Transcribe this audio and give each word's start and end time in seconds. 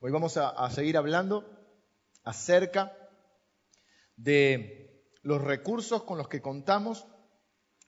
Hoy 0.00 0.12
vamos 0.12 0.36
a, 0.36 0.70
seguir 0.70 0.96
hablando 0.96 1.44
acerca 2.22 2.96
de 4.14 5.02
los 5.22 5.42
recursos 5.42 6.04
con 6.04 6.18
los 6.18 6.28
que 6.28 6.40
contamos 6.40 7.04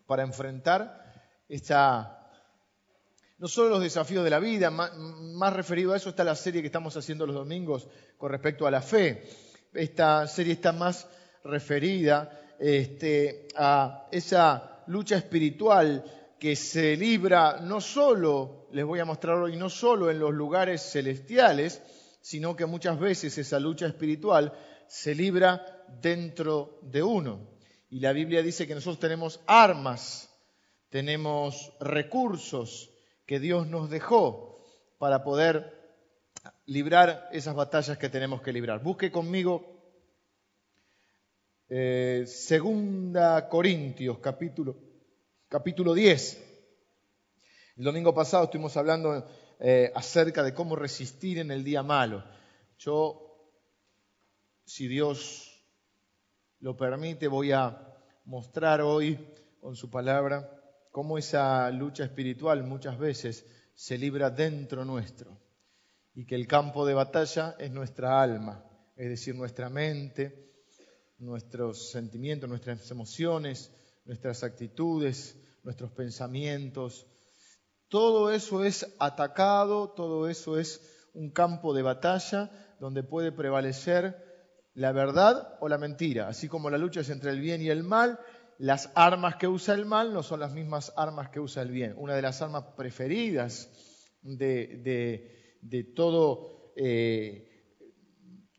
para 0.06 0.24
enfrentar 0.24 1.04
esta, 1.48 2.28
no 3.38 3.46
solo 3.46 3.68
los 3.68 3.82
desafíos 3.82 4.24
de 4.24 4.30
la 4.30 4.40
vida, 4.40 4.72
más, 4.72 5.52
referido 5.52 5.92
a 5.92 5.98
eso 5.98 6.10
está 6.10 6.24
la 6.24 6.34
serie 6.34 6.62
que 6.62 6.66
estamos 6.66 6.96
haciendo 6.96 7.26
los 7.26 7.36
domingos 7.36 7.86
con 8.18 8.32
respecto 8.32 8.66
a 8.66 8.72
la 8.72 8.82
fe. 8.82 9.28
Esta 9.72 10.26
serie 10.26 10.54
está 10.54 10.72
más 10.72 11.06
referida 11.44 12.56
este, 12.58 13.46
a 13.54 14.08
esa 14.10 14.82
lucha 14.88 15.16
espiritual 15.16 16.04
que 16.40 16.56
se 16.56 16.96
libra 16.96 17.60
no 17.60 17.80
solo, 17.80 18.66
les 18.72 18.84
voy 18.84 18.98
a 18.98 19.04
mostrar 19.04 19.36
hoy, 19.36 19.56
no 19.56 19.70
solo 19.70 20.10
en 20.10 20.18
los 20.18 20.32
lugares 20.32 20.82
celestiales, 20.90 21.80
sino 22.20 22.56
que 22.56 22.66
muchas 22.66 22.98
veces 22.98 23.36
esa 23.38 23.58
lucha 23.58 23.86
espiritual 23.86 24.52
se 24.86 25.14
libra 25.14 25.84
dentro 26.00 26.78
de 26.82 27.02
uno. 27.02 27.48
Y 27.88 28.00
la 28.00 28.12
Biblia 28.12 28.42
dice 28.42 28.66
que 28.66 28.74
nosotros 28.74 29.00
tenemos 29.00 29.40
armas, 29.46 30.30
tenemos 30.88 31.72
recursos 31.80 32.90
que 33.26 33.40
Dios 33.40 33.66
nos 33.66 33.90
dejó 33.90 34.64
para 34.98 35.22
poder 35.24 35.80
librar 36.66 37.28
esas 37.32 37.54
batallas 37.54 37.98
que 37.98 38.08
tenemos 38.08 38.42
que 38.42 38.52
librar. 38.52 38.82
Busque 38.82 39.10
conmigo 39.10 39.80
eh, 41.68 42.24
Segunda 42.26 43.48
Corintios, 43.48 44.18
capítulo, 44.18 44.76
capítulo 45.48 45.94
10. 45.94 46.46
El 47.76 47.84
domingo 47.84 48.12
pasado 48.12 48.44
estuvimos 48.44 48.76
hablando 48.76 49.26
eh, 49.60 49.92
acerca 49.94 50.42
de 50.42 50.54
cómo 50.54 50.74
resistir 50.74 51.38
en 51.38 51.50
el 51.50 51.62
día 51.62 51.82
malo. 51.82 52.24
Yo, 52.78 53.52
si 54.64 54.88
Dios 54.88 55.62
lo 56.60 56.76
permite, 56.76 57.28
voy 57.28 57.52
a 57.52 57.94
mostrar 58.24 58.80
hoy 58.80 59.18
con 59.60 59.76
su 59.76 59.90
palabra 59.90 60.50
cómo 60.90 61.18
esa 61.18 61.70
lucha 61.70 62.04
espiritual 62.04 62.64
muchas 62.64 62.98
veces 62.98 63.46
se 63.74 63.98
libra 63.98 64.30
dentro 64.30 64.84
nuestro 64.84 65.38
y 66.14 66.24
que 66.24 66.34
el 66.34 66.46
campo 66.46 66.86
de 66.86 66.94
batalla 66.94 67.56
es 67.58 67.70
nuestra 67.70 68.22
alma, 68.22 68.64
es 68.96 69.10
decir, 69.10 69.34
nuestra 69.34 69.68
mente, 69.68 70.52
nuestros 71.18 71.90
sentimientos, 71.90 72.48
nuestras 72.48 72.90
emociones, 72.90 73.70
nuestras 74.06 74.42
actitudes, 74.42 75.36
nuestros 75.62 75.92
pensamientos, 75.92 77.06
todo 77.90 78.30
eso 78.30 78.64
es 78.64 78.94
atacado, 79.00 79.90
todo 79.90 80.28
eso 80.28 80.58
es 80.58 80.80
un 81.12 81.30
campo 81.30 81.74
de 81.74 81.82
batalla 81.82 82.50
donde 82.78 83.02
puede 83.02 83.32
prevalecer 83.32 84.16
la 84.74 84.92
verdad 84.92 85.58
o 85.60 85.68
la 85.68 85.76
mentira. 85.76 86.28
Así 86.28 86.48
como 86.48 86.70
la 86.70 86.78
lucha 86.78 87.00
es 87.00 87.10
entre 87.10 87.32
el 87.32 87.40
bien 87.40 87.60
y 87.60 87.68
el 87.68 87.82
mal, 87.82 88.20
las 88.58 88.92
armas 88.94 89.36
que 89.36 89.48
usa 89.48 89.74
el 89.74 89.86
mal 89.86 90.14
no 90.14 90.22
son 90.22 90.40
las 90.40 90.52
mismas 90.52 90.92
armas 90.96 91.30
que 91.30 91.40
usa 91.40 91.62
el 91.62 91.72
bien. 91.72 91.94
Una 91.96 92.14
de 92.14 92.22
las 92.22 92.40
armas 92.40 92.64
preferidas 92.76 93.68
de, 94.22 95.92
todo, 95.96 96.72
eh, 96.76 97.48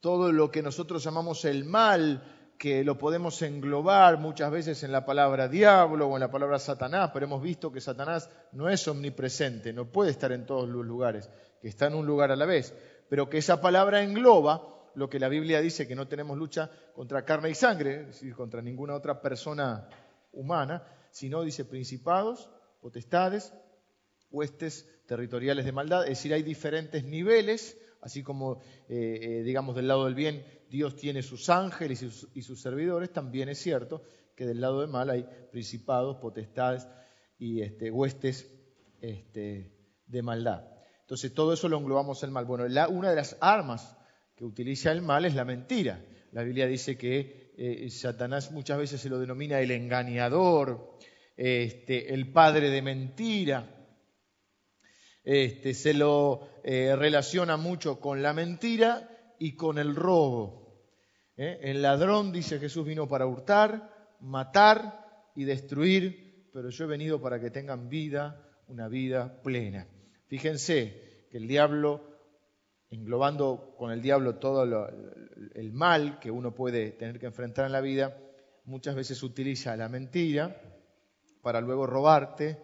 todo 0.01 0.33
lo 0.33 0.51
que 0.51 0.61
nosotros 0.61 1.03
llamamos 1.03 1.45
el 1.45 1.63
mal, 1.63 2.40
que 2.61 2.83
lo 2.83 2.95
podemos 2.95 3.41
englobar 3.41 4.19
muchas 4.19 4.51
veces 4.51 4.83
en 4.83 4.91
la 4.91 5.03
palabra 5.03 5.47
diablo 5.47 6.05
o 6.05 6.15
en 6.15 6.19
la 6.19 6.29
palabra 6.29 6.59
Satanás, 6.59 7.09
pero 7.11 7.25
hemos 7.25 7.41
visto 7.41 7.71
que 7.71 7.81
Satanás 7.81 8.29
no 8.51 8.69
es 8.69 8.87
omnipresente, 8.87 9.73
no 9.73 9.91
puede 9.91 10.11
estar 10.11 10.31
en 10.31 10.45
todos 10.45 10.69
los 10.69 10.85
lugares, 10.85 11.27
que 11.59 11.67
está 11.67 11.87
en 11.87 11.95
un 11.95 12.05
lugar 12.05 12.31
a 12.31 12.35
la 12.35 12.45
vez, 12.45 12.71
pero 13.09 13.31
que 13.31 13.39
esa 13.39 13.61
palabra 13.61 14.03
engloba 14.03 14.61
lo 14.93 15.09
que 15.09 15.17
la 15.17 15.27
Biblia 15.27 15.59
dice 15.59 15.87
que 15.87 15.95
no 15.95 16.07
tenemos 16.07 16.37
lucha 16.37 16.69
contra 16.93 17.25
carne 17.25 17.49
y 17.49 17.55
sangre, 17.55 18.01
es 18.01 18.07
decir, 18.09 18.35
contra 18.35 18.61
ninguna 18.61 18.93
otra 18.93 19.23
persona 19.23 19.89
humana, 20.31 20.83
sino 21.09 21.41
dice 21.41 21.65
principados, 21.65 22.51
potestades, 22.79 23.55
huestes 24.29 24.87
territoriales 25.07 25.65
de 25.65 25.71
maldad, 25.71 26.03
es 26.03 26.09
decir, 26.09 26.31
hay 26.31 26.43
diferentes 26.43 27.03
niveles, 27.05 27.75
así 28.01 28.21
como, 28.21 28.61
eh, 28.87 29.17
eh, 29.19 29.43
digamos, 29.43 29.75
del 29.75 29.87
lado 29.87 30.05
del 30.05 30.13
bien 30.13 30.45
Dios 30.71 30.95
tiene 30.95 31.21
sus 31.21 31.49
ángeles 31.49 32.01
y 32.33 32.41
sus, 32.41 32.61
servidores, 32.61 33.11
también 33.11 33.49
es 33.49 33.59
cierto 33.59 34.03
que 34.37 34.45
del 34.45 34.61
lado 34.61 34.79
del 34.79 34.89
mal 34.89 35.09
hay 35.09 35.25
principados, 35.51 36.15
potestades 36.15 36.87
y 37.37 37.61
este, 37.61 37.91
huestes 37.91 38.49
este, 39.01 39.75
de 40.05 40.21
maldad. 40.21 40.63
Entonces 41.01 41.33
todo 41.33 41.51
eso 41.51 41.67
lo 41.67 41.77
englobamos 41.77 42.23
el 42.23 42.31
mal. 42.31 42.45
Bueno, 42.45 42.63
una 42.89 43.09
de 43.09 43.15
las 43.17 43.35
armas 43.41 43.97
que 44.33 44.45
utiliza 44.45 44.93
el 44.93 45.01
mal 45.01 45.25
es 45.25 45.35
la 45.35 45.43
mentira. 45.43 46.01
La 46.31 46.43
Biblia 46.43 46.67
dice 46.67 46.97
que 46.97 47.51
eh, 47.57 47.89
Satanás 47.89 48.51
muchas 48.51 48.77
veces 48.77 49.01
se 49.01 49.09
lo 49.09 49.19
denomina 49.19 49.59
el 49.59 49.71
engañador, 49.71 50.97
este, 51.35 52.13
el 52.13 52.31
padre 52.31 52.69
de 52.69 52.81
mentira. 52.81 53.89
Este, 55.21 55.73
se 55.73 55.93
lo 55.93 56.47
eh, 56.63 56.95
relaciona 56.95 57.57
mucho 57.57 57.99
con 57.99 58.21
la 58.21 58.31
mentira 58.31 59.35
y 59.37 59.57
con 59.57 59.79
el 59.79 59.95
robo. 59.95 60.60
¿Eh? 61.41 61.59
El 61.63 61.81
ladrón, 61.81 62.31
dice 62.31 62.59
Jesús, 62.59 62.85
vino 62.85 63.07
para 63.07 63.25
hurtar, 63.25 63.89
matar 64.19 65.31
y 65.35 65.43
destruir, 65.43 66.49
pero 66.53 66.69
yo 66.69 66.85
he 66.85 66.87
venido 66.87 67.19
para 67.19 67.39
que 67.39 67.49
tengan 67.49 67.89
vida, 67.89 68.47
una 68.67 68.87
vida 68.87 69.41
plena. 69.41 69.87
Fíjense 70.27 71.27
que 71.31 71.37
el 71.37 71.47
diablo, 71.47 72.01
englobando 72.91 73.73
con 73.75 73.91
el 73.91 74.03
diablo 74.03 74.35
todo 74.35 74.63
el 75.55 75.71
mal 75.71 76.19
que 76.19 76.29
uno 76.29 76.53
puede 76.53 76.91
tener 76.91 77.19
que 77.19 77.25
enfrentar 77.25 77.65
en 77.65 77.71
la 77.71 77.81
vida, 77.81 78.15
muchas 78.65 78.95
veces 78.95 79.23
utiliza 79.23 79.75
la 79.75 79.89
mentira 79.89 80.61
para 81.41 81.59
luego 81.59 81.87
robarte, 81.87 82.61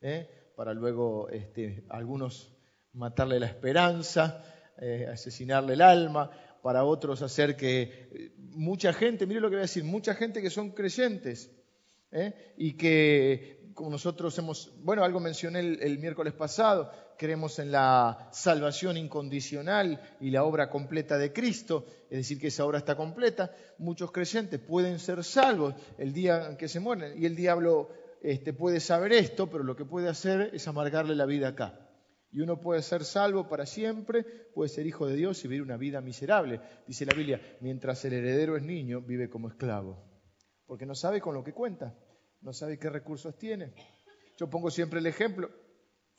¿eh? 0.00 0.52
para 0.54 0.74
luego 0.74 1.28
este, 1.28 1.84
algunos 1.88 2.54
matarle 2.92 3.40
la 3.40 3.46
esperanza, 3.46 4.44
eh, 4.78 5.08
asesinarle 5.10 5.72
el 5.72 5.82
alma, 5.82 6.30
para 6.62 6.84
otros 6.84 7.20
hacer 7.22 7.56
que 7.56 8.08
eh, 8.12 8.32
mucha 8.36 8.92
gente, 8.92 9.26
mire 9.26 9.40
lo 9.40 9.48
que 9.48 9.56
voy 9.56 9.62
a 9.62 9.62
decir, 9.62 9.84
mucha 9.84 10.14
gente 10.14 10.40
que 10.40 10.50
son 10.50 10.70
creyentes 10.70 11.50
¿eh? 12.12 12.54
y 12.56 12.74
que 12.74 13.72
como 13.74 13.90
nosotros 13.90 14.36
hemos, 14.38 14.70
bueno, 14.82 15.02
algo 15.02 15.18
mencioné 15.18 15.60
el, 15.60 15.98
miércoles 15.98 16.34
pasado, 16.34 16.90
creemos 17.16 17.58
en 17.58 17.72
la 17.72 18.28
salvación 18.30 18.96
incondicional 18.96 20.00
y 20.20 20.30
la 20.30 20.44
obra 20.44 20.68
completa 20.68 21.16
de 21.16 21.32
Cristo, 21.32 21.86
es 22.10 22.18
decir, 22.18 22.38
que 22.38 22.48
esa 22.48 22.64
obra 22.66 22.78
está 22.78 22.96
completa, 22.96 23.54
muchos 23.78 24.12
creyentes 24.12 24.60
pueden 24.60 24.98
ser 24.98 25.24
salvos 25.24 25.74
el 25.98 26.12
día 26.12 26.48
en 26.50 26.56
que 26.56 26.68
se 26.68 26.80
mueren 26.80 27.20
y 27.20 27.24
el 27.24 27.34
diablo 27.34 27.88
este, 28.22 28.52
puede 28.52 28.80
saber 28.80 29.12
esto, 29.12 29.48
pero 29.48 29.64
lo 29.64 29.74
que 29.74 29.84
puede 29.84 30.08
hacer 30.08 30.50
es 30.52 30.68
amargarle 30.68 31.16
la 31.16 31.26
vida 31.26 31.48
acá. 31.48 31.78
Y 32.32 32.40
uno 32.40 32.58
puede 32.58 32.80
ser 32.80 33.04
salvo 33.04 33.46
para 33.46 33.66
siempre, 33.66 34.24
puede 34.54 34.70
ser 34.70 34.86
hijo 34.86 35.06
de 35.06 35.16
Dios 35.16 35.44
y 35.44 35.48
vivir 35.48 35.62
una 35.62 35.76
vida 35.76 36.00
miserable. 36.00 36.62
Dice 36.86 37.04
la 37.04 37.14
Biblia, 37.14 37.58
mientras 37.60 38.02
el 38.06 38.14
heredero 38.14 38.56
es 38.56 38.62
niño, 38.62 39.02
vive 39.02 39.28
como 39.28 39.48
esclavo. 39.48 40.02
Porque 40.66 40.86
no 40.86 40.94
sabe 40.94 41.20
con 41.20 41.34
lo 41.34 41.44
que 41.44 41.52
cuenta, 41.52 41.94
no 42.40 42.54
sabe 42.54 42.78
qué 42.78 42.88
recursos 42.88 43.36
tiene. 43.36 43.74
Yo 44.38 44.48
pongo 44.48 44.70
siempre 44.70 45.00
el 45.00 45.06
ejemplo, 45.06 45.50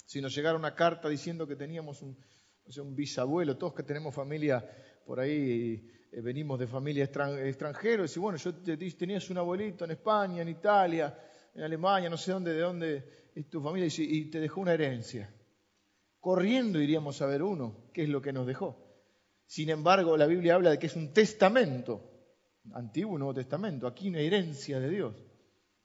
si 0.06 0.22
nos 0.22 0.36
llegara 0.36 0.56
una 0.56 0.76
carta 0.76 1.10
diciendo 1.10 1.48
que 1.48 1.56
teníamos 1.56 2.04
un, 2.04 2.16
un 2.78 2.96
bisabuelo, 2.96 3.58
todos 3.58 3.74
que 3.74 3.82
tenemos 3.82 4.14
familia 4.14 4.64
por 5.08 5.20
ahí, 5.20 5.90
eh, 6.12 6.22
venimos 6.22 6.60
de 6.60 6.68
familia 6.68 7.06
extranjeros, 7.06 8.16
y 8.16 8.20
bueno, 8.20 8.38
yo 8.38 8.54
te, 8.54 8.78
tenías 8.78 9.28
un 9.32 9.40
abuelito 9.40 9.84
en 9.84 9.92
España, 9.92 10.44
en 10.44 10.50
Italia, 10.50 11.18
en 11.56 11.64
Alemania, 11.64 12.08
no 12.08 12.18
sé 12.18 12.34
dónde, 12.34 12.54
de 12.54 12.60
dónde 12.60 13.32
es 13.34 13.50
tu 13.50 13.64
familia, 13.64 13.90
y 13.98 14.30
te 14.30 14.40
dejó 14.40 14.62
una 14.62 14.76
herencia 14.76 15.34
corriendo 16.24 16.80
iríamos 16.80 17.22
a 17.22 17.26
ver 17.26 17.44
uno, 17.44 17.90
qué 17.94 18.04
es 18.04 18.10
lo 18.10 18.22
que 18.22 18.32
nos 18.32 18.48
dejó. 18.48 18.78
Sin 19.46 19.70
embargo, 19.70 20.16
la 20.16 20.26
Biblia 20.26 20.56
habla 20.56 20.70
de 20.70 20.80
que 20.80 20.88
es 20.88 20.96
un 20.96 21.12
testamento, 21.12 22.00
antiguo 22.72 23.18
Nuevo 23.18 23.34
Testamento, 23.34 23.88
aquí 23.88 24.08
una 24.08 24.22
herencia 24.22 24.80
de 24.80 24.90
Dios. 24.90 25.22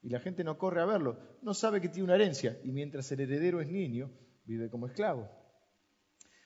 Y 0.01 0.07
la 0.07 0.21
gente 0.21 0.45
no 0.45 0.57
corre 0.57 0.81
a 0.81 0.85
verlo, 0.85 1.17
no 1.41 1.53
sabe 1.53 1.81
que 1.81 1.89
tiene 1.89 2.05
una 2.05 2.15
herencia, 2.15 2.57
y 2.63 2.71
mientras 2.71 3.11
el 3.11 3.19
heredero 3.19 3.59
es 3.59 3.67
niño, 3.67 4.11
vive 4.45 4.69
como 4.69 4.87
esclavo. 4.87 5.29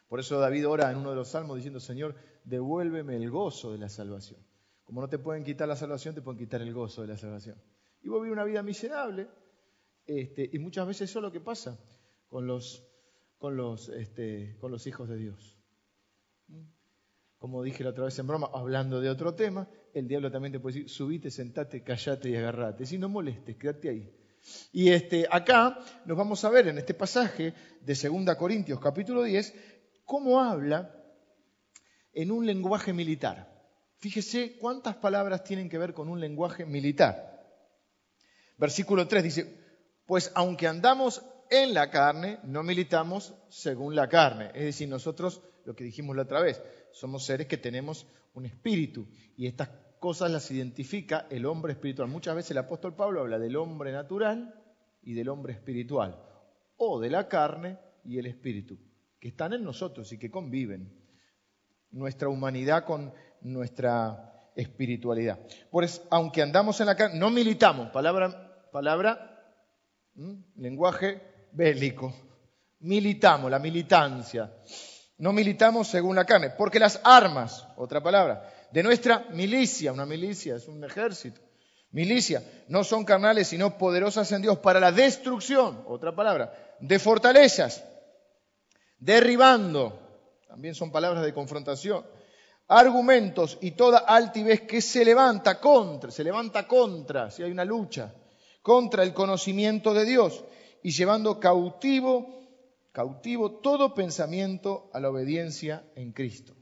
Por 0.08 0.20
eso 0.20 0.40
David 0.40 0.68
ora 0.68 0.90
en 0.90 0.98
uno 0.98 1.12
de 1.12 1.16
los 1.16 1.30
salmos 1.30 1.58
diciendo, 1.58 1.80
Señor, 1.80 2.16
devuélveme 2.46 3.16
el 3.16 3.30
gozo 3.30 3.74
de 3.74 3.78
la 3.78 3.90
salvación. 3.90 4.44
Como 4.86 5.02
no 5.02 5.08
te 5.08 5.20
pueden 5.20 5.44
quitar 5.44 5.68
la 5.68 5.76
salvación, 5.76 6.16
te 6.16 6.24
pueden 6.24 6.40
quitar 6.40 6.64
el 6.64 6.74
gozo 6.74 7.04
de 7.04 7.10
la 7.10 7.18
salvación. 7.18 7.62
Y 8.02 8.10
vos 8.10 8.24
vivir 8.24 8.34
una 8.34 8.44
vida 8.44 8.64
miserable, 8.64 9.28
este, 10.08 10.50
y 10.52 10.58
muchas 10.58 10.88
veces 10.88 11.12
eso 11.12 11.20
es 11.20 11.24
lo 11.24 11.32
que 11.32 11.42
pasa 11.42 11.80
con 12.28 12.48
los 12.48 12.90
con 13.44 13.58
los, 13.58 13.90
este, 13.90 14.56
con 14.58 14.72
los 14.72 14.88
hijos 14.88 15.10
de 15.10 15.18
Dios. 15.18 15.60
Como 17.38 17.62
dije 17.62 17.84
la 17.84 17.90
otra 17.90 18.06
vez 18.06 18.18
en 18.18 18.26
broma, 18.26 18.50
hablando 18.54 19.02
de 19.02 19.10
otro 19.10 19.36
tema, 19.36 19.68
el 19.94 20.08
diablo 20.08 20.32
también 20.32 20.54
te 20.54 20.62
puede 20.62 20.76
decir, 20.76 20.90
subite, 20.90 21.30
sentate, 21.30 21.84
callate 21.84 22.30
y 22.30 22.38
agarrate. 22.38 22.86
Si 22.86 22.98
no 22.98 23.10
molestes, 23.10 23.58
quédate 23.58 23.90
ahí. 23.90 24.16
Y 24.72 24.92
este, 24.92 25.28
acá 25.30 25.78
nos 26.06 26.18
vamos 26.18 26.42
a 26.46 26.50
ver 26.52 26.70
en 26.70 26.78
este 26.78 26.94
pasaje 26.94 27.54
de 27.82 28.10
2 28.10 28.34
Corintios 28.38 28.80
capítulo 28.80 29.24
10 29.24 29.54
cómo 30.06 30.40
habla 30.40 30.96
en 32.14 32.32
un 32.32 32.46
lenguaje 32.46 32.94
militar. 32.94 33.62
Fíjese 33.98 34.58
cuántas 34.58 34.96
palabras 34.96 35.44
tienen 35.44 35.68
que 35.68 35.78
ver 35.78 35.94
con 35.94 36.08
un 36.08 36.22
lenguaje 36.22 36.66
militar. 36.66 37.46
Versículo 38.58 39.06
3 39.06 39.22
dice, 39.22 39.58
pues 40.06 40.32
aunque 40.34 40.66
andamos 40.66 41.26
en 41.54 41.76
la 41.76 41.92
carne, 41.92 42.40
no 42.44 42.64
militamos 42.64 43.36
según 43.48 43.96
la 43.96 44.10
carne. 44.10 44.48
Es 44.56 44.64
decir, 44.64 44.90
nosotros, 44.90 45.44
lo 45.66 45.76
que 45.76 45.84
dijimos 45.84 46.16
la 46.16 46.24
otra 46.24 46.42
vez, 46.42 46.60
somos 46.92 47.26
seres 47.26 47.46
que 47.46 47.58
tenemos 47.58 48.08
un 48.34 48.48
espíritu 48.48 49.08
y 49.38 49.46
estas 49.46 49.70
cosas 50.00 50.32
las 50.32 50.50
identifica 50.50 51.28
el 51.30 51.46
hombre 51.46 51.74
espiritual. 51.74 52.10
Muchas 52.10 52.36
veces 52.36 52.52
el 52.52 52.58
apóstol 52.58 52.96
Pablo 52.96 53.22
habla 53.22 53.38
del 53.38 53.56
hombre 53.56 53.92
natural 53.92 54.56
y 55.04 55.14
del 55.14 55.30
hombre 55.30 55.54
espiritual, 55.54 56.20
o 56.78 57.00
de 57.00 57.12
la 57.12 57.28
carne 57.28 57.78
y 58.04 58.18
el 58.18 58.26
espíritu, 58.26 58.80
que 59.20 59.28
están 59.28 59.54
en 59.54 59.64
nosotros 59.64 60.12
y 60.12 60.18
que 60.18 60.32
conviven. 60.32 60.92
Nuestra 61.92 62.30
humanidad 62.30 62.84
con 62.84 63.14
nuestra 63.42 64.50
espiritualidad. 64.56 65.40
Pues 65.70 66.02
aunque 66.10 66.42
andamos 66.42 66.80
en 66.80 66.88
la 66.88 66.96
carne, 66.96 67.20
no 67.20 67.30
militamos, 67.30 67.90
palabra, 67.92 68.70
palabra, 68.72 69.54
lenguaje 70.56 71.33
bélico. 71.54 72.14
Militamos, 72.80 73.50
la 73.50 73.60
militancia. 73.60 74.52
No 75.20 75.32
militamos 75.32 75.88
según 75.88 76.16
la 76.16 76.26
carne, 76.26 76.50
porque 76.52 76.80
las 76.80 77.00
armas, 77.04 77.66
otra 77.78 78.02
palabra, 78.02 78.52
de 78.72 78.84
nuestra 78.84 79.28
milicia, 79.30 79.94
una 79.94 80.06
milicia 80.06 80.56
es 80.56 80.68
un 80.68 80.84
ejército, 80.84 81.40
milicia, 81.92 82.44
no 82.68 82.84
son 82.84 83.06
carnales, 83.06 83.48
sino 83.48 83.78
poderosas 83.78 84.32
en 84.32 84.42
Dios 84.42 84.58
para 84.58 84.80
la 84.80 84.92
destrucción, 84.92 85.84
otra 85.88 86.16
palabra, 86.16 86.76
de 86.80 87.00
fortalezas, 87.00 87.84
derribando, 88.98 90.00
también 90.48 90.74
son 90.74 90.92
palabras 90.92 91.24
de 91.24 91.34
confrontación, 91.34 92.04
argumentos 92.68 93.60
y 93.62 93.72
toda 93.72 94.00
altivez 94.00 94.62
que 94.62 94.82
se 94.82 95.06
levanta 95.06 95.60
contra, 95.60 96.10
se 96.10 96.24
levanta 96.24 96.68
contra, 96.68 97.30
si 97.30 97.44
hay 97.44 97.52
una 97.52 97.64
lucha, 97.64 98.14
contra 98.62 99.04
el 99.04 99.14
conocimiento 99.14 99.94
de 99.94 100.06
Dios 100.06 100.44
y 100.84 100.92
llevando 100.92 101.40
cautivo, 101.40 102.46
cautivo 102.92 103.60
todo 103.62 103.94
pensamiento 103.94 104.90
a 104.94 105.00
la 105.00 105.10
obediencia 105.10 105.84
en 105.96 106.12
Cristo. 106.12 106.56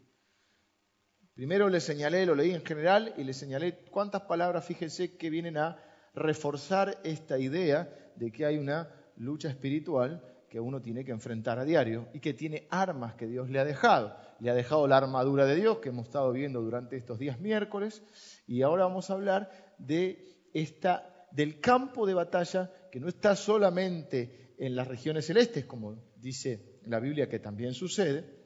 Primero 1.33 1.69
le 1.69 1.79
señalé, 1.81 2.25
lo 2.25 2.35
leí 2.35 2.51
en 2.51 2.63
general 2.63 3.15
y 3.17 3.23
le 3.23 3.33
señalé 3.33 3.79
cuántas 3.89 4.21
palabras, 4.23 4.65
fíjese, 4.65 5.17
que 5.17 5.29
vienen 5.29 5.57
a 5.57 5.77
reforzar 6.13 6.99
esta 7.03 7.39
idea 7.39 7.89
de 8.15 8.31
que 8.31 8.45
hay 8.45 8.57
una 8.57 8.93
lucha 9.15 9.49
espiritual 9.49 10.23
que 10.49 10.59
uno 10.59 10.81
tiene 10.81 11.05
que 11.05 11.11
enfrentar 11.11 11.57
a 11.57 11.65
diario 11.65 12.09
y 12.13 12.19
que 12.19 12.33
tiene 12.33 12.67
armas 12.69 13.15
que 13.15 13.25
Dios 13.25 13.49
le 13.49 13.59
ha 13.59 13.65
dejado. 13.65 14.15
Le 14.39 14.51
ha 14.51 14.53
dejado 14.53 14.85
la 14.85 14.97
armadura 14.97 15.45
de 15.45 15.55
Dios 15.55 15.79
que 15.79 15.89
hemos 15.89 16.07
estado 16.07 16.31
viendo 16.33 16.61
durante 16.61 16.97
estos 16.97 17.17
días 17.17 17.39
miércoles 17.39 18.03
y 18.45 18.61
ahora 18.61 18.83
vamos 18.83 19.09
a 19.09 19.13
hablar 19.13 19.49
de 19.77 20.49
esta 20.53 21.20
del 21.31 21.59
campo 21.59 22.05
de 22.05 22.13
batalla 22.13 22.71
que 22.91 22.99
no 22.99 23.07
está 23.07 23.35
solamente 23.35 24.55
en 24.57 24.75
las 24.75 24.87
regiones 24.87 25.25
celestes, 25.25 25.65
como 25.65 25.95
dice 26.17 26.79
la 26.85 26.99
Biblia 26.99 27.29
que 27.29 27.39
también 27.39 27.73
sucede, 27.73 28.41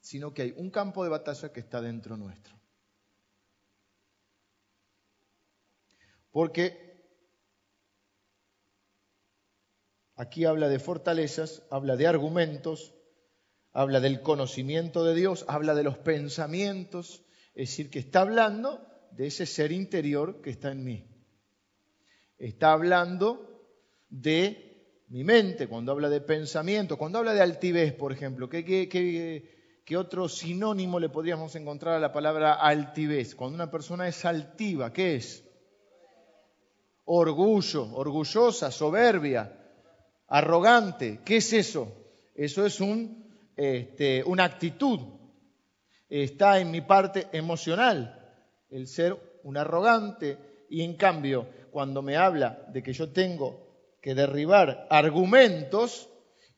sino 0.00 0.32
que 0.32 0.42
hay 0.42 0.54
un 0.56 0.70
campo 0.70 1.02
de 1.02 1.10
batalla 1.10 1.52
que 1.52 1.60
está 1.60 1.80
dentro 1.80 2.16
nuestro. 2.16 2.58
Porque 6.30 6.88
aquí 10.14 10.44
habla 10.44 10.68
de 10.68 10.78
fortalezas, 10.78 11.62
habla 11.70 11.96
de 11.96 12.06
argumentos, 12.06 12.94
habla 13.72 14.00
del 14.00 14.22
conocimiento 14.22 15.04
de 15.04 15.14
Dios, 15.14 15.44
habla 15.48 15.74
de 15.74 15.84
los 15.84 15.98
pensamientos, 15.98 17.24
es 17.54 17.70
decir, 17.70 17.90
que 17.90 17.98
está 17.98 18.20
hablando 18.20 18.86
de 19.12 19.26
ese 19.26 19.46
ser 19.46 19.72
interior 19.72 20.40
que 20.42 20.50
está 20.50 20.70
en 20.70 20.84
mí. 20.84 21.17
Está 22.38 22.72
hablando 22.72 23.48
de 24.08 25.04
mi 25.08 25.24
mente, 25.24 25.66
cuando 25.66 25.90
habla 25.92 26.08
de 26.08 26.20
pensamiento, 26.20 26.96
cuando 26.96 27.18
habla 27.18 27.34
de 27.34 27.40
altivez, 27.40 27.92
por 27.94 28.12
ejemplo. 28.12 28.48
¿Qué, 28.48 29.96
otro 29.96 30.28
sinónimo 30.28 31.00
le 31.00 31.08
podríamos 31.08 31.56
encontrar 31.56 31.94
a 31.94 32.00
la 32.00 32.12
palabra 32.12 32.54
altivez? 32.54 33.34
Cuando 33.34 33.56
una 33.56 33.70
persona 33.70 34.06
es 34.06 34.24
altiva, 34.24 34.92
¿qué 34.92 35.16
es? 35.16 35.44
Orgullo, 37.06 37.92
orgullosa, 37.94 38.70
soberbia, 38.70 39.50
arrogante. 40.28 41.20
¿Qué 41.24 41.38
es 41.38 41.52
eso? 41.52 41.90
Eso 42.34 42.64
es 42.66 42.80
un, 42.80 43.26
este, 43.56 44.22
una 44.24 44.44
actitud. 44.44 45.00
Está 46.08 46.60
en 46.60 46.70
mi 46.70 46.82
parte 46.82 47.28
emocional, 47.32 48.14
el 48.70 48.86
ser 48.86 49.40
un 49.42 49.56
arrogante 49.56 50.66
y 50.68 50.82
en 50.82 50.94
cambio 50.94 51.48
cuando 51.70 52.02
me 52.02 52.16
habla 52.16 52.64
de 52.72 52.82
que 52.82 52.92
yo 52.92 53.10
tengo 53.10 53.68
que 54.00 54.14
derribar 54.14 54.86
argumentos 54.90 56.08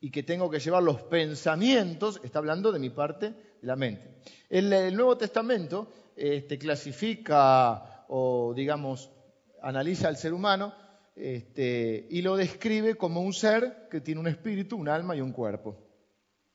y 0.00 0.10
que 0.10 0.22
tengo 0.22 0.50
que 0.50 0.60
llevar 0.60 0.82
los 0.82 1.02
pensamientos, 1.02 2.20
está 2.24 2.38
hablando 2.38 2.72
de 2.72 2.78
mi 2.78 2.90
parte 2.90 3.30
de 3.30 3.66
la 3.66 3.76
mente. 3.76 4.16
El, 4.48 4.94
Nuevo 4.94 5.16
Testamento 5.16 5.92
este, 6.16 6.58
clasifica 6.58 8.04
o, 8.08 8.52
digamos, 8.54 9.10
analiza 9.62 10.08
al 10.08 10.16
ser 10.16 10.32
humano 10.32 10.74
este, 11.14 12.06
y 12.10 12.22
lo 12.22 12.36
describe 12.36 12.94
como 12.94 13.20
un 13.20 13.32
ser 13.32 13.88
que 13.90 14.00
tiene 14.00 14.20
un 14.20 14.28
espíritu, 14.28 14.76
un 14.76 14.88
alma 14.88 15.14
y 15.14 15.20
un 15.20 15.32
cuerpo. 15.32 15.76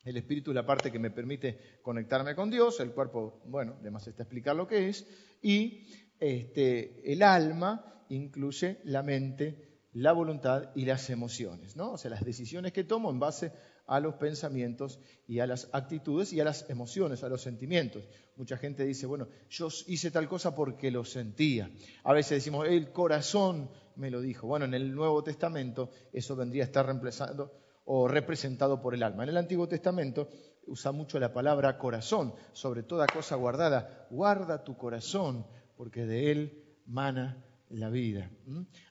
El 0.04 0.16
espíritu 0.16 0.50
es 0.50 0.54
la 0.54 0.66
parte 0.66 0.92
que 0.92 0.98
me 0.98 1.10
permite 1.10 1.78
conectarme 1.82 2.34
con 2.34 2.50
Dios, 2.50 2.78
el 2.80 2.92
cuerpo, 2.92 3.42
bueno, 3.46 3.76
además 3.80 4.06
está 4.06 4.22
explicar 4.22 4.54
lo 4.54 4.66
que 4.66 4.88
es, 4.88 5.06
y 5.42 5.86
este, 6.18 7.12
el 7.12 7.22
alma 7.22 7.95
incluye 8.08 8.78
la 8.84 9.02
mente, 9.02 9.80
la 9.92 10.12
voluntad 10.12 10.70
y 10.74 10.84
las 10.84 11.08
emociones, 11.10 11.76
¿no? 11.76 11.92
O 11.92 11.98
sea, 11.98 12.10
las 12.10 12.24
decisiones 12.24 12.72
que 12.72 12.84
tomo 12.84 13.10
en 13.10 13.18
base 13.18 13.52
a 13.86 14.00
los 14.00 14.14
pensamientos 14.14 14.98
y 15.26 15.38
a 15.38 15.46
las 15.46 15.68
actitudes 15.72 16.32
y 16.32 16.40
a 16.40 16.44
las 16.44 16.68
emociones, 16.68 17.22
a 17.22 17.28
los 17.28 17.42
sentimientos. 17.42 18.08
Mucha 18.36 18.56
gente 18.56 18.84
dice, 18.84 19.06
bueno, 19.06 19.28
yo 19.48 19.68
hice 19.86 20.10
tal 20.10 20.28
cosa 20.28 20.54
porque 20.54 20.90
lo 20.90 21.04
sentía. 21.04 21.70
A 22.02 22.12
veces 22.12 22.38
decimos, 22.38 22.66
el 22.68 22.90
corazón 22.92 23.70
me 23.94 24.10
lo 24.10 24.20
dijo. 24.20 24.46
Bueno, 24.46 24.64
en 24.64 24.74
el 24.74 24.94
Nuevo 24.94 25.22
Testamento 25.22 25.90
eso 26.12 26.36
vendría 26.36 26.64
a 26.64 26.66
estar 26.66 26.86
reemplazado 26.86 27.52
o 27.84 28.08
representado 28.08 28.80
por 28.80 28.94
el 28.94 29.02
alma. 29.02 29.22
En 29.22 29.30
el 29.30 29.36
Antiguo 29.36 29.68
Testamento 29.68 30.28
usa 30.66 30.90
mucho 30.90 31.20
la 31.20 31.32
palabra 31.32 31.78
corazón, 31.78 32.34
sobre 32.52 32.82
toda 32.82 33.06
cosa 33.06 33.36
guardada. 33.36 34.08
Guarda 34.10 34.64
tu 34.64 34.76
corazón, 34.76 35.46
porque 35.76 36.04
de 36.04 36.32
él 36.32 36.64
mana 36.86 37.44
la 37.70 37.90
vida. 37.90 38.30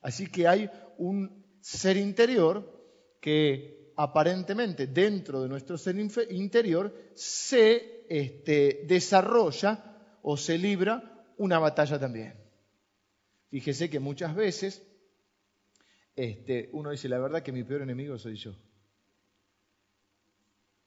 Así 0.01 0.27
que 0.27 0.47
hay 0.47 0.69
un 0.97 1.43
ser 1.61 1.97
interior 1.97 2.71
que 3.21 3.91
aparentemente 3.97 4.87
dentro 4.87 5.41
de 5.41 5.49
nuestro 5.49 5.77
ser 5.77 5.95
interior 6.29 6.93
se 7.13 8.05
este, 8.09 8.83
desarrolla 8.87 10.17
o 10.21 10.37
se 10.37 10.57
libra 10.57 11.25
una 11.37 11.59
batalla 11.59 11.99
también. 11.99 12.33
Fíjese 13.49 13.89
que 13.89 13.99
muchas 13.99 14.35
veces 14.35 14.85
este, 16.15 16.69
uno 16.71 16.91
dice, 16.91 17.09
la 17.09 17.19
verdad 17.19 17.43
que 17.43 17.51
mi 17.51 17.63
peor 17.63 17.81
enemigo 17.81 18.17
soy 18.17 18.35
yo. 18.35 18.55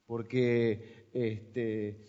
Porque, 0.05 1.07
este, 1.13 2.03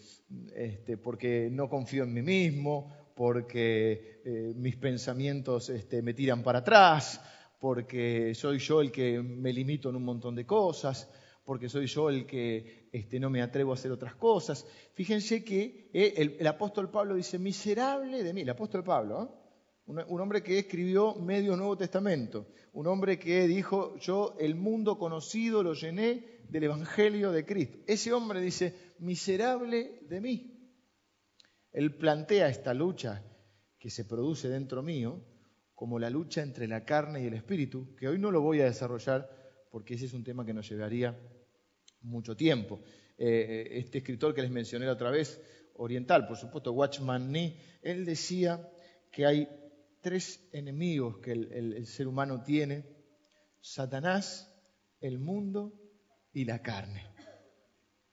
este, 0.55 0.97
porque 0.97 1.49
no 1.51 1.69
confío 1.69 2.05
en 2.05 2.15
mí 2.15 2.23
mismo, 2.23 2.95
porque 3.21 4.23
eh, 4.25 4.55
mis 4.57 4.77
pensamientos 4.77 5.69
este, 5.69 6.01
me 6.01 6.15
tiran 6.15 6.43
para 6.43 6.61
atrás, 6.61 7.21
porque 7.59 8.35
soy 8.35 8.59
yo 8.59 8.81
el 8.81 8.91
que 8.91 9.21
me 9.21 9.53
limito 9.53 9.91
en 9.91 9.97
un 9.97 10.05
montón 10.05 10.35
de 10.35 10.47
cosas, 10.47 11.07
porque 11.45 11.69
soy 11.69 11.85
yo 11.87 12.09
el 12.09 12.25
que 12.25 12.89
este, 12.91 13.21
no 13.21 13.29
me 13.29 13.43
atrevo 13.43 13.73
a 13.73 13.75
hacer 13.75 13.93
otras 13.93 14.15
cosas. 14.15 14.67
Fíjense 14.95 15.45
que 15.45 15.91
eh, 15.93 16.35
el, 16.39 16.47
apóstol 16.47 16.91
Pablo 16.91 17.15
dice, 17.15 17.39
miserable 17.39 18.25
de 18.25 18.33
mí, 18.33 18.41
el 18.41 18.49
apóstol 18.49 18.83
Pablo, 18.83 19.23
¿eh? 19.23 20.05
un, 20.09 20.19
hombre 20.19 20.43
que 20.43 20.59
escribió 20.59 21.15
medio 21.17 21.57
Nuevo 21.57 21.77
Testamento, 21.77 22.47
un 22.73 22.87
hombre 22.87 23.19
que 23.19 23.47
dijo, 23.47 23.99
yo 23.99 24.35
el 24.41 24.55
mundo 24.55 24.97
conocido 24.97 25.63
lo 25.63 25.75
llené 25.75 26.41
del 26.49 26.65
Evangelio 26.65 27.33
de 27.33 27.45
Cristo. 27.45 27.81
Ese 27.87 28.15
hombre 28.15 28.41
dice, 28.41 28.95
miserable 28.99 30.01
de 30.09 30.21
mí. 30.23 30.60
Él 31.73 31.97
plantea 31.97 32.49
esta 32.49 32.75
lucha 32.75 33.23
que 33.79 33.91
se 33.91 34.05
produce 34.05 34.49
dentro 34.49 34.83
mío 34.83 35.25
como 35.75 35.99
la 35.99 36.11
lucha 36.11 36.43
entre 36.43 36.69
la 36.69 36.85
carne 36.85 37.23
y 37.23 37.27
el 37.27 37.35
espíritu, 37.35 37.95
que 37.97 38.09
hoy 38.09 38.19
no 38.19 38.31
lo 38.31 38.43
voy 38.43 38.61
a 38.61 38.67
desarrollar 38.67 39.31
porque 39.71 39.95
ese 39.95 40.07
es 40.07 40.13
un 40.13 40.25
tema 40.25 40.45
que 40.45 40.53
nos 40.53 40.69
llevaría 40.69 41.19
mucho 42.03 42.37
tiempo. 42.37 42.81
Eh, 43.17 43.27
eh, 43.29 43.79
este 43.79 43.99
escritor 43.99 44.35
que 44.35 44.43
les 44.43 44.51
mencioné 44.51 44.89
otra 44.89 45.11
vez, 45.11 45.41
oriental, 45.75 46.27
por 46.27 46.37
supuesto, 46.37 46.73
Watchman 46.73 47.33
Nee, 47.33 47.57
él 47.83 48.05
decía 48.05 48.69
que 49.11 49.25
hay 49.25 49.49
tres 50.03 50.49
enemigos 50.53 51.19
que 51.19 51.33
el 51.33 51.87
ser 51.87 52.09
humano 52.09 52.43
tiene, 52.43 52.85
Satanás, 53.61 54.51
el 55.01 55.19
mundo 55.19 55.73
y 56.33 56.45
la 56.45 56.63
carne. 56.63 57.10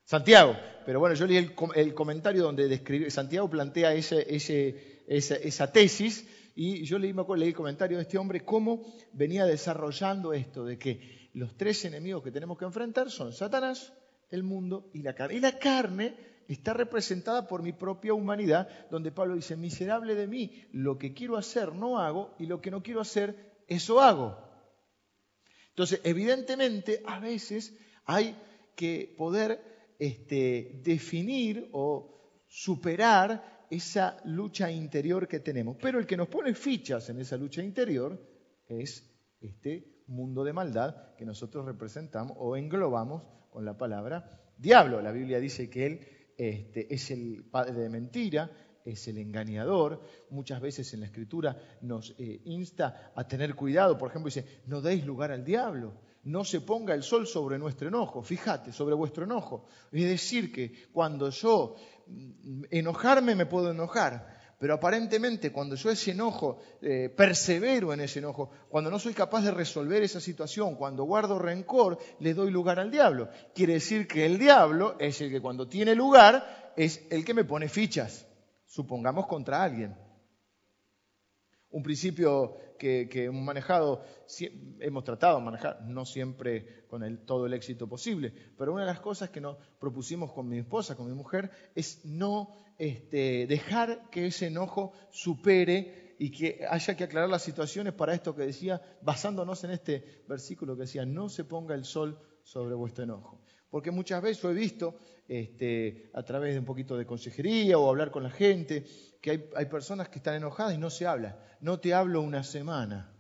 Santiago, 0.08 0.56
pero 0.86 1.02
bueno, 1.02 1.16
yo 1.16 1.28
leí 1.28 1.36
el, 1.36 1.94
comentario 1.94 2.42
donde 2.42 2.70
describe, 2.70 3.12
Santiago 3.12 3.50
plantea 3.50 3.94
esa, 3.94 5.72
tesis 5.74 6.26
y 6.56 6.86
yo 6.86 6.98
leí, 6.98 7.12
me 7.12 7.24
acuerdo, 7.24 7.42
leí 7.42 7.50
el 7.50 7.56
comentario 7.56 7.98
de 7.98 8.04
este 8.04 8.18
hombre, 8.18 8.46
cómo 8.46 8.86
venía 9.12 9.44
desarrollando 9.44 10.32
esto, 10.32 10.64
de 10.64 10.80
que 10.80 11.30
los 11.34 11.58
tres 11.58 11.84
enemigos 11.84 12.24
que 12.24 12.32
tenemos 12.32 12.58
que 12.58 12.64
enfrentar 12.64 13.12
son 13.12 13.34
Satanás, 13.34 13.92
el 14.30 14.44
mundo 14.44 14.90
y 14.94 15.02
la 15.02 15.14
carne. 15.14 15.36
Y 15.36 15.40
la 15.42 15.60
carne 15.60 16.16
está 16.48 16.74
representada 16.74 17.46
por 17.46 17.62
mi 17.62 17.74
propia 17.74 18.14
humanidad, 18.14 18.70
donde 18.90 19.12
Pablo 19.12 19.36
dice, 19.36 19.58
miserable 19.58 20.16
de 20.16 20.28
mí, 20.28 20.70
lo 20.72 20.98
que 20.98 21.14
quiero 21.14 21.36
hacer 21.36 21.74
no 21.74 22.00
hago 22.00 22.34
y 22.40 22.46
lo 22.46 22.62
que 22.62 22.72
no 22.72 22.82
quiero 22.82 23.02
hacer, 23.02 23.58
eso 23.68 24.00
hago. 24.00 24.38
Entonces, 25.72 26.00
evidentemente, 26.06 27.04
a 27.06 27.20
veces 27.20 27.78
hay 28.06 28.38
que 28.78 29.14
poder 29.18 29.76
este, 30.00 30.82
definir 30.84 31.70
o 31.74 32.44
superar 32.48 33.66
esa 33.70 34.18
lucha 34.26 34.72
interior 34.72 35.28
que 35.28 35.40
tenemos. 35.40 35.78
Pero 35.82 36.00
el 36.00 36.06
que 36.06 36.18
nos 36.18 36.28
pone 36.28 36.54
fichas 36.54 37.10
en 37.10 37.20
esa 37.20 37.38
lucha 37.38 37.62
interior 37.64 38.20
es 38.68 39.04
este 39.40 40.04
mundo 40.08 40.44
de 40.44 40.54
maldad 40.54 41.16
que 41.16 41.26
nosotros 41.26 41.66
representamos 41.66 42.36
o 42.40 42.56
englobamos 42.56 43.24
con 43.50 43.66
la 43.66 43.78
palabra 43.78 44.54
diablo. 44.58 45.02
La 45.02 45.12
Biblia 45.12 45.40
dice 45.40 45.70
que 45.70 45.86
él 45.86 46.00
este, 46.38 46.94
es 46.94 47.12
el 47.12 47.46
padre 47.50 47.74
de 47.74 47.90
mentira, 47.90 48.52
es 48.86 49.08
el 49.08 49.18
engañador. 49.18 50.02
Muchas 50.30 50.62
veces 50.62 50.94
en 50.94 51.02
la 51.02 51.08
escritura 51.08 51.58
nos 51.82 52.16
eh, 52.18 52.42
insta 52.46 53.12
a 53.16 53.28
tener 53.28 53.56
cuidado. 53.56 53.98
Por 53.98 54.10
ejemplo, 54.10 54.28
dice, 54.28 54.62
no 54.68 54.82
deis 54.82 55.06
lugar 55.06 55.32
al 55.32 55.44
diablo, 55.44 55.94
no 56.28 56.44
se 56.44 56.60
ponga 56.60 56.94
el 56.94 57.04
sol 57.04 57.26
sobre 57.26 57.58
nuestro 57.58 57.88
enojo. 57.88 58.22
Fíjate, 58.22 58.74
sobre 58.74 58.94
vuestro 58.96 59.24
enojo. 59.24 59.66
Es 59.92 60.04
decir, 60.04 60.52
que 60.52 60.90
cuando 60.92 61.30
yo 61.30 61.76
mm, 62.06 62.64
enojarme 62.70 63.34
me 63.34 63.46
puedo 63.46 63.72
enojar, 63.72 64.36
pero 64.60 64.74
aparentemente 64.74 65.54
cuando 65.54 65.76
yo 65.76 65.90
ese 65.90 66.12
enojo, 66.12 66.60
eh, 66.82 67.10
persevero 67.16 67.94
en 67.94 68.02
ese 68.02 68.20
enojo, 68.20 68.50
cuando 68.68 68.92
no 68.92 69.00
soy 69.00 69.14
capaz 69.14 69.44
de 69.44 69.52
resolver 69.52 70.04
esa 70.04 70.20
situación, 70.20 70.76
cuando 70.76 71.06
guardo 71.06 71.40
rencor, 71.40 71.98
le 72.20 72.34
doy 72.34 72.52
lugar 72.52 72.80
al 72.80 72.92
diablo. 72.92 73.30
Quiere 73.56 73.74
decir 73.74 74.06
que 74.06 74.26
el 74.26 74.38
diablo 74.38 74.98
es 75.00 75.22
el 75.22 75.32
que 75.32 75.42
cuando 75.42 75.70
tiene 75.70 75.96
lugar 75.96 76.74
es 76.76 77.06
el 77.10 77.24
que 77.24 77.34
me 77.34 77.46
pone 77.46 77.70
fichas, 77.70 78.28
supongamos 78.66 79.28
contra 79.28 79.64
alguien. 79.64 80.07
Un 81.70 81.84
principio 81.84 82.58
que, 82.78 83.10
hemos 83.14 83.44
manejado, 83.44 84.02
hemos 84.80 85.04
tratado 85.04 85.40
de 85.40 85.46
manejar, 85.46 85.82
no 85.84 86.06
siempre 86.06 86.86
con 86.88 87.26
todo 87.26 87.46
el 87.46 87.54
éxito 87.54 87.88
posible, 87.88 88.34
pero 88.58 88.74
una 88.74 88.82
de 88.82 88.88
las 88.88 89.00
cosas 89.00 89.30
que 89.30 89.42
nos 89.42 89.58
propusimos 89.80 90.32
con 90.32 90.48
mi 90.48 90.60
esposa, 90.60 90.96
con 90.96 91.08
mi 91.08 91.14
mujer, 91.14 91.52
es 91.76 92.06
no 92.06 92.54
este, 92.78 93.48
dejar 93.48 94.10
que 94.10 94.28
ese 94.28 94.48
enojo 94.48 94.94
supere 95.10 96.16
y 96.20 96.32
que 96.32 96.66
haya 96.70 96.96
que 96.96 97.04
aclarar 97.04 97.30
las 97.30 97.44
situaciones 97.44 97.94
para 97.94 98.14
esto 98.14 98.36
que 98.36 98.44
decía, 98.44 98.82
basándonos 99.02 99.64
en 99.64 99.72
este 99.72 100.24
versículo 100.28 100.76
que 100.76 100.82
decía, 100.82 101.06
no 101.06 101.30
se 101.30 101.44
ponga 101.44 101.76
el 101.76 101.86
sol 101.86 102.20
sobre 102.44 102.76
vuestro 102.76 103.04
enojo. 103.04 103.42
Porque 103.70 103.92
muchas 103.92 104.22
veces 104.22 104.44
lo 104.44 104.52
he 104.52 104.54
visto 104.54 104.98
este, 105.28 106.10
a 106.14 106.24
través 106.24 106.54
de 106.54 106.60
un 106.60 106.66
poquito 106.66 106.98
de 106.98 107.06
consejería 107.06 107.78
o 107.78 107.90
hablar 107.90 108.12
con 108.12 108.24
la 108.24 108.30
gente, 108.30 108.86
que 109.22 109.32
hay, 109.32 109.50
hay 109.56 109.66
personas 109.66 110.10
que 110.10 110.20
están 110.20 110.36
enojadas 110.36 110.74
y 110.74 110.78
no 110.78 110.90
se 110.90 111.06
habla. 111.06 111.38
No 111.60 111.80
te 111.80 111.94
hablo 111.94 112.22
una 112.22 112.44
semana. 112.44 113.14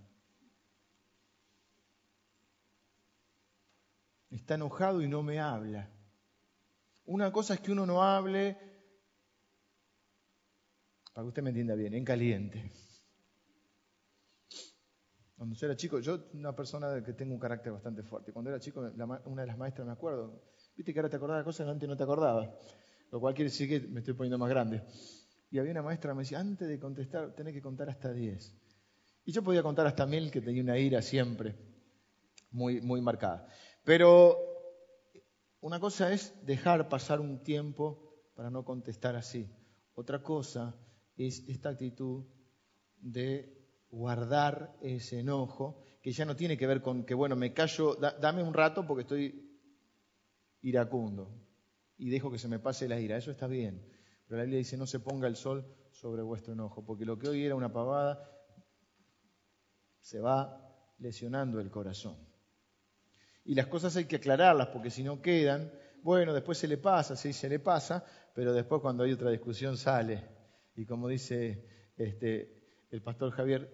Está 4.30 4.56
enojado 4.56 5.02
y 5.02 5.08
no 5.08 5.24
me 5.24 5.40
habla. 5.40 5.90
Una 7.06 7.32
cosa 7.32 7.54
es 7.54 7.62
que 7.62 7.72
uno 7.72 7.86
no 7.86 8.04
hable, 8.04 8.58
para 11.14 11.24
que 11.24 11.30
usted 11.30 11.42
me 11.42 11.50
entienda 11.50 11.76
bien, 11.76 11.94
en 11.94 12.04
caliente. 12.04 12.72
Cuando 15.38 15.56
yo 15.56 15.68
era 15.68 15.76
chico, 15.76 16.00
yo 16.00 16.26
una 16.34 16.56
persona 16.56 17.02
que 17.04 17.14
tengo 17.14 17.34
un 17.34 17.40
carácter 17.40 17.72
bastante 17.72 18.04
fuerte. 18.04 18.34
Cuando 18.34 18.50
era 18.50 18.60
chico, 18.60 18.82
una 18.82 19.42
de 19.42 19.48
las 19.48 19.58
maestras, 19.58 19.86
me 19.86 19.94
acuerdo, 19.94 20.42
viste 20.78 20.94
que 20.94 21.00
ahora 21.00 21.10
te 21.10 21.16
acordabas 21.16 21.42
de 21.42 21.46
cosas 21.46 21.66
que 21.66 21.72
antes 21.72 21.90
no 21.90 21.98
te 21.98 22.04
acordabas, 22.04 22.50
lo 23.12 23.20
cual 23.20 23.34
quiere 23.34 23.50
decir 23.50 23.68
que 23.68 23.88
me 23.88 24.00
estoy 24.00 24.14
poniendo 24.14 24.38
más 24.38 24.50
grande. 24.50 24.84
Y 25.50 25.58
había 25.58 25.72
una 25.72 25.82
maestra 25.82 26.12
que 26.12 26.16
me 26.16 26.22
decía, 26.22 26.40
antes 26.40 26.68
de 26.68 26.80
contestar, 26.80 27.34
tenés 27.34 27.54
que 27.54 27.62
contar 27.62 27.90
hasta 27.90 28.14
10. 28.14 28.56
Y 29.26 29.32
yo 29.32 29.44
podía 29.44 29.64
contar 29.64 29.88
hasta 29.88 30.06
mil, 30.06 30.30
que 30.30 30.42
tenía 30.42 30.62
una 30.62 30.78
ira 30.78 31.02
siempre 31.02 31.56
muy, 32.52 32.80
muy 32.82 33.02
marcada. 33.02 33.48
Pero 33.84 34.38
una 35.62 35.80
cosa 35.80 36.14
es 36.14 36.34
dejar 36.46 36.90
pasar 36.90 37.20
un 37.20 37.42
tiempo 37.44 38.14
para 38.36 38.50
no 38.50 38.64
contestar 38.64 39.16
así. 39.16 39.50
Otra 39.96 40.22
cosa 40.22 40.76
es 41.18 41.48
esta 41.48 41.70
actitud 41.70 42.26
de 43.00 43.58
guardar 43.90 44.78
ese 44.82 45.22
enojo, 45.22 45.82
que 46.02 46.12
ya 46.12 46.26
no 46.26 46.36
tiene 46.36 46.58
que 46.58 46.68
ver 46.68 46.82
con 46.82 47.04
que, 47.04 47.14
bueno, 47.14 47.36
me 47.36 47.54
callo, 47.54 47.96
dame 47.96 48.44
un 48.44 48.54
rato 48.54 48.86
porque 48.86 49.02
estoy 49.02 49.47
iracundo 50.68 51.32
y 51.98 52.10
dejo 52.10 52.32
que 52.32 52.38
se 52.38 52.48
me 52.48 52.60
pase 52.60 52.88
la 52.88 53.00
ira. 53.00 53.18
Eso 53.18 53.32
está 53.32 53.48
bien. 53.48 53.86
Pero 54.28 54.38
la 54.38 54.44
Biblia 54.44 54.60
dice, 54.60 54.78
no 54.78 54.86
se 54.86 55.00
ponga 55.00 55.28
el 55.28 55.36
sol 55.36 55.66
sobre 55.92 56.22
vuestro 56.22 56.54
enojo, 56.54 56.86
porque 56.86 57.06
lo 57.06 57.18
que 57.18 57.30
hoy 57.30 57.44
era 57.44 57.56
una 57.56 57.72
pavada 57.72 58.30
se 60.00 60.20
va 60.20 60.64
lesionando 61.00 61.60
el 61.60 61.70
corazón. 61.70 62.18
Y 63.46 63.56
las 63.56 63.68
cosas 63.68 63.96
hay 63.96 64.06
que 64.06 64.18
aclararlas, 64.18 64.68
porque 64.68 64.90
si 64.90 65.04
no 65.04 65.22
quedan, 65.22 65.72
bueno, 66.04 66.34
después 66.34 66.58
se 66.58 66.68
le 66.68 66.78
pasa, 66.78 67.16
sí, 67.16 67.34
se 67.34 67.50
le 67.50 67.60
pasa, 67.60 68.04
pero 68.36 68.54
después 68.54 68.82
cuando 68.82 69.04
hay 69.04 69.14
otra 69.14 69.32
discusión 69.32 69.78
sale. 69.78 70.24
Y 70.76 70.86
como 70.86 71.08
dice 71.08 71.92
este, 71.96 72.86
el 72.92 73.02
pastor 73.02 73.32
Javier, 73.32 73.74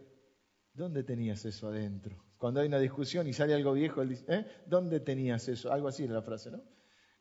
¿dónde 0.73 1.03
tenías 1.03 1.43
eso 1.45 1.67
adentro? 1.67 2.23
Cuando 2.37 2.59
hay 2.59 2.67
una 2.67 2.79
discusión 2.79 3.27
y 3.27 3.33
sale 3.33 3.53
algo 3.53 3.73
viejo, 3.73 4.01
él 4.01 4.09
dice, 4.09 4.25
¿eh? 4.27 4.45
¿dónde 4.65 4.99
tenías 4.99 5.47
eso? 5.47 5.71
Algo 5.71 5.87
así 5.87 6.03
era 6.03 6.13
la 6.13 6.21
frase, 6.21 6.51
¿no? 6.51 6.61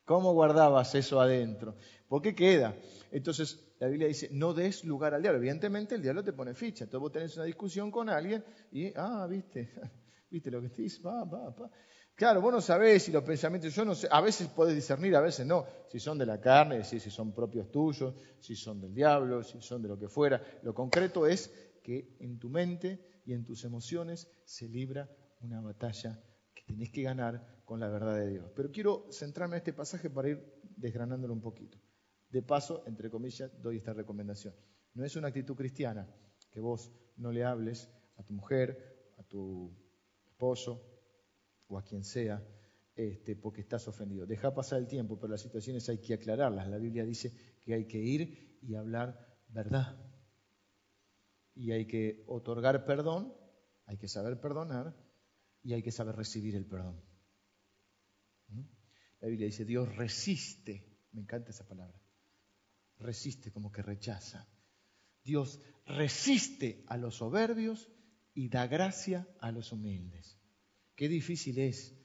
¿Cómo 0.04 0.32
guardabas 0.32 0.94
eso 0.94 1.21
adentro? 1.21 1.76
¿Por 2.09 2.23
qué 2.23 2.35
queda? 2.35 2.76
Entonces 3.11 3.75
la 3.78 3.88
Biblia 3.88 4.09
dice, 4.09 4.28
no 4.32 4.52
des 4.52 4.85
lugar 4.85 5.14
al 5.14 5.23
diablo. 5.23 5.38
Evidentemente 5.38 5.94
el 5.94 6.02
diablo 6.02 6.23
te 6.25 6.32
pone 6.32 6.54
ficha. 6.54 6.85
Entonces 6.85 7.00
vos 7.00 7.12
tenés 7.12 7.37
una 7.37 7.44
discusión 7.44 7.90
con 7.90 8.09
alguien 8.09 8.44
y, 8.71 8.92
ah, 8.97 9.26
viste, 9.28 9.73
viste 10.30 10.50
lo 10.50 10.61
que 10.61 10.71
te 10.71 10.82
dice, 10.82 11.02
va, 11.02 11.25
va, 11.25 11.50
va. 11.50 11.71
Claro, 12.14 12.40
vos 12.40 12.52
no 12.52 12.61
sabés 12.61 13.04
si 13.04 13.12
los 13.12 13.25
pensamientos, 13.25 13.75
yo 13.75 13.85
no 13.85 13.94
sé, 13.94 14.06
a 14.11 14.21
veces 14.21 14.49
podés 14.49 14.75
discernir, 14.75 15.16
a 15.16 15.21
veces 15.21 15.47
no, 15.47 15.64
si 15.88 15.99
son 15.99 16.18
de 16.18 16.26
la 16.26 16.40
carne, 16.40 16.85
si, 16.85 17.00
si 17.00 17.11
son 17.11 17.32
propios 17.32 17.71
tuyos, 17.71 18.14
si 18.38 18.54
son 18.54 18.80
del 18.80 18.94
diablo, 18.94 19.42
si 19.42 19.61
son 19.62 19.82
de 19.82 19.88
lo 19.88 19.99
que 19.99 20.09
fuera. 20.09 20.42
Lo 20.62 20.75
concreto 20.75 21.26
es 21.26 21.50
que 21.82 22.16
en 22.21 22.38
tu 22.38 22.50
mente 22.50 23.23
y 23.25 23.32
en 23.32 23.44
tus 23.44 23.64
emociones 23.64 24.30
se 24.44 24.68
libra 24.68 25.09
una 25.40 25.61
batalla 25.61 26.23
que 26.54 26.62
tenés 26.64 26.90
que 26.90 27.02
ganar 27.02 27.62
con 27.64 27.80
la 27.80 27.88
verdad 27.88 28.16
de 28.16 28.28
Dios. 28.28 28.50
Pero 28.54 28.71
quiero 28.71 29.06
centrarme 29.11 29.56
en 29.56 29.59
este 29.59 29.73
pasaje 29.73 30.11
para 30.11 30.28
ir 30.28 30.61
desgranándolo 30.76 31.32
un 31.32 31.40
poquito. 31.40 31.78
De 32.30 32.42
paso, 32.42 32.85
entre 32.87 33.11
comillas, 33.11 33.50
doy 33.62 33.76
esta 33.76 33.92
recomendación. 33.92 34.54
No 34.94 35.04
es 35.04 35.16
una 35.16 35.28
actitud 35.28 35.54
cristiana 35.54 36.09
que 36.50 36.61
vos 36.61 36.92
no 37.16 37.32
le 37.32 37.44
hables 37.44 37.90
a 38.16 38.23
tu 38.23 38.35
mujer, 38.35 39.12
a 39.18 39.23
tu 39.23 39.75
esposo 40.26 40.82
o 41.68 41.78
a 41.78 41.82
quien 41.85 42.04
sea, 42.04 42.42
este, 42.94 43.37
porque 43.37 43.62
estás 43.62 43.88
ofendido. 43.88 44.26
Deja 44.26 44.54
pasar 44.54 44.78
el 44.78 44.87
tiempo, 44.87 45.18
pero 45.18 45.30
las 45.30 45.40
situaciones 45.40 45.88
hay 45.88 45.99
que 45.99 46.14
aclararlas. 46.14 46.68
La 46.68 46.78
Biblia 46.78 47.04
dice 47.04 47.32
que 47.61 47.75
hay 47.75 47.87
que 47.87 47.99
ir 47.99 48.59
y 48.62 48.75
hablar 48.75 49.38
verdad. 49.49 49.97
Y 51.54 51.73
hay 51.73 51.87
que 51.87 52.25
otorgar 52.26 52.85
perdón, 52.85 53.35
hay 53.87 53.97
que 53.97 54.09
saber 54.09 54.40
perdonar 54.40 54.94
y 55.62 55.75
hay 55.75 55.83
que 55.83 55.92
saber 55.92 56.16
recibir 56.16 56.57
el 56.57 56.66
perdón. 56.66 57.00
La 59.21 59.28
Biblia 59.28 59.47
dice, 59.47 59.64
Dios 59.64 59.95
resiste, 59.95 60.85
me 61.12 61.21
encanta 61.21 61.50
esa 61.50 61.66
palabra, 61.66 62.00
resiste 62.99 63.52
como 63.52 63.71
que 63.71 63.83
rechaza. 63.83 64.49
Dios 65.23 65.61
resiste 65.87 66.85
a 66.88 66.97
los 66.97 67.16
soberbios 67.16 67.88
y 68.35 68.49
da 68.49 68.66
gracia 68.66 69.28
a 69.38 69.52
los 69.52 69.71
humildes. 69.71 70.38
Qué 70.97 71.09
difícil 71.09 71.59
es, 71.59 71.97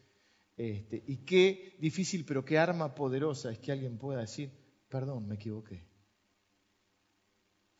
este, 0.55 1.03
y 1.07 1.25
qué 1.25 1.75
difícil, 1.79 2.25
pero 2.25 2.45
qué 2.45 2.57
arma 2.57 2.93
poderosa 2.93 3.51
es 3.51 3.59
que 3.59 3.71
alguien 3.71 3.97
pueda 3.97 4.21
decir, 4.21 4.51
perdón, 4.89 5.27
me 5.27 5.35
equivoqué. 5.35 5.87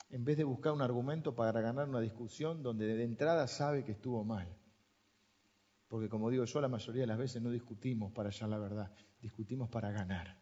En 0.09 0.23
vez 0.23 0.37
de 0.37 0.45
buscar 0.45 0.73
un 0.73 0.81
argumento 0.81 1.35
para 1.35 1.59
ganar 1.61 1.89
una 1.89 1.99
discusión 1.99 2.63
donde 2.63 2.87
de 2.87 3.03
entrada 3.03 3.47
sabe 3.47 3.83
que 3.83 3.91
estuvo 3.91 4.23
mal. 4.23 4.57
Porque 5.87 6.09
como 6.09 6.29
digo 6.29 6.43
yo, 6.43 6.61
la 6.61 6.67
mayoría 6.67 7.01
de 7.01 7.07
las 7.07 7.17
veces 7.17 7.41
no 7.41 7.49
discutimos 7.49 8.11
para 8.11 8.29
hallar 8.29 8.49
la 8.49 8.57
verdad, 8.57 8.91
discutimos 9.21 9.69
para 9.69 9.91
ganar. 9.91 10.37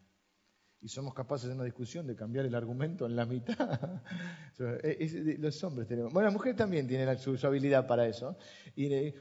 Y 0.80 0.88
somos 0.88 1.14
capaces 1.14 1.48
en 1.48 1.56
una 1.56 1.64
discusión 1.64 2.06
de 2.06 2.14
cambiar 2.14 2.44
el 2.44 2.54
argumento 2.54 3.06
en 3.06 3.16
la 3.16 3.24
mitad. 3.24 4.02
los 5.38 5.64
hombres 5.64 5.88
tenemos. 5.88 6.12
Bueno, 6.12 6.28
la 6.28 6.32
mujer 6.32 6.54
también 6.54 6.86
tiene 6.86 7.16
su, 7.18 7.38
habilidad 7.46 7.86
para 7.86 8.06
eso. 8.06 8.36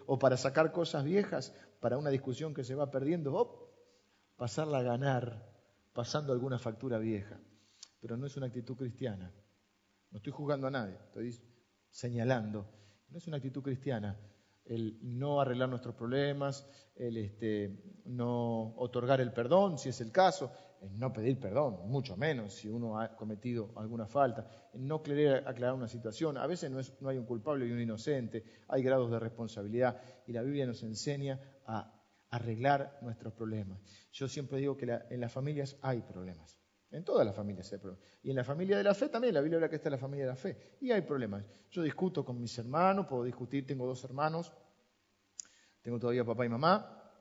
o 0.05 0.19
para 0.19 0.37
sacar 0.37 0.71
cosas 0.71 1.03
viejas 1.03 1.53
para 1.79 1.97
una 1.97 2.09
discusión 2.09 2.53
que 2.53 2.63
se 2.63 2.75
va 2.75 2.91
perdiendo, 2.91 3.71
pasarla 4.35 4.79
a 4.79 4.83
ganar 4.83 5.55
pasando 5.93 6.33
alguna 6.33 6.59
factura 6.59 6.97
vieja. 6.97 7.39
Pero 8.01 8.17
no 8.17 8.25
es 8.25 8.35
una 8.35 8.47
actitud 8.47 8.75
cristiana. 8.75 9.33
No 10.11 10.17
estoy 10.17 10.33
juzgando 10.33 10.67
a 10.67 10.71
nadie, 10.71 10.95
estoy 11.05 11.39
señalando. 11.89 12.69
No 13.09 13.17
es 13.17 13.27
una 13.27 13.37
actitud 13.37 13.63
cristiana 13.63 14.19
el 14.65 14.97
no 15.01 15.41
arreglar 15.41 15.69
nuestros 15.69 15.95
problemas, 15.95 16.67
el 16.95 17.17
este, 17.17 18.01
no 18.05 18.75
otorgar 18.77 19.21
el 19.21 19.31
perdón, 19.31 19.77
si 19.77 19.89
es 19.89 20.01
el 20.01 20.11
caso, 20.11 20.51
el 20.81 20.97
no 20.99 21.13
pedir 21.13 21.39
perdón, 21.39 21.87
mucho 21.87 22.17
menos 22.17 22.53
si 22.53 22.69
uno 22.69 22.99
ha 22.99 23.15
cometido 23.15 23.71
alguna 23.75 24.07
falta, 24.07 24.47
el 24.73 24.87
no 24.87 25.03
querer 25.03 25.47
aclarar 25.47 25.75
una 25.75 25.87
situación. 25.87 26.37
A 26.37 26.47
veces 26.47 26.71
no, 26.71 26.79
es, 26.79 26.99
no 27.01 27.09
hay 27.09 27.17
un 27.17 27.25
culpable 27.25 27.67
y 27.67 27.71
un 27.71 27.81
inocente, 27.81 28.43
hay 28.67 28.83
grados 28.83 29.11
de 29.11 29.19
responsabilidad 29.19 30.01
y 30.25 30.33
la 30.33 30.41
Biblia 30.41 30.65
nos 30.65 30.83
enseña 30.83 31.39
a 31.65 31.91
arreglar 32.29 32.97
nuestros 33.01 33.33
problemas. 33.33 33.79
Yo 34.11 34.27
siempre 34.27 34.59
digo 34.59 34.77
que 34.77 34.99
en 35.09 35.21
las 35.21 35.31
familias 35.31 35.77
hay 35.81 36.01
problemas. 36.01 36.64
En 36.95 37.03
todas 37.03 37.25
las 37.25 37.35
familias 37.35 37.71
hay 37.73 37.79
problemas. 37.79 38.07
Y 38.23 38.29
en 38.29 38.37
la 38.37 38.45
familia 38.45 38.77
de 38.77 38.83
la 38.83 38.93
fe 38.93 39.09
también, 39.09 39.33
la 39.33 39.41
Biblia 39.41 39.57
habla 39.57 39.69
que 39.69 39.75
está 39.75 39.89
en 39.89 39.93
la 39.93 39.97
familia 39.97 40.25
de 40.25 40.31
la 40.31 40.37
fe. 40.37 40.77
Y 40.79 40.91
hay 40.91 41.01
problemas. 41.01 41.45
Yo 41.69 41.83
discuto 41.83 42.23
con 42.23 42.39
mis 42.39 42.57
hermanos, 42.57 43.07
puedo 43.07 43.25
discutir, 43.25 43.67
tengo 43.67 43.85
dos 43.85 44.01
hermanos, 44.05 44.53
tengo 45.81 45.99
todavía 45.99 46.23
papá 46.23 46.45
y 46.45 46.49
mamá, 46.49 47.13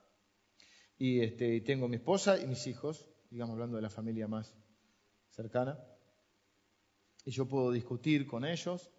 y 0.96 1.20
este, 1.20 1.60
tengo 1.62 1.88
mi 1.88 1.96
esposa 1.96 2.38
y 2.38 2.46
mis 2.46 2.68
hijos, 2.68 3.04
digamos 3.30 3.54
hablando 3.54 3.74
de 3.74 3.82
la 3.82 3.90
familia 3.90 4.28
más 4.28 4.56
cercana. 5.30 5.76
Y 7.24 7.32
yo 7.32 7.48
puedo 7.48 7.72
discutir 7.72 8.28
con 8.28 8.44
ellos, 8.44 8.92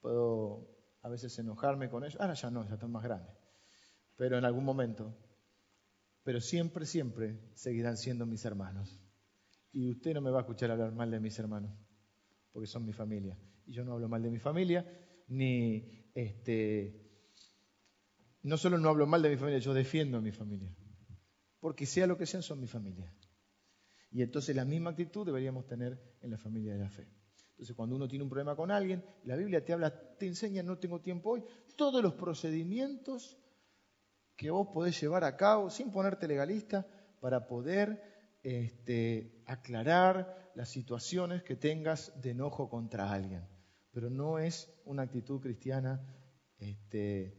puedo 0.00 0.68
a 1.02 1.08
veces 1.08 1.36
enojarme 1.40 1.90
con 1.90 2.04
ellos. 2.04 2.20
Ahora 2.20 2.34
ya 2.34 2.50
no, 2.50 2.64
ya 2.64 2.74
están 2.74 2.92
más 2.92 3.02
grandes. 3.02 3.34
Pero 4.14 4.38
en 4.38 4.44
algún 4.44 4.64
momento. 4.64 5.12
Pero 6.22 6.40
siempre, 6.40 6.86
siempre 6.86 7.36
seguirán 7.54 7.96
siendo 7.96 8.26
mis 8.26 8.44
hermanos. 8.44 9.03
Y 9.74 9.90
usted 9.90 10.14
no 10.14 10.20
me 10.20 10.30
va 10.30 10.38
a 10.38 10.40
escuchar 10.42 10.70
hablar 10.70 10.92
mal 10.92 11.10
de 11.10 11.18
mis 11.18 11.36
hermanos, 11.36 11.72
porque 12.52 12.68
son 12.68 12.86
mi 12.86 12.92
familia. 12.92 13.36
Y 13.66 13.72
yo 13.72 13.84
no 13.84 13.92
hablo 13.92 14.08
mal 14.08 14.22
de 14.22 14.30
mi 14.30 14.38
familia, 14.38 14.86
ni 15.26 16.08
este, 16.14 17.04
no 18.42 18.56
solo 18.56 18.78
no 18.78 18.88
hablo 18.88 19.04
mal 19.08 19.20
de 19.20 19.30
mi 19.30 19.36
familia, 19.36 19.58
yo 19.58 19.74
defiendo 19.74 20.18
a 20.18 20.20
mi 20.20 20.30
familia. 20.30 20.72
Porque 21.58 21.86
sea 21.86 22.06
lo 22.06 22.16
que 22.16 22.24
sean, 22.24 22.44
son 22.44 22.60
mi 22.60 22.68
familia. 22.68 23.12
Y 24.12 24.22
entonces 24.22 24.54
la 24.54 24.64
misma 24.64 24.90
actitud 24.90 25.26
deberíamos 25.26 25.66
tener 25.66 26.00
en 26.20 26.30
la 26.30 26.38
familia 26.38 26.74
de 26.74 26.78
la 26.78 26.88
fe. 26.88 27.08
Entonces 27.50 27.74
cuando 27.74 27.96
uno 27.96 28.06
tiene 28.06 28.22
un 28.22 28.30
problema 28.30 28.54
con 28.54 28.70
alguien, 28.70 29.04
la 29.24 29.34
Biblia 29.34 29.64
te 29.64 29.72
habla, 29.72 30.16
te 30.16 30.28
enseña, 30.28 30.62
no 30.62 30.78
tengo 30.78 31.00
tiempo 31.00 31.30
hoy, 31.30 31.42
todos 31.76 32.00
los 32.00 32.14
procedimientos 32.14 33.36
que 34.36 34.50
vos 34.50 34.68
podés 34.72 35.00
llevar 35.00 35.24
a 35.24 35.36
cabo 35.36 35.68
sin 35.68 35.90
ponerte 35.90 36.28
legalista 36.28 36.86
para 37.20 37.48
poder 37.48 38.13
este, 38.44 39.42
aclarar 39.46 40.52
las 40.54 40.68
situaciones 40.68 41.42
que 41.42 41.56
tengas 41.56 42.12
de 42.20 42.30
enojo 42.30 42.68
contra 42.68 43.10
alguien. 43.12 43.44
Pero 43.90 44.10
no 44.10 44.38
es 44.38 44.72
una 44.84 45.02
actitud 45.02 45.40
cristiana 45.40 46.00
este, 46.58 47.36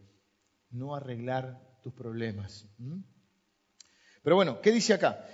no 0.72 0.96
arreglar 0.96 1.80
tus 1.82 1.94
problemas. 1.94 2.68
Pero 4.24 4.36
bueno, 4.36 4.60
¿qué 4.62 4.72
dice 4.72 4.94
acá? 4.94 5.26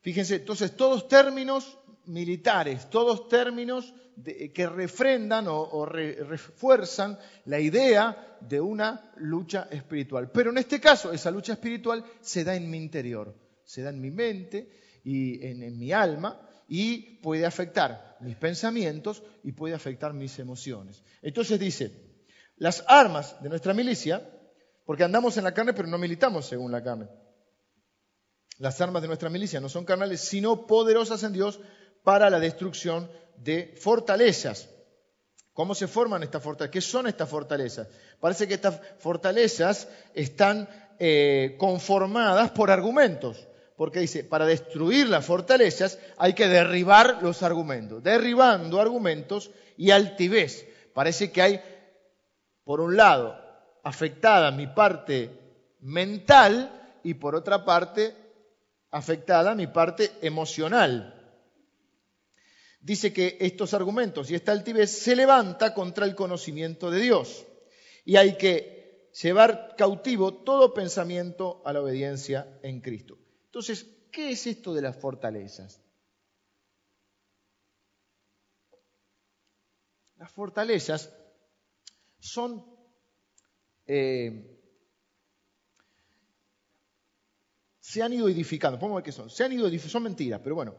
Fíjense, 0.00 0.36
entonces 0.36 0.76
todos 0.76 1.08
términos 1.08 1.78
militares, 2.06 2.90
todos 2.90 3.28
términos 3.28 3.94
que 4.22 4.66
refrendan 4.66 5.46
o, 5.48 5.86
refuerzan 5.86 7.18
la 7.46 7.58
idea 7.58 8.38
de 8.40 8.60
una 8.60 9.12
lucha 9.16 9.68
espiritual. 9.70 10.30
Pero 10.30 10.50
en 10.50 10.58
este 10.58 10.80
caso, 10.80 11.12
esa 11.12 11.30
lucha 11.30 11.54
espiritual 11.54 12.04
se 12.20 12.44
da 12.44 12.54
en 12.54 12.70
mi 12.70 12.76
interior, 12.76 13.34
se 13.64 13.82
da 13.82 13.90
en 13.90 14.00
mi 14.00 14.10
mente, 14.10 14.83
y 15.04 15.46
en, 15.46 15.78
mi 15.78 15.92
alma 15.92 16.40
y 16.66 17.18
puede 17.18 17.44
afectar 17.44 18.16
mis 18.20 18.36
pensamientos 18.36 19.22
y 19.44 19.52
puede 19.52 19.74
afectar 19.74 20.14
mis 20.14 20.38
emociones. 20.38 21.02
Entonces 21.20 21.60
dice, 21.60 21.92
las 22.56 22.82
armas 22.88 23.40
de 23.42 23.50
nuestra 23.50 23.74
milicia, 23.74 24.26
porque 24.86 25.04
andamos 25.04 25.36
en 25.36 25.44
la 25.44 25.52
carne 25.52 25.74
pero 25.74 25.88
no 25.88 25.98
militamos 25.98 26.46
según 26.46 26.72
la 26.72 26.82
carne. 26.82 27.06
Las 28.58 28.80
armas 28.80 29.02
de 29.02 29.08
nuestra 29.08 29.28
milicia 29.28 29.60
no 29.60 29.68
son 29.68 29.84
carnales, 29.84 30.20
sino 30.20 30.66
poderosas 30.66 31.22
en 31.22 31.34
Dios 31.34 31.60
para 32.02 32.30
la 32.30 32.40
destrucción 32.40 33.10
de 33.36 33.74
fortalezas. 33.78 34.70
¿Cómo 35.52 35.74
se 35.74 35.86
forman 35.86 36.22
estas 36.22 36.42
fortalezas? 36.42 36.72
¿Qué 36.72 36.80
son 36.80 37.06
estas 37.06 37.28
fortalezas? 37.28 37.88
Parece 38.20 38.48
que 38.48 38.54
estas 38.54 38.80
fortalezas 38.98 39.88
están 40.14 40.68
eh, 40.98 41.56
conformadas 41.58 42.52
por 42.52 42.70
argumentos 42.70 43.46
porque 43.76 44.00
dice, 44.00 44.24
para 44.24 44.46
destruir 44.46 45.08
las 45.08 45.26
fortalezas 45.26 45.98
hay 46.16 46.34
que 46.34 46.48
derribar 46.48 47.22
los 47.22 47.42
argumentos. 47.42 48.02
Derribando 48.02 48.80
argumentos 48.80 49.50
y 49.76 49.90
altivez. 49.90 50.68
Parece 50.92 51.32
que 51.32 51.42
hay, 51.42 51.60
por 52.64 52.80
un 52.80 52.96
lado, 52.96 53.36
afectada 53.82 54.50
mi 54.52 54.68
parte 54.68 55.30
mental 55.80 56.98
y 57.02 57.14
por 57.14 57.34
otra 57.34 57.64
parte, 57.64 58.14
afectada 58.90 59.54
mi 59.54 59.66
parte 59.66 60.12
emocional. 60.22 61.10
Dice 62.80 63.12
que 63.12 63.38
estos 63.40 63.74
argumentos 63.74 64.30
y 64.30 64.34
esta 64.34 64.52
altivez 64.52 64.90
se 64.90 65.16
levanta 65.16 65.74
contra 65.74 66.06
el 66.06 66.14
conocimiento 66.14 66.90
de 66.90 67.00
Dios. 67.00 67.46
Y 68.04 68.16
hay 68.16 68.36
que 68.36 69.10
llevar 69.20 69.74
cautivo 69.76 70.34
todo 70.34 70.74
pensamiento 70.74 71.62
a 71.64 71.72
la 71.72 71.80
obediencia 71.80 72.58
en 72.62 72.80
Cristo. 72.80 73.18
Entonces, 73.54 73.86
¿qué 74.10 74.32
es 74.32 74.48
esto 74.48 74.74
de 74.74 74.82
las 74.82 74.96
fortalezas? 74.96 75.80
Las 80.16 80.32
fortalezas 80.32 81.14
son 82.18 82.66
eh, 83.86 84.60
se 87.78 88.02
han 88.02 88.12
ido 88.12 88.28
edificando. 88.28 88.76
Podemos 88.76 88.96
ver 88.96 89.04
qué 89.04 89.12
son. 89.12 89.30
Se 89.30 89.44
han 89.44 89.52
ido 89.52 89.70
son 89.78 90.02
mentiras, 90.02 90.40
pero 90.42 90.56
bueno, 90.56 90.74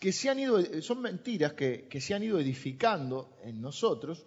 que 0.00 0.10
se 0.10 0.30
han 0.30 0.38
ido, 0.38 0.58
son 0.80 1.02
mentiras 1.02 1.52
que 1.52 2.00
se 2.00 2.14
han 2.14 2.22
ido 2.22 2.40
edificando 2.40 3.36
en 3.42 3.60
nosotros 3.60 4.26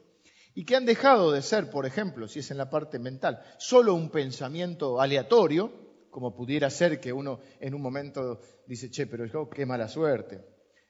y 0.54 0.64
que 0.64 0.76
han 0.76 0.86
dejado 0.86 1.32
de 1.32 1.42
ser, 1.42 1.72
por 1.72 1.88
ejemplo, 1.88 2.28
si 2.28 2.38
es 2.38 2.52
en 2.52 2.58
la 2.58 2.70
parte 2.70 3.00
mental, 3.00 3.44
solo 3.58 3.96
un 3.96 4.12
pensamiento 4.12 5.02
aleatorio 5.02 5.89
como 6.10 6.36
pudiera 6.36 6.70
ser 6.70 7.00
que 7.00 7.14
uno 7.14 7.40
en 7.60 7.74
un 7.74 7.82
momento 7.82 8.40
dice, 8.66 8.90
che, 8.90 9.08
pero 9.08 9.50
qué 9.50 9.66
mala 9.66 9.88
suerte. 9.88 10.44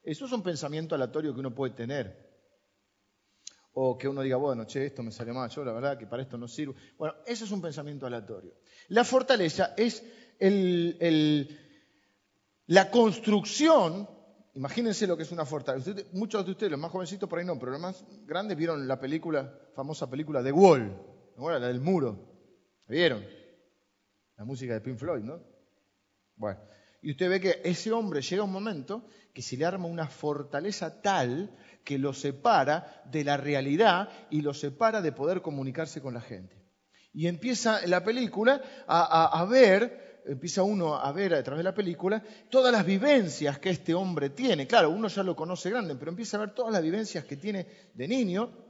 Eso 0.03 0.25
es 0.25 0.31
un 0.31 0.41
pensamiento 0.41 0.95
aleatorio 0.95 1.33
que 1.33 1.39
uno 1.39 1.53
puede 1.53 1.73
tener. 1.73 2.29
O 3.73 3.97
que 3.97 4.07
uno 4.07 4.21
diga, 4.21 4.37
bueno, 4.37 4.65
che, 4.65 4.87
esto 4.87 5.03
me 5.03 5.11
sale 5.11 5.31
mal, 5.31 5.49
yo 5.49 5.63
la 5.63 5.73
verdad 5.73 5.97
que 5.97 6.07
para 6.07 6.23
esto 6.23 6.37
no 6.37 6.47
sirvo. 6.47 6.75
Bueno, 6.97 7.15
eso 7.25 7.45
es 7.45 7.51
un 7.51 7.61
pensamiento 7.61 8.05
aleatorio. 8.05 8.53
La 8.89 9.03
fortaleza 9.03 9.73
es 9.77 10.03
la 12.65 12.91
construcción, 12.91 14.09
imagínense 14.55 15.05
lo 15.05 15.15
que 15.15 15.23
es 15.23 15.31
una 15.31 15.45
fortaleza. 15.45 15.91
muchos 16.13 16.45
de 16.45 16.51
ustedes, 16.51 16.71
los 16.71 16.79
más 16.79 16.91
jovencitos 16.91 17.29
por 17.29 17.39
ahí 17.39 17.45
no, 17.45 17.59
pero 17.59 17.71
los 17.71 17.81
más 17.81 18.03
grandes 18.25 18.57
vieron 18.57 18.87
la 18.87 18.99
película, 18.99 19.53
famosa 19.75 20.09
película 20.09 20.41
de 20.41 20.51
Wall, 20.51 20.95
la 21.37 21.59
del 21.59 21.81
muro. 21.81 22.27
¿La 22.87 22.95
vieron? 22.95 23.38
La 24.39 24.45
música 24.45 24.73
de 24.73 24.79
Pink 24.79 24.97
Floyd, 24.97 25.21
¿no? 25.21 25.43
Bueno, 26.37 26.61
y 27.01 27.11
usted 27.11 27.29
ve 27.29 27.41
que 27.41 27.61
ese 27.65 27.91
hombre 27.91 28.21
llega 28.21 28.43
un 28.43 28.51
momento 28.51 29.05
que 29.33 29.41
se 29.41 29.57
le 29.57 29.65
arma 29.65 29.87
una 29.87 30.07
fortaleza 30.07 31.01
tal 31.01 31.53
que 31.83 31.99
lo 31.99 32.13
separa 32.13 33.03
de 33.11 33.25
la 33.25 33.35
realidad 33.35 34.07
y 34.29 34.41
lo 34.41 34.53
separa 34.53 35.01
de 35.01 35.11
poder 35.11 35.41
comunicarse 35.41 36.01
con 36.01 36.13
la 36.13 36.21
gente. 36.21 36.55
Y 37.11 37.27
empieza 37.27 37.85
la 37.85 38.01
película 38.01 38.61
a, 38.87 39.41
a 39.41 39.45
ver, 39.45 40.21
empieza 40.25 40.63
uno 40.63 40.95
a 40.95 41.11
ver 41.11 41.33
a 41.33 41.43
través 41.43 41.59
de 41.59 41.69
la 41.69 41.75
película 41.75 42.23
todas 42.49 42.71
las 42.71 42.85
vivencias 42.85 43.59
que 43.59 43.71
este 43.71 43.93
hombre 43.93 44.29
tiene. 44.29 44.67
Claro, 44.67 44.89
uno 44.89 45.09
ya 45.09 45.21
lo 45.21 45.35
conoce 45.35 45.69
grande, 45.69 45.95
pero 45.95 46.11
empieza 46.11 46.37
a 46.37 46.41
ver 46.41 46.53
todas 46.53 46.71
las 46.71 46.81
vivencias 46.81 47.25
que 47.25 47.35
tiene 47.35 47.67
de 47.93 48.07
niño 48.07 48.68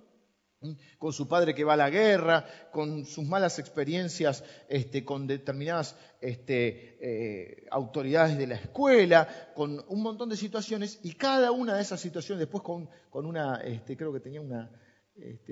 con 0.97 1.13
su 1.13 1.27
padre 1.27 1.55
que 1.55 1.63
va 1.63 1.73
a 1.73 1.77
la 1.77 1.89
guerra, 1.89 2.45
con 2.71 3.05
sus 3.05 3.25
malas 3.25 3.59
experiencias 3.59 4.43
este, 4.67 5.05
con 5.05 5.25
determinadas 5.25 5.95
este, 6.19 6.97
eh, 6.99 7.65
autoridades 7.71 8.37
de 8.37 8.47
la 8.47 8.55
escuela, 8.55 9.27
con 9.55 9.83
un 9.87 10.01
montón 10.01 10.29
de 10.29 10.35
situaciones, 10.35 10.99
y 11.03 11.13
cada 11.13 11.51
una 11.51 11.75
de 11.75 11.81
esas 11.81 12.01
situaciones, 12.01 12.39
después 12.39 12.63
con, 12.63 12.89
una, 13.25 13.61
este, 13.61 13.95
creo 13.95 14.11
que 14.11 14.19
tenía 14.19 14.41
una, 14.41 14.69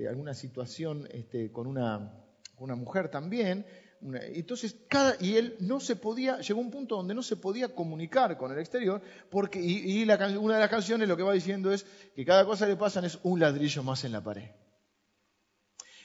alguna 0.09 0.33
situación 0.33 1.07
con 1.53 1.67
una, 1.67 2.13
una, 2.57 2.75
mujer 2.75 3.09
también, 3.09 3.65
entonces, 4.01 4.75
cada, 4.87 5.15
y 5.19 5.37
él 5.37 5.55
no 5.59 5.79
se 5.79 5.95
podía, 5.95 6.39
llegó 6.39 6.59
a 6.59 6.63
un 6.63 6.71
punto 6.71 6.97
donde 6.97 7.15
no 7.15 7.23
se 7.23 7.35
podía 7.35 7.69
comunicar 7.69 8.37
con 8.37 8.51
el 8.51 8.59
exterior, 8.59 9.01
porque, 9.29 9.59
y, 9.61 10.03
una 10.03 10.55
de 10.55 10.59
las 10.59 10.69
canciones 10.69 11.07
lo 11.07 11.17
que 11.17 11.23
va 11.23 11.33
diciendo 11.33 11.71
es 11.71 11.85
que 12.13 12.25
cada 12.25 12.45
cosa 12.45 12.65
que 12.65 12.73
le 12.73 12.77
pasan 12.77 13.05
es 13.05 13.19
un 13.23 13.39
ladrillo 13.39 13.83
más 13.83 14.03
en 14.03 14.11
la 14.11 14.21
pared. 14.21 14.49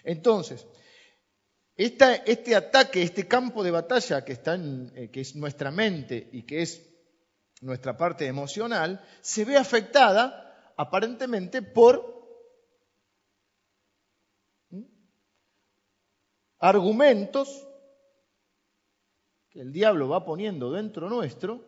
Entonces, 0.05 0.67
este 1.77 2.55
ataque, 2.55 3.03
este 3.03 3.27
campo 3.27 3.63
de 3.63 3.71
batalla 3.71 4.25
que, 4.25 4.33
está 4.33 4.55
en, 4.55 4.93
eh, 4.95 5.11
que 5.11 5.21
es 5.21 5.35
nuestra 5.37 5.71
mente 5.71 6.29
y 6.33 6.43
que 6.43 6.63
es 6.63 6.89
nuestra 7.61 7.97
parte 7.97 8.27
emocional, 8.27 9.05
se 9.21 9.45
ve 9.45 9.57
afectada 9.57 10.73
aparentemente 10.77 11.63
por 11.63 12.13
argumentos 16.59 17.67
que 19.51 19.61
el 19.61 19.73
diablo 19.73 20.09
va 20.09 20.25
poniendo 20.25 20.73
dentro 20.73 21.09
nuestro 21.11 21.65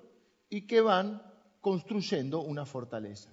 y 0.49 0.67
que 0.67 0.81
van 0.81 1.23
construyendo 1.61 2.41
una 2.41 2.65
fortaleza. 2.65 3.31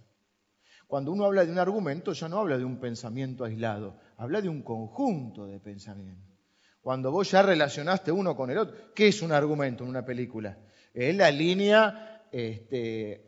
Cuando 0.87 1.11
uno 1.11 1.25
habla 1.25 1.45
de 1.45 1.51
un 1.51 1.59
argumento, 1.59 2.11
ya 2.11 2.27
no 2.27 2.39
habla 2.39 2.57
de 2.57 2.65
un 2.65 2.79
pensamiento 2.79 3.45
aislado, 3.45 3.97
habla 4.21 4.39
de 4.39 4.49
un 4.49 4.61
conjunto 4.61 5.47
de 5.47 5.59
pensamientos. 5.59 6.37
Cuando 6.79 7.11
vos 7.11 7.31
ya 7.31 7.41
relacionaste 7.41 8.11
uno 8.11 8.35
con 8.35 8.51
el 8.51 8.59
otro, 8.59 8.93
¿qué 8.93 9.07
es 9.07 9.23
un 9.23 9.31
argumento 9.31 9.83
en 9.83 9.89
una 9.89 10.05
película? 10.05 10.59
Es 10.93 11.15
la 11.15 11.31
línea 11.31 12.27
este, 12.31 13.25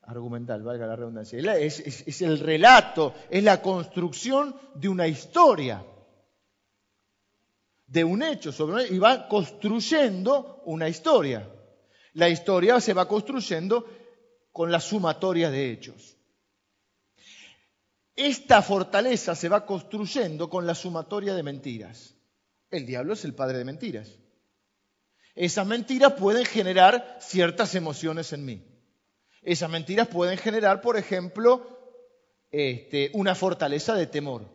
argumental, 0.00 0.62
valga 0.62 0.86
la 0.86 0.96
redundancia. 0.96 1.38
Es, 1.56 2.22
el 2.22 2.38
relato, 2.38 3.12
es 3.28 3.44
la 3.44 3.60
construcción 3.60 4.56
de 4.74 4.88
una 4.88 5.06
historia 5.06 5.84
de 7.86 8.02
un 8.02 8.22
hecho 8.22 8.50
sobre 8.50 8.88
y 8.88 8.98
va 8.98 9.28
construyendo 9.28 10.62
una 10.64 10.88
historia. 10.88 11.50
La 12.14 12.30
historia 12.30 12.80
se 12.80 12.94
va 12.94 13.06
construyendo 13.06 13.86
con 14.52 14.72
la 14.72 14.80
sumatoria 14.80 15.50
de 15.50 15.70
hechos. 15.70 16.13
Esta 18.16 18.62
fortaleza 18.62 19.34
se 19.34 19.48
va 19.48 19.66
construyendo 19.66 20.48
con 20.48 20.66
la 20.66 20.74
sumatoria 20.74 21.34
de 21.34 21.42
mentiras. 21.42 22.14
El 22.70 22.86
diablo 22.86 23.14
es 23.14 23.24
el 23.24 23.34
padre 23.34 23.58
de 23.58 23.64
mentiras. 23.64 24.10
Esas 25.34 25.66
mentiras 25.66 26.12
pueden 26.12 26.44
generar 26.44 27.18
ciertas 27.20 27.74
emociones 27.74 28.32
en 28.32 28.44
mí. 28.44 28.64
Esas 29.42 29.68
mentiras 29.68 30.08
pueden 30.08 30.38
generar, 30.38 30.80
por 30.80 30.96
ejemplo, 30.96 31.74
este, 32.50 33.10
una 33.14 33.34
fortaleza 33.34 33.94
de 33.94 34.06
temor 34.06 34.48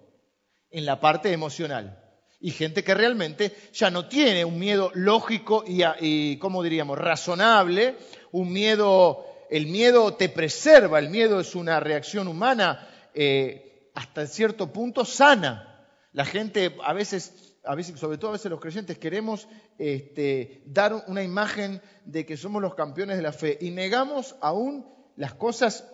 en 0.72 0.86
la 0.86 1.00
parte 1.00 1.32
emocional 1.34 2.02
y 2.40 2.52
gente 2.52 2.84
que 2.84 2.94
realmente 2.94 3.54
ya 3.74 3.92
no 3.92 4.08
tiene 4.08 4.46
un 4.46 4.58
miedo 4.58 4.92
lógico 4.94 5.66
y, 5.68 6.38
¿cómo 6.38 6.64
diríamos?, 6.64 6.98
razonable, 6.98 7.98
un 8.32 8.54
miedo, 8.54 9.26
el 9.50 9.68
miedo 9.68 10.14
te 10.14 10.30
preserva, 10.30 11.00
el 11.00 11.10
miedo 11.10 11.42
es 11.42 11.56
una 11.56 11.80
reacción 11.82 12.30
humana 12.30 12.88
eh, 13.14 13.92
hasta 13.96 14.28
cierto 14.28 14.72
punto 14.72 15.06
sana. 15.06 15.88
La 16.14 16.26
gente 16.26 16.76
a 16.84 16.94
veces, 16.94 17.56
sobre 17.96 18.18
todo 18.18 18.30
a 18.30 18.34
veces 18.34 18.50
los 18.50 18.60
creyentes, 18.60 18.98
queremos 18.98 19.48
este, 19.78 20.64
dar 20.66 21.06
una 21.08 21.24
imagen 21.24 21.82
de 22.06 22.26
que 22.26 22.38
somos 22.38 22.62
los 22.62 22.76
campeones 22.76 23.18
de 23.18 23.24
la 23.24 23.32
fe 23.32 23.58
y 23.62 23.72
negamos 23.72 24.36
aún 24.42 24.88
las 25.16 25.34
cosas 25.34 25.86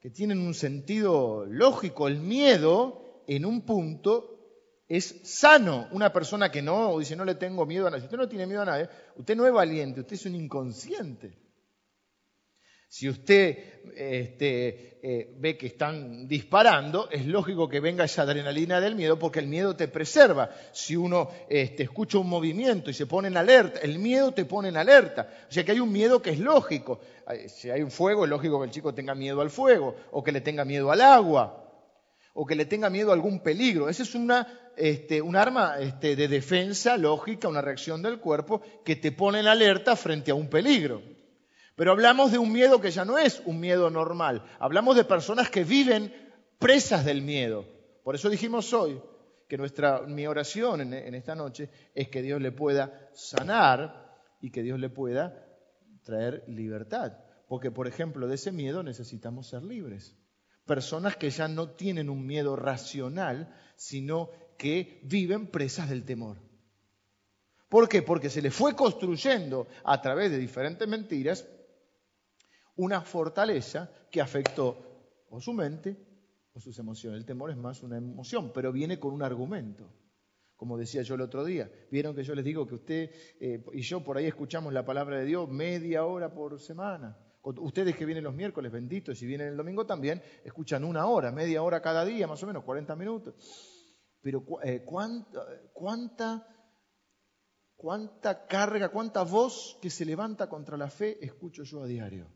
que 0.00 0.10
tienen 0.10 0.40
un 0.40 0.54
sentido 0.54 1.46
lógico. 1.46 2.06
El 2.06 2.20
miedo, 2.20 3.22
en 3.26 3.46
un 3.46 3.62
punto, 3.62 4.34
es 4.88 5.22
sano. 5.24 5.88
Una 5.92 6.12
persona 6.12 6.50
que 6.50 6.62
no 6.62 6.98
dice 6.98 7.16
no 7.16 7.24
le 7.24 7.34
tengo 7.34 7.66
miedo 7.66 7.86
a 7.86 7.90
nadie. 7.90 8.02
Si 8.02 8.06
usted 8.06 8.18
no 8.18 8.28
tiene 8.28 8.46
miedo 8.46 8.62
a 8.62 8.66
nadie, 8.66 8.88
usted 9.16 9.34
no 9.34 9.46
es 9.46 9.52
valiente, 9.52 10.00
usted 10.00 10.14
es 10.14 10.26
un 10.26 10.34
inconsciente. 10.34 11.43
Si 12.94 13.08
usted 13.08 13.58
este, 13.96 15.00
eh, 15.02 15.34
ve 15.40 15.58
que 15.58 15.66
están 15.66 16.28
disparando, 16.28 17.10
es 17.10 17.26
lógico 17.26 17.68
que 17.68 17.80
venga 17.80 18.04
esa 18.04 18.22
adrenalina 18.22 18.80
del 18.80 18.94
miedo 18.94 19.18
porque 19.18 19.40
el 19.40 19.48
miedo 19.48 19.74
te 19.74 19.88
preserva. 19.88 20.50
Si 20.70 20.94
uno 20.94 21.28
este, 21.48 21.82
escucha 21.82 22.18
un 22.18 22.28
movimiento 22.28 22.90
y 22.90 22.94
se 22.94 23.06
pone 23.06 23.26
en 23.26 23.36
alerta, 23.36 23.80
el 23.80 23.98
miedo 23.98 24.30
te 24.30 24.44
pone 24.44 24.68
en 24.68 24.76
alerta. 24.76 25.28
O 25.48 25.52
sea 25.52 25.64
que 25.64 25.72
hay 25.72 25.80
un 25.80 25.90
miedo 25.90 26.22
que 26.22 26.30
es 26.30 26.38
lógico. 26.38 27.00
Si 27.48 27.68
hay 27.68 27.82
un 27.82 27.90
fuego, 27.90 28.26
es 28.26 28.30
lógico 28.30 28.60
que 28.60 28.66
el 28.66 28.70
chico 28.70 28.94
tenga 28.94 29.16
miedo 29.16 29.40
al 29.40 29.50
fuego 29.50 29.96
o 30.12 30.22
que 30.22 30.30
le 30.30 30.40
tenga 30.40 30.64
miedo 30.64 30.92
al 30.92 31.00
agua 31.00 31.68
o 32.32 32.46
que 32.46 32.54
le 32.54 32.64
tenga 32.64 32.90
miedo 32.90 33.10
a 33.10 33.14
algún 33.14 33.40
peligro. 33.40 33.88
Esa 33.88 34.04
es 34.04 34.14
una 34.14 34.46
este, 34.76 35.20
un 35.20 35.34
arma 35.34 35.78
este, 35.80 36.14
de 36.14 36.28
defensa 36.28 36.96
lógica, 36.96 37.48
una 37.48 37.60
reacción 37.60 38.02
del 38.02 38.20
cuerpo 38.20 38.62
que 38.84 38.94
te 38.94 39.10
pone 39.10 39.40
en 39.40 39.48
alerta 39.48 39.96
frente 39.96 40.30
a 40.30 40.36
un 40.36 40.48
peligro. 40.48 41.13
Pero 41.76 41.92
hablamos 41.92 42.30
de 42.30 42.38
un 42.38 42.52
miedo 42.52 42.80
que 42.80 42.90
ya 42.90 43.04
no 43.04 43.18
es 43.18 43.42
un 43.46 43.58
miedo 43.58 43.90
normal. 43.90 44.44
Hablamos 44.58 44.96
de 44.96 45.04
personas 45.04 45.50
que 45.50 45.64
viven 45.64 46.12
presas 46.58 47.04
del 47.04 47.22
miedo. 47.22 47.66
Por 48.04 48.14
eso 48.14 48.30
dijimos 48.30 48.72
hoy 48.72 49.00
que 49.48 49.58
nuestra, 49.58 50.02
mi 50.02 50.26
oración 50.26 50.80
en, 50.80 50.94
en 50.94 51.14
esta 51.14 51.34
noche 51.34 51.70
es 51.94 52.08
que 52.08 52.22
Dios 52.22 52.40
le 52.40 52.52
pueda 52.52 53.10
sanar 53.12 54.20
y 54.40 54.50
que 54.50 54.62
Dios 54.62 54.78
le 54.78 54.88
pueda 54.88 55.46
traer 56.04 56.44
libertad. 56.46 57.18
Porque, 57.48 57.70
por 57.70 57.88
ejemplo, 57.88 58.28
de 58.28 58.36
ese 58.36 58.52
miedo 58.52 58.82
necesitamos 58.82 59.48
ser 59.48 59.62
libres. 59.64 60.16
Personas 60.64 61.16
que 61.16 61.30
ya 61.30 61.48
no 61.48 61.70
tienen 61.70 62.08
un 62.08 62.24
miedo 62.26 62.56
racional, 62.56 63.54
sino 63.76 64.30
que 64.56 65.00
viven 65.04 65.48
presas 65.48 65.90
del 65.90 66.04
temor. 66.04 66.38
¿Por 67.68 67.88
qué? 67.88 68.02
Porque 68.02 68.30
se 68.30 68.40
le 68.40 68.50
fue 68.50 68.76
construyendo 68.76 69.66
a 69.82 70.00
través 70.00 70.30
de 70.30 70.38
diferentes 70.38 70.86
mentiras 70.86 71.46
una 72.76 73.00
fortaleza 73.02 73.90
que 74.10 74.20
afectó 74.20 75.24
o 75.30 75.40
su 75.40 75.52
mente 75.52 75.96
o 76.52 76.60
sus 76.60 76.78
emociones. 76.78 77.18
El 77.18 77.26
temor 77.26 77.50
es 77.50 77.56
más 77.56 77.82
una 77.82 77.96
emoción, 77.96 78.52
pero 78.52 78.72
viene 78.72 78.98
con 78.98 79.12
un 79.12 79.22
argumento. 79.22 79.90
Como 80.56 80.78
decía 80.78 81.02
yo 81.02 81.16
el 81.16 81.20
otro 81.20 81.44
día, 81.44 81.70
vieron 81.90 82.14
que 82.14 82.22
yo 82.22 82.34
les 82.34 82.44
digo 82.44 82.66
que 82.66 82.76
usted 82.76 83.10
eh, 83.40 83.64
y 83.72 83.82
yo 83.82 84.04
por 84.04 84.16
ahí 84.16 84.26
escuchamos 84.26 84.72
la 84.72 84.84
palabra 84.84 85.18
de 85.18 85.24
Dios 85.24 85.48
media 85.48 86.04
hora 86.04 86.32
por 86.32 86.60
semana. 86.60 87.18
Ustedes 87.42 87.94
que 87.94 88.06
vienen 88.06 88.24
los 88.24 88.34
miércoles, 88.34 88.72
benditos, 88.72 89.20
y 89.20 89.26
vienen 89.26 89.48
el 89.48 89.56
domingo 89.56 89.84
también, 89.84 90.22
escuchan 90.44 90.82
una 90.82 91.06
hora, 91.06 91.30
media 91.30 91.62
hora 91.62 91.82
cada 91.82 92.02
día, 92.02 92.26
más 92.26 92.42
o 92.42 92.46
menos, 92.46 92.64
40 92.64 92.96
minutos. 92.96 93.34
Pero 94.22 94.46
eh, 94.62 94.82
¿cuánta, 94.86 95.44
cuánta, 95.74 96.48
cuánta 97.76 98.46
carga, 98.46 98.88
cuánta 98.88 99.24
voz 99.24 99.76
que 99.82 99.90
se 99.90 100.06
levanta 100.06 100.48
contra 100.48 100.78
la 100.78 100.88
fe 100.88 101.22
escucho 101.22 101.64
yo 101.64 101.82
a 101.82 101.86
diario? 101.86 102.30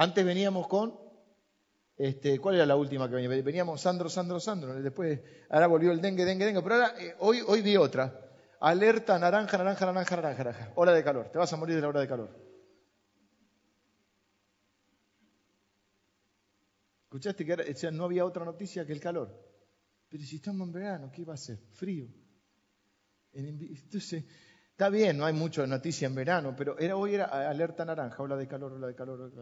Antes 0.00 0.24
veníamos 0.24 0.68
con, 0.68 0.96
este, 1.96 2.38
¿cuál 2.38 2.54
era 2.54 2.64
la 2.64 2.76
última 2.76 3.08
que 3.08 3.16
venía? 3.16 3.42
Veníamos 3.42 3.80
Sandro, 3.80 4.08
Sandro, 4.08 4.38
Sandro, 4.38 4.80
después, 4.80 5.20
ahora 5.50 5.66
volvió 5.66 5.90
el 5.90 6.00
dengue, 6.00 6.24
dengue, 6.24 6.44
dengue, 6.44 6.62
pero 6.62 6.76
ahora, 6.76 6.94
eh, 7.00 7.16
hoy, 7.18 7.42
hoy 7.44 7.62
vi 7.62 7.76
otra. 7.76 8.16
Alerta 8.60 9.18
naranja, 9.18 9.58
naranja, 9.58 9.86
naranja, 9.86 10.16
naranja. 10.16 10.72
Hora 10.76 10.92
de 10.92 11.02
calor, 11.02 11.30
te 11.32 11.38
vas 11.38 11.52
a 11.52 11.56
morir 11.56 11.74
de 11.74 11.82
la 11.82 11.88
hora 11.88 12.00
de 12.00 12.06
calor. 12.06 12.30
¿Escuchaste 17.06 17.44
que 17.44 17.90
no 17.90 18.04
había 18.04 18.24
otra 18.24 18.44
noticia 18.44 18.86
que 18.86 18.92
el 18.92 19.00
calor? 19.00 19.34
Pero 20.08 20.22
si 20.22 20.36
estamos 20.36 20.64
en 20.68 20.74
verano, 20.74 21.10
¿qué 21.10 21.24
va 21.24 21.34
a 21.34 21.36
ser? 21.36 21.58
Frío. 21.72 22.06
Entonces, 23.32 24.24
está 24.70 24.90
bien, 24.90 25.18
no 25.18 25.24
hay 25.24 25.32
mucha 25.32 25.66
noticia 25.66 26.06
en 26.06 26.14
verano, 26.14 26.54
pero 26.56 26.78
era, 26.78 26.94
hoy 26.94 27.14
era 27.14 27.24
alerta 27.50 27.84
naranja, 27.84 28.22
ola 28.22 28.36
de 28.36 28.46
calor, 28.46 28.74
ola 28.74 28.86
de 28.86 28.94
calor, 28.94 29.32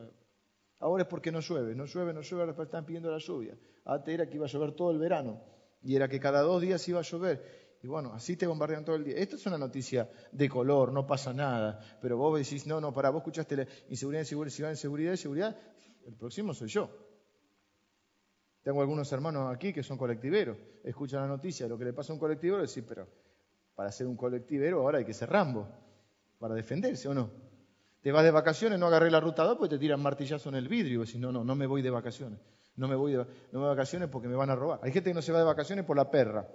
Ahora 0.78 1.04
es 1.04 1.08
porque 1.08 1.32
no 1.32 1.40
llueve, 1.40 1.74
no 1.74 1.86
llueve, 1.86 2.12
no 2.12 2.20
llueve, 2.20 2.50
ahora 2.50 2.62
están 2.62 2.84
pidiendo 2.84 3.10
la 3.10 3.18
lluvia. 3.18 3.56
Antes 3.84 4.14
era 4.14 4.28
que 4.28 4.36
iba 4.36 4.46
a 4.46 4.48
llover 4.48 4.72
todo 4.72 4.90
el 4.90 4.98
verano 4.98 5.40
y 5.82 5.96
era 5.96 6.08
que 6.08 6.20
cada 6.20 6.42
dos 6.42 6.60
días 6.60 6.86
iba 6.88 7.00
a 7.00 7.02
llover. 7.02 7.66
Y 7.82 7.86
bueno, 7.86 8.12
así 8.12 8.36
te 8.36 8.46
bombardean 8.46 8.84
todo 8.84 8.96
el 8.96 9.04
día. 9.04 9.16
Esto 9.16 9.36
es 9.36 9.46
una 9.46 9.58
noticia 9.58 10.10
de 10.32 10.48
color, 10.48 10.92
no 10.92 11.06
pasa 11.06 11.32
nada. 11.32 11.80
Pero 12.00 12.16
vos 12.16 12.38
decís, 12.38 12.66
no, 12.66 12.80
no, 12.80 12.92
para, 12.92 13.10
vos 13.10 13.20
escuchaste 13.20 13.56
la 13.56 13.66
inseguridad, 13.88 14.22
inseguridad, 14.22 14.70
inseguridad, 14.70 15.12
inseguridad. 15.12 15.56
El 16.06 16.14
próximo 16.14 16.52
soy 16.52 16.68
yo. 16.68 16.90
Tengo 18.66 18.80
algunos 18.80 19.12
hermanos 19.12 19.54
aquí 19.54 19.72
que 19.72 19.84
son 19.84 19.96
colectiveros, 19.96 20.58
escuchan 20.82 21.20
la 21.20 21.28
noticia, 21.28 21.68
lo 21.68 21.78
que 21.78 21.84
le 21.84 21.92
pasa 21.92 22.12
a 22.12 22.14
un 22.14 22.18
colectivero, 22.18 22.60
decir, 22.60 22.84
pero 22.84 23.06
para 23.76 23.92
ser 23.92 24.08
un 24.08 24.16
colectivero 24.16 24.80
ahora 24.80 24.98
hay 24.98 25.04
que 25.04 25.14
ser 25.14 25.30
Rambo, 25.30 25.68
para 26.40 26.52
defenderse 26.52 27.08
o 27.08 27.14
no. 27.14 27.30
Te 28.06 28.12
vas 28.12 28.22
de 28.22 28.30
vacaciones, 28.30 28.78
no 28.78 28.86
agarré 28.86 29.10
la 29.10 29.18
ruta 29.18 29.42
2, 29.42 29.58
pues 29.58 29.68
te 29.68 29.78
tiran 29.78 30.00
martillazo 30.00 30.48
en 30.50 30.54
el 30.54 30.68
vidrio 30.68 31.02
y 31.02 31.06
decís, 31.06 31.20
no, 31.20 31.32
no, 31.32 31.42
no 31.42 31.56
me 31.56 31.66
voy 31.66 31.82
de 31.82 31.90
vacaciones. 31.90 32.38
No 32.76 32.86
me 32.86 32.94
voy 32.94 33.10
de, 33.10 33.18
no 33.18 33.24
me 33.24 33.58
voy 33.58 33.64
de 33.64 33.74
vacaciones 33.74 34.08
porque 34.08 34.28
me 34.28 34.36
van 34.36 34.48
a 34.48 34.54
robar. 34.54 34.78
Hay 34.84 34.92
gente 34.92 35.10
que 35.10 35.14
no 35.14 35.22
se 35.22 35.32
va 35.32 35.40
de 35.40 35.44
vacaciones 35.44 35.84
por 35.84 35.96
la 35.96 36.08
perra. 36.08 36.46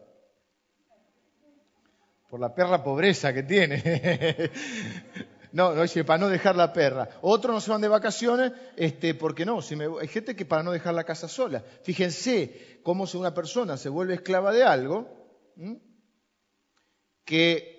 Por 2.30 2.40
la 2.40 2.56
perra 2.56 2.82
pobreza 2.82 3.34
que 3.34 3.44
tiene. 3.44 3.84
No, 5.52 5.76
no, 5.76 5.82
dice, 5.82 6.06
para 6.06 6.20
no 6.20 6.30
dejar 6.30 6.56
la 6.56 6.72
perra. 6.72 7.10
Otros 7.22 7.54
no 7.54 7.60
se 7.60 7.72
van 7.72 7.82
de 7.82 7.90
vacaciones, 7.90 8.54
este, 8.78 9.14
porque 9.14 9.46
no, 9.46 9.60
me, 9.76 9.90
hay 10.00 10.08
gente 10.08 10.34
que 10.34 10.46
para 10.46 10.64
no 10.64 10.72
dejar 10.72 10.94
la 10.94 11.04
casa 11.04 11.28
sola. 11.28 11.62
Fíjense 11.84 12.80
cómo 12.84 13.06
si 13.06 13.18
una 13.18 13.34
persona 13.34 13.76
se 13.76 13.90
vuelve 13.90 14.14
esclava 14.14 14.54
de 14.54 14.64
algo, 14.64 15.10
que 17.26 17.71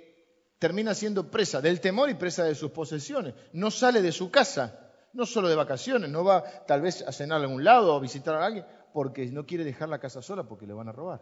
termina 0.62 0.94
siendo 0.94 1.28
presa 1.28 1.60
del 1.60 1.80
temor 1.80 2.08
y 2.08 2.14
presa 2.14 2.44
de 2.44 2.54
sus 2.54 2.70
posesiones. 2.70 3.34
No 3.52 3.68
sale 3.68 4.00
de 4.00 4.12
su 4.12 4.30
casa, 4.30 4.92
no 5.12 5.26
solo 5.26 5.48
de 5.48 5.56
vacaciones, 5.56 6.08
no 6.08 6.22
va 6.22 6.44
tal 6.66 6.82
vez 6.82 7.02
a 7.02 7.10
cenar 7.10 7.40
a 7.40 7.42
algún 7.42 7.64
lado 7.64 7.92
o 7.92 7.96
a 7.96 8.00
visitar 8.00 8.36
a 8.36 8.46
alguien, 8.46 8.64
porque 8.92 9.26
no 9.26 9.44
quiere 9.44 9.64
dejar 9.64 9.88
la 9.88 9.98
casa 9.98 10.22
sola 10.22 10.44
porque 10.44 10.68
le 10.68 10.72
van 10.72 10.88
a 10.88 10.92
robar. 10.92 11.20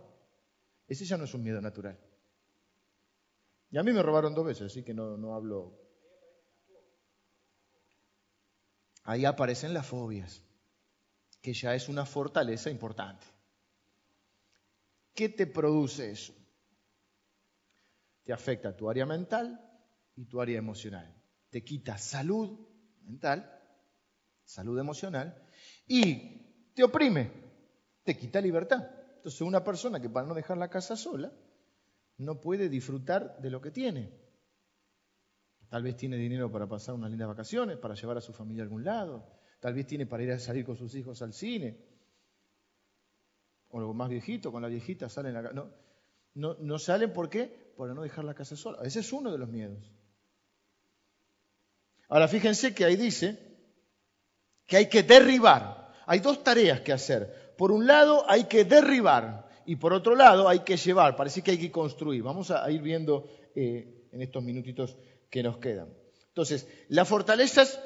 Ese 0.87 1.07
ya 1.07 1.17
no 1.17 1.25
es 1.25 1.33
un 1.33 1.43
miedo 1.43 1.59
natural. 1.59 1.99
Y 3.71 3.79
a 3.79 3.83
mí 3.83 3.95
me 3.95 4.03
robaron 4.03 4.35
dos 4.35 4.45
veces, 4.45 4.67
así 4.67 4.83
que 4.83 4.93
no, 4.93 5.17
no 5.17 5.35
hablo 5.35 5.73
ahí 9.05 9.25
aparecen 9.25 9.73
las 9.73 9.87
fobias, 9.87 10.45
que 11.41 11.55
ya 11.55 11.75
es 11.75 11.89
una 11.89 12.05
fortaleza 12.05 12.69
importante. 12.69 13.27
¿Qué 15.15 15.31
te 15.31 15.47
produce 15.47 16.11
eso? 16.11 16.35
Te 18.31 18.35
afecta 18.35 18.77
tu 18.77 18.89
área 18.89 19.05
mental 19.05 19.61
y 20.15 20.25
tu 20.27 20.41
área 20.41 20.57
emocional. 20.57 21.13
Te 21.51 21.65
quita 21.65 21.99
salud 21.99 22.61
mental, 23.03 23.61
salud 24.45 24.79
emocional, 24.79 25.35
y 25.89 26.71
te 26.73 26.85
oprime, 26.85 27.29
te 28.05 28.17
quita 28.17 28.41
libertad. 28.41 28.89
Entonces 29.17 29.41
una 29.41 29.65
persona 29.65 29.99
que 29.99 30.09
para 30.09 30.29
no 30.29 30.35
dejar 30.35 30.59
la 30.59 30.71
casa 30.71 30.95
sola, 30.95 31.33
no 32.19 32.41
puede 32.41 32.69
disfrutar 32.69 33.37
de 33.41 33.51
lo 33.51 33.61
que 33.61 33.73
tiene. 33.73 34.13
Tal 35.69 35.83
vez 35.83 35.97
tiene 35.97 36.17
dinero 36.17 36.53
para 36.53 36.69
pasar 36.69 36.95
unas 36.95 37.11
lindas 37.11 37.27
vacaciones, 37.27 37.79
para 37.79 37.97
llevar 37.97 38.19
a 38.19 38.21
su 38.21 38.33
familia 38.33 38.63
a 38.63 38.67
algún 38.67 38.85
lado. 38.85 39.27
Tal 39.59 39.75
vez 39.75 39.89
tiene 39.89 40.07
para 40.07 40.23
ir 40.23 40.31
a 40.31 40.39
salir 40.39 40.65
con 40.65 40.77
sus 40.77 40.95
hijos 40.95 41.21
al 41.23 41.33
cine. 41.33 41.85
O 43.71 43.81
lo 43.81 43.93
más 43.93 44.09
viejito, 44.09 44.53
con 44.53 44.63
la 44.63 44.69
viejita 44.69 45.09
salen 45.09 45.35
a... 45.35 45.43
No, 45.51 45.69
no, 46.35 46.55
no 46.61 46.79
salen, 46.79 47.13
¿por 47.13 47.29
qué? 47.29 47.70
Por 47.81 47.95
no 47.95 48.03
dejar 48.03 48.27
la 48.27 48.35
casa 48.35 48.57
sola. 48.57 48.81
Ese 48.85 49.01
es 49.01 49.11
uno 49.11 49.33
de 49.33 49.39
los 49.39 49.49
miedos. 49.49 49.91
Ahora 52.11 52.29
fíjense 52.29 52.75
que 52.75 52.85
ahí 52.85 52.95
dice 52.95 53.39
que 54.67 54.77
hay 54.77 54.91
que 54.91 55.03
derribar. 55.03 55.91
Hay 56.05 56.19
dos 56.19 56.45
tareas 56.45 56.83
que 56.83 56.93
hacer. 56.93 57.55
Por 57.57 57.73
un 57.73 57.87
lado 57.87 58.29
hay 58.29 58.45
que 58.45 58.67
derribar 58.67 59.49
y 59.65 59.77
por 59.77 59.95
otro 59.95 60.15
lado 60.15 60.47
hay 60.47 60.59
que 60.59 60.77
llevar. 60.77 61.17
Parece 61.17 61.41
que 61.41 61.53
hay 61.53 61.59
que 61.59 61.73
construir. 61.73 62.23
Vamos 62.23 62.51
a 62.51 62.71
ir 62.71 62.83
viendo 62.83 63.31
eh, 63.55 64.09
en 64.13 64.21
estos 64.21 64.43
minutitos 64.43 64.99
que 65.31 65.43
nos 65.43 65.57
quedan. 65.57 65.89
Entonces, 66.29 66.69
las 66.89 67.09
fortalezas 67.09 67.81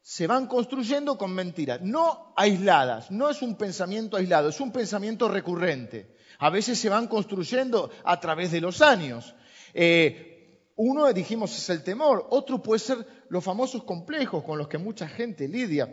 se 0.00 0.28
van 0.28 0.46
construyendo 0.46 1.18
con 1.18 1.34
mentiras, 1.34 1.80
no 1.82 2.32
aisladas, 2.36 3.10
no 3.10 3.28
es 3.30 3.42
un 3.42 3.56
pensamiento 3.56 4.16
aislado, 4.16 4.50
es 4.50 4.60
un 4.60 4.70
pensamiento 4.70 5.28
recurrente. 5.28 6.13
A 6.38 6.50
veces 6.50 6.78
se 6.78 6.88
van 6.88 7.06
construyendo 7.08 7.90
a 8.04 8.20
través 8.20 8.50
de 8.52 8.60
los 8.60 8.82
años. 8.82 9.34
Eh, 9.72 10.34
uno, 10.76 11.12
dijimos, 11.12 11.56
es 11.56 11.70
el 11.70 11.84
temor, 11.84 12.26
otro 12.30 12.62
puede 12.62 12.80
ser 12.80 13.06
los 13.28 13.44
famosos 13.44 13.84
complejos 13.84 14.42
con 14.42 14.58
los 14.58 14.68
que 14.68 14.78
mucha 14.78 15.06
gente 15.06 15.46
lidia 15.46 15.88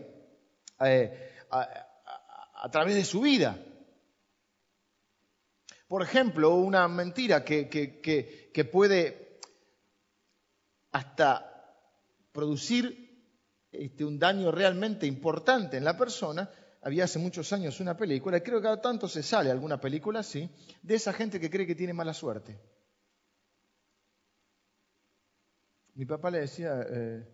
eh, 0.79 1.35
a, 1.51 2.69
través 2.71 2.95
de 2.95 3.05
su 3.05 3.21
vida. 3.21 3.59
Por 5.87 6.01
ejemplo, 6.01 6.55
una 6.55 6.87
mentira 6.87 7.43
que, 7.43 8.69
puede 8.71 9.39
hasta 10.91 11.47
producir 12.31 13.11
este, 13.71 14.03
un 14.03 14.17
daño 14.17 14.51
realmente 14.51 15.05
importante 15.05 15.77
en 15.77 15.83
la 15.83 15.97
persona. 15.97 16.49
Había 16.81 17.03
hace 17.03 17.19
muchos 17.19 17.53
años 17.53 17.79
una 17.79 17.95
película, 17.95 18.37
y 18.37 18.41
creo 18.41 18.59
que 18.59 18.63
cada 18.63 18.81
tanto 18.81 19.07
se 19.07 19.21
sale 19.21 19.51
alguna 19.51 19.79
película 19.79 20.21
así, 20.21 20.49
de 20.81 20.95
esa 20.95 21.13
gente 21.13 21.39
que 21.39 21.49
cree 21.49 21.67
que 21.67 21.75
tiene 21.75 21.93
mala 21.93 22.13
suerte. 22.13 22.59
Mi 25.93 26.05
papá 26.05 26.31
le 26.31 26.39
decía, 26.39 26.81
eh, 26.89 27.27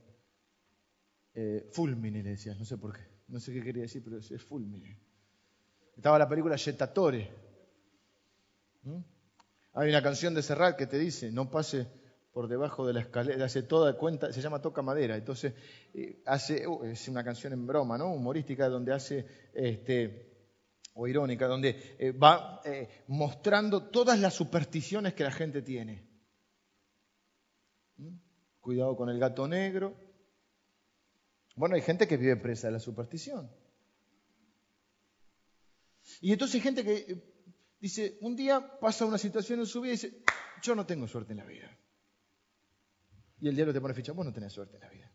eh, 1.33 1.69
fulmine, 1.71 2.23
le 2.23 2.31
decía, 2.31 2.55
no 2.55 2.65
sé 2.65 2.77
por 2.77 2.93
qué, 2.93 3.07
no 3.29 3.39
sé 3.39 3.53
qué 3.53 3.63
quería 3.63 3.83
decir, 3.83 4.03
pero 4.03 4.17
es 4.17 4.43
fulmine. 4.43 4.99
Estaba 5.95 6.19
la 6.19 6.27
película 6.27 6.57
Jetatore. 6.57 7.31
¿Mm? 8.83 8.99
Hay 9.73 9.89
una 9.89 10.01
canción 10.01 10.33
de 10.33 10.41
Serrat 10.41 10.75
que 10.75 10.87
te 10.87 10.99
dice, 10.99 11.31
no 11.31 11.49
pase 11.49 11.87
por 12.37 12.47
debajo 12.47 12.85
de 12.85 12.93
la 12.93 12.99
escalera, 12.99 13.45
hace 13.45 13.63
toda 13.63 13.97
cuenta, 13.97 14.31
se 14.31 14.41
llama 14.41 14.61
Toca 14.61 14.83
Madera, 14.83 15.17
entonces 15.17 15.55
eh, 15.91 16.21
hace, 16.23 16.67
uh, 16.67 16.83
es 16.83 17.07
una 17.07 17.23
canción 17.23 17.51
en 17.51 17.65
broma, 17.65 17.97
¿no? 17.97 18.13
Humorística, 18.13 18.69
donde 18.69 18.93
hace, 18.93 19.25
este, 19.55 20.35
o 20.93 21.07
irónica, 21.07 21.47
donde 21.47 21.95
eh, 21.97 22.11
va 22.11 22.61
eh, 22.63 22.89
mostrando 23.07 23.89
todas 23.89 24.19
las 24.19 24.35
supersticiones 24.35 25.15
que 25.15 25.23
la 25.23 25.31
gente 25.31 25.63
tiene. 25.63 26.07
¿Mm? 27.97 28.17
Cuidado 28.61 28.95
con 28.95 29.09
el 29.09 29.17
gato 29.17 29.47
negro. 29.47 29.95
Bueno, 31.55 31.73
hay 31.73 31.81
gente 31.81 32.07
que 32.07 32.17
vive 32.17 32.35
presa 32.35 32.67
de 32.67 32.73
la 32.73 32.79
superstición. 32.79 33.49
Y 36.21 36.33
entonces 36.33 36.53
hay 36.53 36.61
gente 36.61 36.83
que 36.83 37.19
dice, 37.79 38.19
un 38.21 38.35
día 38.35 38.77
pasa 38.79 39.07
una 39.07 39.17
situación 39.17 39.59
en 39.59 39.65
su 39.65 39.81
vida 39.81 39.93
y 39.93 39.95
dice, 39.95 40.23
yo 40.61 40.75
no 40.75 40.85
tengo 40.85 41.07
suerte 41.07 41.31
en 41.31 41.39
la 41.39 41.45
vida. 41.45 41.75
Y 43.39 43.47
el 43.47 43.55
diablo 43.55 43.73
te 43.73 43.81
pone 43.81 43.93
ficha, 43.93 44.13
vos 44.13 44.25
no 44.25 44.33
tenés 44.33 44.53
suerte 44.53 44.75
en 44.77 44.81
la 44.81 44.89
vida. 44.89 45.11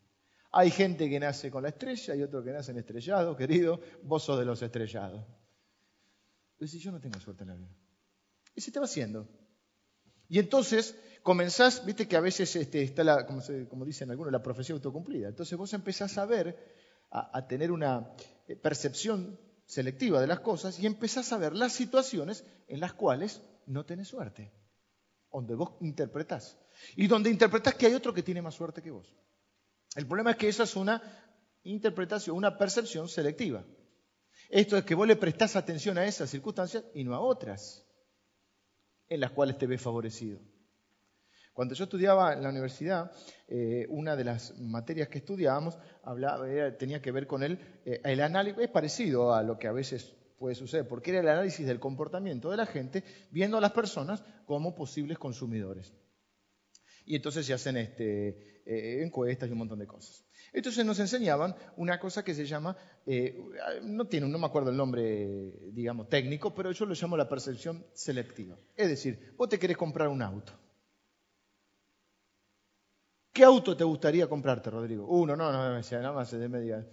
Hay 0.52 0.70
gente 0.70 1.08
que 1.08 1.18
nace 1.18 1.50
con 1.50 1.62
la 1.62 1.70
estrella 1.70 2.14
y 2.14 2.22
otro 2.22 2.42
que 2.42 2.52
nace 2.52 2.72
en 2.72 2.78
estrellado, 2.78 3.37
querido, 3.37 3.80
vos 4.02 4.22
sos 4.22 4.38
de 4.38 4.44
los 4.44 4.61
estrellados. 4.62 5.24
Dices, 6.58 6.80
yo 6.80 6.92
no 6.92 7.00
tengo 7.00 7.18
suerte 7.18 7.42
en 7.42 7.48
la 7.48 7.56
vida. 7.56 7.74
Y 8.54 8.61
se 8.61 8.70
te 8.70 8.78
va 8.78 8.85
haciendo. 8.85 9.26
Y 10.28 10.38
entonces 10.38 10.94
comenzás, 11.22 11.85
viste 11.85 12.06
que 12.06 12.16
a 12.16 12.20
veces 12.20 12.54
este, 12.54 12.82
está, 12.82 13.02
la, 13.02 13.26
como, 13.26 13.85
dicen 13.85 14.11
algunos, 14.11 14.32
la 14.32 14.42
profesión 14.42 14.76
autocumplida. 14.76 15.28
Entonces 15.28 15.56
vos 15.58 15.72
empezás 15.72 16.18
a 16.18 16.26
ver, 16.26 16.56
a, 17.11 17.38
a 17.38 17.48
tener 17.48 17.72
una 17.72 18.12
eh, 18.46 18.54
percepción 18.54 19.40
selectiva 19.64 20.20
de 20.20 20.26
las 20.26 20.40
cosas 20.40 20.78
y 20.78 20.87
empezás 20.87 21.32
a 21.32 21.38
ver 21.38 21.54
las 21.54 21.72
situaciones 21.72 22.44
en 22.68 22.78
las 22.78 22.92
cuales 22.92 23.42
no 23.66 23.87
tenés 23.87 24.08
suerte, 24.08 24.52
donde 25.32 25.54
vos 25.54 25.72
interpretás 25.80 26.62
y 26.97 27.07
donde 27.07 27.31
interpretas 27.31 27.75
que 27.75 27.87
hay 27.87 27.95
otro 27.95 28.12
que 28.12 28.23
tiene 28.23 28.42
más 28.42 28.55
suerte 28.55 28.83
que 28.83 28.90
vos. 28.90 29.14
El 29.95 30.07
problema 30.07 30.33
es 30.33 30.37
que 30.37 30.49
eso 30.49 30.62
es 30.62 30.77
una 30.77 31.03
interpretación, 31.64 32.37
una 32.37 32.57
percepción 32.57 33.09
selectiva. 33.09 33.64
Esto 34.49 34.77
es 34.77 34.85
que 34.85 34.95
vos 34.95 35.07
le 35.07 35.16
prestás 35.16 35.57
atención 35.57 35.99
a 35.99 36.07
esas 36.07 36.31
circunstancias 36.31 36.85
y 36.95 37.05
no 37.05 37.14
a 37.14 37.21
otras 37.21 37.87
en 39.09 39.21
las 39.21 39.31
cuales 39.31 39.59
te 39.59 39.66
ves 39.66 39.81
favorecido. 39.81 40.40
Cuando 41.53 41.75
yo 41.75 41.85
estudiaba 41.85 42.33
en 42.33 42.42
la 42.42 42.49
universidad, 42.49 43.12
eh, 43.47 43.87
una 43.90 44.16
de 44.16 44.25
las 44.25 44.59
materias 44.59 45.09
que 45.09 45.18
estudiábamos 45.18 45.79
tenía 46.79 47.03
que 47.03 47.12
ver 47.12 47.27
con 47.27 47.42
el, 47.42 47.59
eh, 47.85 48.01
el 48.05 48.21
análisis, 48.23 48.62
es 48.62 48.71
parecido 48.71 49.35
a 49.35 49.42
lo 49.42 49.59
que 49.59 49.68
a 49.68 49.73
veces 49.73 50.14
puede 50.38 50.55
suceder, 50.55 50.88
porque 50.88 51.11
era 51.11 51.21
el 51.21 51.29
análisis 51.29 51.66
del 51.66 51.79
comportamiento 51.79 52.51
de 52.51 52.57
la 52.57 52.66
gente 52.66 53.05
viendo 53.31 53.59
a 53.59 53.61
las 53.61 53.73
personas 53.73 54.25
como 54.47 54.75
posibles 54.75 55.18
consumidores. 55.18 55.92
Y 57.04 57.16
entonces 57.16 57.46
se 57.46 57.52
hacen 57.52 57.76
este, 57.76 58.62
eh, 58.64 59.02
encuestas 59.02 59.48
y 59.48 59.52
un 59.52 59.58
montón 59.58 59.78
de 59.78 59.86
cosas. 59.86 60.24
Entonces 60.52 60.84
nos 60.84 60.98
enseñaban 60.98 61.54
una 61.76 61.98
cosa 61.98 62.22
que 62.22 62.34
se 62.34 62.44
llama, 62.44 62.76
eh, 63.06 63.36
no 63.82 64.06
tiene, 64.06 64.28
no 64.28 64.38
me 64.38 64.46
acuerdo 64.46 64.70
el 64.70 64.76
nombre, 64.76 65.52
digamos, 65.72 66.08
técnico, 66.08 66.54
pero 66.54 66.72
yo 66.72 66.84
lo 66.84 66.94
llamo 66.94 67.16
la 67.16 67.28
percepción 67.28 67.84
selectiva. 67.94 68.56
Es 68.76 68.88
decir, 68.88 69.34
vos 69.36 69.48
te 69.48 69.58
querés 69.58 69.76
comprar 69.76 70.08
un 70.08 70.22
auto. 70.22 70.52
¿Qué 73.32 73.44
auto 73.44 73.74
te 73.74 73.84
gustaría 73.84 74.28
comprarte, 74.28 74.68
Rodrigo? 74.68 75.06
Uno, 75.06 75.34
no, 75.34 75.50
no, 75.50 75.70
no, 75.70 75.80
nada 75.80 76.12
más 76.12 76.30
de 76.30 76.48
media. 76.48 76.86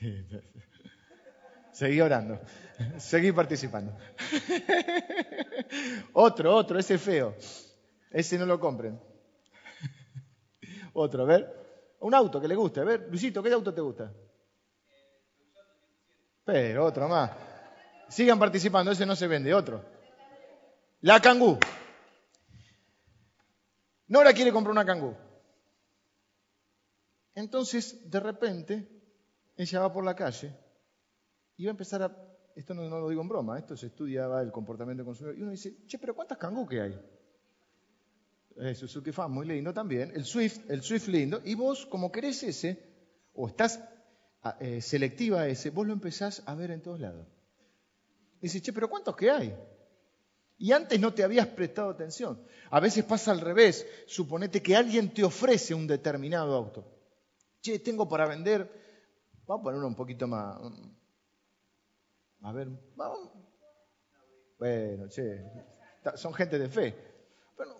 Seguí 1.72 2.00
orando. 2.00 2.40
Seguí 2.98 3.32
participando. 3.32 3.96
otro, 6.12 6.54
otro, 6.54 6.78
ese 6.78 6.98
feo. 6.98 7.34
Ese 8.10 8.38
no 8.38 8.46
lo 8.46 8.58
compren. 8.60 9.00
otro, 10.92 11.22
a 11.22 11.26
ver. 11.26 11.64
Un 12.00 12.14
auto 12.14 12.40
que 12.40 12.48
le 12.48 12.54
guste. 12.54 12.80
A 12.80 12.84
ver, 12.84 13.06
Luisito, 13.08 13.42
¿qué 13.42 13.52
auto 13.52 13.72
te 13.72 13.80
gusta? 13.80 14.12
Pero 16.44 16.84
otro 16.84 17.08
más. 17.08 17.30
Sigan 18.08 18.38
participando, 18.38 18.92
ese 18.92 19.06
no 19.06 19.16
se 19.16 19.26
vende, 19.26 19.54
otro. 19.54 19.82
La 21.00 21.20
Kangoo. 21.20 21.58
Nora 24.08 24.32
quiere 24.32 24.52
comprar 24.52 24.72
una 24.72 24.84
Kangoo. 24.84 25.16
Entonces, 27.34 28.08
de 28.10 28.20
repente, 28.20 28.88
ella 29.56 29.80
va 29.80 29.92
por 29.92 30.04
la 30.04 30.14
calle 30.14 30.54
y 31.56 31.64
va 31.64 31.70
a 31.70 31.72
empezar 31.72 32.02
a, 32.02 32.33
esto 32.54 32.74
no, 32.74 32.88
lo 32.88 33.08
digo 33.08 33.22
en 33.22 33.28
broma, 33.28 33.58
esto 33.58 33.76
se 33.76 33.86
estudiaba 33.86 34.40
el 34.42 34.52
comportamiento 34.52 35.02
del 35.02 35.06
consumidor, 35.06 35.38
y 35.38 35.42
uno 35.42 35.50
dice, 35.50 35.84
che, 35.86 35.98
pero 35.98 36.14
¿cuántas 36.14 36.38
Kangoo 36.38 36.66
que 36.66 36.80
hay? 36.80 37.00
El 38.56 38.76
Suzuki 38.76 39.10
Fan, 39.10 39.32
muy 39.32 39.46
lindo 39.46 39.72
también, 39.72 40.12
el 40.14 40.24
Swift, 40.24 40.70
el 40.70 40.82
Swift 40.82 41.08
lindo, 41.08 41.40
y 41.44 41.54
vos, 41.54 41.86
como 41.86 42.12
querés 42.12 42.42
ese, 42.44 42.80
o 43.34 43.48
estás 43.48 43.80
ah, 44.42 44.56
eh, 44.60 44.80
selectiva 44.80 45.42
a 45.42 45.48
ese, 45.48 45.70
vos 45.70 45.86
lo 45.86 45.92
empezás 45.92 46.42
a 46.46 46.54
ver 46.54 46.70
en 46.70 46.82
todos 46.82 47.00
lados. 47.00 47.26
Y 48.38 48.46
dices, 48.46 48.62
che, 48.62 48.72
pero 48.72 48.88
¿cuántos 48.88 49.16
que 49.16 49.30
hay? 49.30 49.56
Y 50.58 50.72
antes 50.72 51.00
no 51.00 51.12
te 51.12 51.24
habías 51.24 51.48
prestado 51.48 51.90
atención. 51.90 52.40
A 52.70 52.78
veces 52.78 53.04
pasa 53.04 53.32
al 53.32 53.40
revés. 53.40 53.86
Suponete 54.06 54.62
que 54.62 54.76
alguien 54.76 55.12
te 55.12 55.24
ofrece 55.24 55.74
un 55.74 55.86
determinado 55.86 56.54
auto. 56.54 56.86
Che, 57.60 57.78
tengo 57.80 58.08
para 58.08 58.26
vender. 58.26 58.70
Vamos 59.46 59.62
a 59.62 59.64
ponerlo 59.64 59.86
un 59.86 59.96
poquito 59.96 60.26
más, 60.26 60.58
a 62.44 62.52
ver, 62.52 62.68
vamos. 62.94 63.30
Bueno, 64.58 65.08
che, 65.08 65.42
son 66.16 66.34
gente 66.34 66.58
de 66.58 66.68
fe. 66.68 66.94
Bueno, 67.56 67.76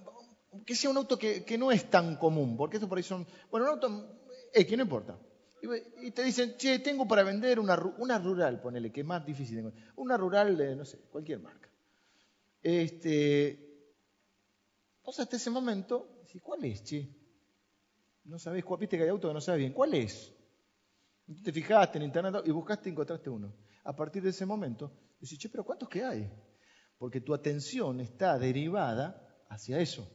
que 0.64 0.74
sea 0.74 0.88
un 0.88 0.96
auto 0.96 1.18
que, 1.18 1.57
no 1.59 1.70
es 1.70 1.90
tan 1.90 2.16
común, 2.16 2.57
porque 2.57 2.79
eso 2.79 2.88
por 2.88 2.96
ahí 2.96 3.05
son. 3.05 3.27
Bueno, 3.50 3.66
un 3.66 3.72
auto 3.72 4.18
X, 4.55 4.77
no 4.77 4.83
importa. 4.83 5.18
Y 6.03 6.11
te 6.12 6.22
dicen, 6.22 6.57
che, 6.57 6.79
tengo 6.79 7.07
para 7.07 7.22
vender 7.22 7.61
una, 7.61 7.79
una 7.98 8.18
rural, 8.18 8.61
ponele, 8.62 8.90
que 8.90 9.03
es 9.03 9.07
más 9.07 9.24
difícil 9.27 9.62
de. 9.62 9.72
Una 9.96 10.16
rural 10.16 10.57
de, 10.57 10.74
no 10.74 10.87
sé, 10.87 10.98
cualquier 11.11 11.40
marca. 11.40 11.70
Este, 12.62 13.92
vos 15.03 15.20
hasta 15.20 15.37
ese 15.37 15.50
momento, 15.50 16.22
¿cuál 16.42 16.64
es, 16.64 16.83
che? 16.83 17.09
No 18.24 18.38
sabés, 18.38 18.64
viste 18.79 18.96
que 18.96 19.03
hay 19.03 19.11
auto 19.11 19.29
que 19.29 19.35
no 19.35 19.42
sabes 19.42 19.59
bien. 19.59 19.74
¿Cuál 19.74 19.92
es? 19.92 20.33
te 21.42 21.53
fijaste 21.53 21.98
en 21.98 22.05
internet 22.05 22.42
y 22.46 22.50
buscaste 22.50 22.88
y 22.88 22.92
encontraste 22.92 23.31
uno. 23.31 23.63
A 23.85 23.94
partir 23.94 24.23
de 24.23 24.31
ese 24.31 24.47
momento, 24.47 24.92
decís, 25.20 25.38
che, 25.38 25.49
pero 25.49 25.64
¿cuántos 25.64 25.88
que 25.88 26.03
hay? 26.03 26.31
Porque 26.99 27.20
tu 27.20 27.35
atención 27.35 28.01
está 28.01 28.38
derivada 28.38 29.44
hacia 29.49 29.79
eso. 29.79 30.09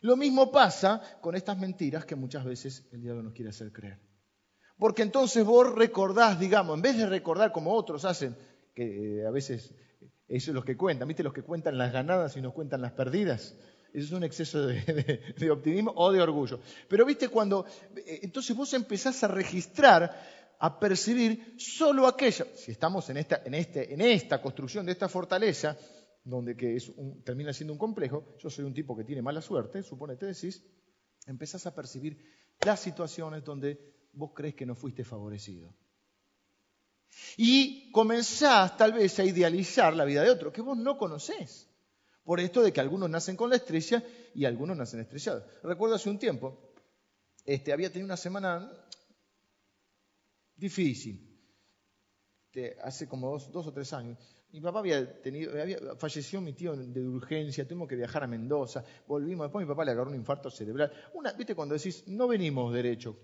Lo 0.00 0.16
mismo 0.16 0.50
pasa 0.52 1.00
con 1.20 1.34
estas 1.34 1.58
mentiras 1.58 2.04
que 2.04 2.14
muchas 2.14 2.44
veces 2.44 2.88
el 2.92 3.02
diablo 3.02 3.22
nos 3.22 3.32
quiere 3.32 3.50
hacer 3.50 3.72
creer. 3.72 4.00
Porque 4.78 5.02
entonces 5.02 5.44
vos 5.44 5.74
recordás, 5.74 6.38
digamos, 6.38 6.76
en 6.76 6.82
vez 6.82 6.96
de 6.96 7.06
recordar 7.06 7.50
como 7.50 7.72
otros 7.72 8.04
hacen, 8.04 8.36
que 8.74 9.20
eh, 9.20 9.26
a 9.26 9.30
veces 9.30 9.74
eso 10.28 10.50
es 10.50 10.54
los 10.54 10.64
que 10.64 10.76
cuentan, 10.76 11.08
¿viste? 11.08 11.24
Los 11.24 11.32
que 11.32 11.42
cuentan 11.42 11.78
las 11.78 11.92
ganadas 11.92 12.36
y 12.36 12.40
nos 12.40 12.52
cuentan 12.52 12.80
las 12.80 12.92
perdidas. 12.92 13.56
Eso 13.92 14.06
es 14.06 14.12
un 14.12 14.22
exceso 14.22 14.66
de, 14.66 15.50
optimismo 15.50 15.92
o 15.96 16.12
de 16.12 16.20
orgullo. 16.20 16.60
Pero 16.88 17.04
viste 17.04 17.28
cuando, 17.28 17.64
eh, 17.96 18.20
entonces 18.22 18.54
vos 18.54 18.72
empezás 18.74 19.24
a 19.24 19.28
registrar, 19.28 20.14
a 20.58 20.78
percibir 20.80 21.54
solo 21.56 22.06
aquello, 22.06 22.46
si 22.56 22.72
estamos 22.72 23.08
en 23.10 23.18
esta, 23.18 23.42
en 23.44 23.54
este, 23.54 23.92
en 23.92 24.00
esta 24.00 24.42
construcción 24.42 24.84
de 24.86 24.92
esta 24.92 25.08
fortaleza, 25.08 25.76
donde 26.24 26.56
que 26.56 26.76
es 26.76 26.92
termina 27.24 27.52
siendo 27.52 27.72
un 27.72 27.78
complejo, 27.78 28.36
yo 28.38 28.50
soy 28.50 28.64
un 28.64 28.74
tipo 28.74 28.96
que 28.96 29.04
tiene 29.04 29.22
mala 29.22 29.40
suerte, 29.40 29.82
suponete 29.82 30.26
decís, 30.26 30.62
empezás 31.26 31.66
a 31.66 31.74
percibir 31.74 32.18
las 32.64 32.80
situaciones 32.80 33.44
donde 33.44 33.78
vos 34.12 34.32
crees 34.34 34.54
que 34.54 34.66
no 34.66 34.74
fuiste 34.74 35.04
favorecido. 35.04 35.72
Y 37.36 37.90
comenzás 37.92 38.76
tal 38.76 38.92
vez 38.92 39.18
a 39.18 39.24
idealizar 39.24 39.94
la 39.94 40.04
vida 40.04 40.22
de 40.22 40.30
otro 40.30 40.52
que 40.52 40.60
vos 40.60 40.76
no 40.76 40.98
conocés. 40.98 41.68
Por 42.24 42.40
esto 42.40 42.62
de 42.62 42.72
que 42.72 42.80
algunos 42.80 43.08
nacen 43.08 43.36
con 43.36 43.48
la 43.48 43.56
estrella 43.56 44.04
y 44.34 44.44
algunos 44.44 44.76
nacen 44.76 45.00
estrellados. 45.00 45.44
Recuerdo 45.62 45.94
hace 45.94 46.10
un 46.10 46.18
tiempo, 46.18 46.74
este, 47.46 47.72
había 47.72 47.88
tenido 47.88 48.04
una 48.04 48.18
semana 48.18 48.70
difícil, 50.58 51.28
hace 52.82 53.08
como 53.08 53.38
dos, 53.38 53.66
o 53.66 53.72
tres 53.72 53.92
años. 53.92 54.18
Mi 54.50 54.60
papá 54.60 54.78
había 54.78 55.20
tenido, 55.20 55.52
falleció 55.98 56.40
mi 56.40 56.54
tío 56.54 56.74
de 56.74 57.06
urgencia, 57.06 57.66
tuvimos 57.66 57.88
que 57.88 57.96
viajar 57.96 58.24
a 58.24 58.26
Mendoza, 58.26 58.82
volvimos, 59.06 59.46
después 59.46 59.66
mi 59.66 59.68
papá 59.68 59.84
le 59.84 59.92
agarró 59.92 60.10
un 60.10 60.16
infarto 60.16 60.50
cerebral. 60.50 60.90
Una, 61.14 61.32
¿Viste 61.32 61.54
cuando 61.54 61.74
decís, 61.74 62.04
no 62.08 62.26
venimos 62.26 62.72
derecho? 62.72 63.16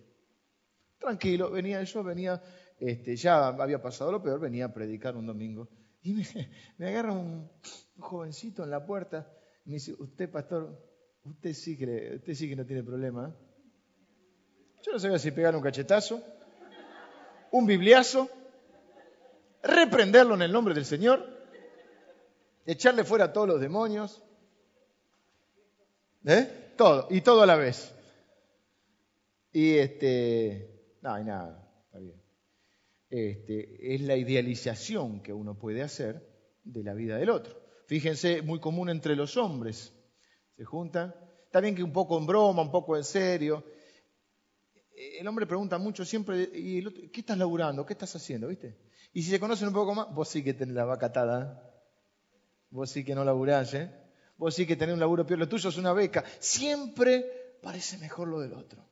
Tranquilo, 0.99 1.51
venía 1.51 1.83
yo, 1.83 2.05
venía, 2.05 2.43
este, 2.79 3.17
ya 3.17 3.49
había 3.49 3.81
pasado 3.81 4.13
lo 4.13 4.23
peor, 4.23 4.39
venía 4.41 4.67
a 4.67 4.73
predicar 4.75 5.17
un 5.17 5.27
domingo. 5.27 5.69
Y 6.03 6.13
me, 6.13 6.25
agarra 6.87 7.13
un, 7.13 7.51
jovencito 7.99 8.63
en 8.63 8.71
la 8.71 8.85
puerta, 8.85 9.31
me 9.65 9.75
dice, 9.75 9.95
usted 9.99 10.31
pastor, 10.31 10.79
usted 11.25 11.55
sí 11.55 11.77
que, 11.77 12.17
usted 12.17 12.35
sí 12.35 12.49
que 12.49 12.57
no 12.57 12.67
tiene 12.67 12.83
problema. 12.83 13.35
Yo 14.83 14.93
no 14.93 14.99
sabía 14.99 15.19
si 15.19 15.31
pegar 15.31 15.57
un 15.57 15.63
cachetazo, 15.63 16.23
un 17.55 17.67
bibliazo 17.67 18.29
reprenderlo 19.63 20.35
en 20.35 20.43
el 20.43 20.51
nombre 20.51 20.75
del 20.75 20.85
Señor, 20.85 21.25
echarle 22.67 23.05
fuera 23.05 23.27
a 23.27 23.33
todos 23.33 23.47
los 23.47 23.61
demonios, 23.61 24.25
¿eh? 26.25 26.73
Todo, 26.77 27.07
y 27.11 27.21
todo 27.21 27.43
a 27.43 27.47
la 27.47 27.55
vez. 27.55 27.95
Y 29.53 29.77
este, 29.77 30.97
no 31.01 31.15
hay 31.15 31.23
nada, 31.23 31.73
está 31.87 32.01
bien. 32.01 32.21
Este, 33.09 33.95
es 33.95 34.01
la 34.01 34.17
idealización 34.17 35.23
que 35.23 35.33
uno 35.33 35.57
puede 35.57 35.83
hacer 35.83 36.29
de 36.65 36.83
la 36.83 36.93
vida 36.93 37.19
del 37.19 37.31
otro. 37.31 37.57
Fíjense, 37.87 38.43
muy 38.43 38.59
común 38.59 38.91
entre 38.91 39.15
los 39.15 39.37
hombres. 39.37 39.95
Se 40.57 40.65
juntan, 40.65 41.15
está 41.45 41.61
bien 41.61 41.77
que 41.77 41.85
un 41.85 41.93
poco 41.93 42.19
en 42.19 42.27
broma, 42.27 42.63
un 42.63 42.73
poco 42.73 42.97
en 42.97 43.05
serio. 43.05 43.63
El 44.95 45.27
hombre 45.27 45.47
pregunta 45.47 45.79
mucho 45.79 46.05
siempre, 46.05 46.51
¿y 46.55 46.83
¿qué 47.11 47.21
estás 47.21 47.37
laburando? 47.37 47.85
¿Qué 47.85 47.95
estás 47.95 48.15
haciendo? 48.15 48.49
¿Viste? 48.49 48.77
Y 49.13 49.23
si 49.23 49.31
se 49.31 49.41
conocen 49.41 49.69
un 49.69 49.75
poco 49.75 49.95
más, 49.95 50.13
vos 50.15 50.29
sí 50.29 50.43
que 50.43 50.55
tenés 50.55 50.75
la 50.75 50.85
vaca 50.85 51.07
atada. 51.07 51.63
¿eh? 51.65 51.71
Vos 52.71 52.91
sí 52.91 53.05
que 53.05 53.15
no 53.15 53.25
laburás, 53.25 53.75
¿eh? 53.75 53.91
Vos 54.37 54.55
sí 54.55 54.67
que 54.67 54.77
tenés 54.77 54.95
un 54.95 55.01
laburo 55.01 55.27
peor. 55.27 55.39
Lo 55.39 55.49
tuyo 55.49 55.69
es 55.69 55.77
una 55.77 55.93
beca. 55.93 56.25
Siempre 56.41 57.59
parece 57.63 57.99
mejor 57.99 58.29
lo 58.29 58.41
del 58.41 58.53
otro. 58.53 58.85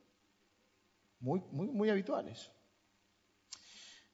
Muy, 1.19 1.41
muy, 1.51 1.67
muy 1.67 1.89
habitual 1.89 2.27
eso. 2.27 2.51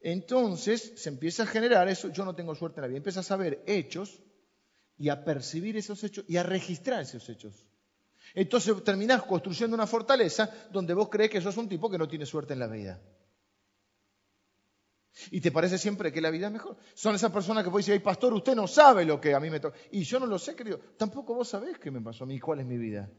Entonces 0.02 0.94
se 0.96 1.10
empieza 1.10 1.44
a 1.44 1.48
generar 1.48 1.88
eso. 1.88 2.10
Yo 2.10 2.26
no 2.26 2.36
tengo 2.36 2.56
suerte 2.56 2.80
en 2.80 2.82
la 2.84 2.88
vida. 2.88 2.98
Empiezas 2.98 3.30
a 3.32 3.36
ver 3.36 3.64
hechos 3.68 4.22
y 4.98 5.10
a 5.10 5.24
percibir 5.24 5.78
esos 5.78 6.04
hechos 6.04 6.26
y 6.28 6.38
a 6.38 6.44
registrar 6.44 7.02
esos 7.02 7.30
hechos. 7.30 7.66
Entonces 8.34 8.84
terminás 8.84 9.24
construyendo 9.24 9.76
una 9.76 9.88
fortaleza 9.88 10.50
donde 10.72 10.94
vos 10.94 11.10
crees 11.10 11.30
que 11.30 11.42
sos 11.42 11.58
un 11.58 11.68
tipo 11.68 11.90
que 11.90 11.98
no 11.98 12.08
tiene 12.08 12.26
suerte 12.26 12.54
en 12.54 12.60
la 12.60 12.68
vida. 12.68 13.00
Y 15.32 15.42
te 15.42 15.52
parece 15.52 15.78
siempre 15.78 16.12
que 16.12 16.22
la 16.22 16.30
vida 16.30 16.48
es 16.48 16.54
mejor. 16.54 16.78
Son 16.94 17.14
esas 17.14 17.32
personas 17.32 17.64
que 17.64 17.70
vos 17.70 17.86
decís, 17.86 18.02
pastor, 18.02 18.34
usted 18.34 18.56
no 18.56 18.68
sabe 18.68 19.06
lo 19.06 19.20
que 19.20 19.34
a 19.34 19.40
mí 19.40 19.50
me 19.50 19.60
toca. 19.60 19.78
Y 19.92 20.04
yo 20.04 20.20
no 20.20 20.26
lo 20.26 20.40
sé, 20.40 20.56
querido. 20.56 20.80
Tampoco 20.98 21.36
vos 21.36 21.50
sabés 21.50 21.78
qué 21.78 21.92
me 21.92 22.02
pasó 22.02 22.24
a 22.24 22.28
mí, 22.28 22.40
cuál 22.40 22.62
es 22.62 22.66
mi 22.66 22.78
vida. 22.78 23.10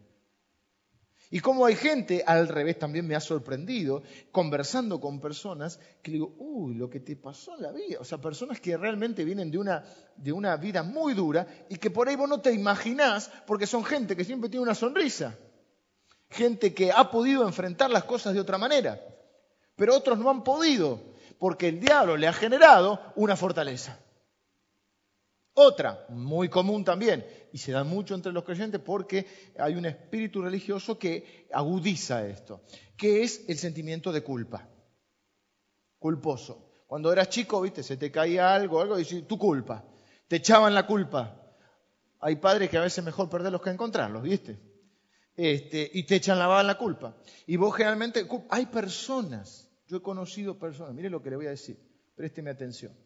Y 1.32 1.38
como 1.38 1.64
hay 1.64 1.76
gente, 1.76 2.24
al 2.26 2.48
revés 2.48 2.76
también 2.78 3.06
me 3.06 3.14
ha 3.14 3.20
sorprendido, 3.20 4.02
conversando 4.32 5.00
con 5.00 5.20
personas 5.20 5.78
que 6.02 6.10
digo, 6.10 6.34
uy, 6.38 6.74
lo 6.74 6.90
que 6.90 6.98
te 6.98 7.14
pasó 7.14 7.54
en 7.54 7.62
la 7.62 7.70
vida. 7.70 7.98
O 8.00 8.04
sea, 8.04 8.18
personas 8.18 8.58
que 8.60 8.76
realmente 8.76 9.24
vienen 9.24 9.48
de 9.48 9.58
una, 9.58 9.84
de 10.16 10.32
una 10.32 10.56
vida 10.56 10.82
muy 10.82 11.14
dura 11.14 11.46
y 11.68 11.76
que 11.76 11.90
por 11.90 12.08
ahí 12.08 12.16
vos 12.16 12.28
no 12.28 12.40
te 12.40 12.52
imaginás 12.52 13.30
porque 13.46 13.68
son 13.68 13.84
gente 13.84 14.16
que 14.16 14.24
siempre 14.24 14.50
tiene 14.50 14.64
una 14.64 14.74
sonrisa. 14.74 15.38
Gente 16.30 16.74
que 16.74 16.90
ha 16.90 17.10
podido 17.12 17.46
enfrentar 17.46 17.90
las 17.90 18.04
cosas 18.04 18.34
de 18.34 18.40
otra 18.40 18.58
manera. 18.58 19.00
Pero 19.76 19.96
otros 19.96 20.18
no 20.18 20.30
han 20.30 20.42
podido 20.42 21.00
porque 21.38 21.68
el 21.68 21.78
diablo 21.78 22.16
le 22.16 22.26
ha 22.26 22.32
generado 22.32 23.00
una 23.14 23.36
fortaleza. 23.36 24.00
Otra, 25.62 26.06
muy 26.08 26.48
común 26.48 26.84
también, 26.84 27.26
y 27.52 27.58
se 27.58 27.72
da 27.72 27.84
mucho 27.84 28.14
entre 28.14 28.32
los 28.32 28.44
creyentes 28.44 28.80
porque 28.80 29.26
hay 29.58 29.74
un 29.74 29.84
espíritu 29.84 30.40
religioso 30.40 30.98
que 30.98 31.48
agudiza 31.52 32.26
esto, 32.26 32.62
que 32.96 33.22
es 33.22 33.44
el 33.48 33.58
sentimiento 33.58 34.10
de 34.10 34.22
culpa. 34.22 34.66
Culposo. 35.98 36.84
Cuando 36.86 37.12
eras 37.12 37.28
chico, 37.28 37.60
viste, 37.60 37.82
se 37.82 37.96
te 37.96 38.10
caía 38.10 38.54
algo, 38.54 38.80
algo, 38.80 38.98
y 38.98 39.04
tu 39.04 39.38
culpa. 39.38 39.84
Te 40.28 40.36
echaban 40.36 40.74
la 40.74 40.86
culpa. 40.86 41.36
Hay 42.20 42.36
padres 42.36 42.70
que 42.70 42.78
a 42.78 42.82
veces 42.82 43.04
mejor 43.04 43.28
perderlos 43.28 43.60
que 43.60 43.70
encontrarlos, 43.70 44.22
¿viste? 44.22 44.58
Este, 45.36 45.90
y 45.92 46.04
te 46.04 46.16
echan 46.16 46.38
la, 46.38 46.62
la 46.62 46.78
culpa. 46.78 47.16
Y 47.46 47.56
vos 47.56 47.74
generalmente, 47.76 48.26
hay 48.48 48.66
personas 48.66 49.70
yo 49.90 49.96
he 49.96 50.02
conocido 50.02 50.56
personas, 50.56 50.94
mire 50.94 51.10
lo 51.10 51.20
que 51.20 51.30
le 51.30 51.36
voy 51.36 51.46
a 51.46 51.50
decir, 51.50 51.76
présteme 52.14 52.50
atención. 52.50 52.96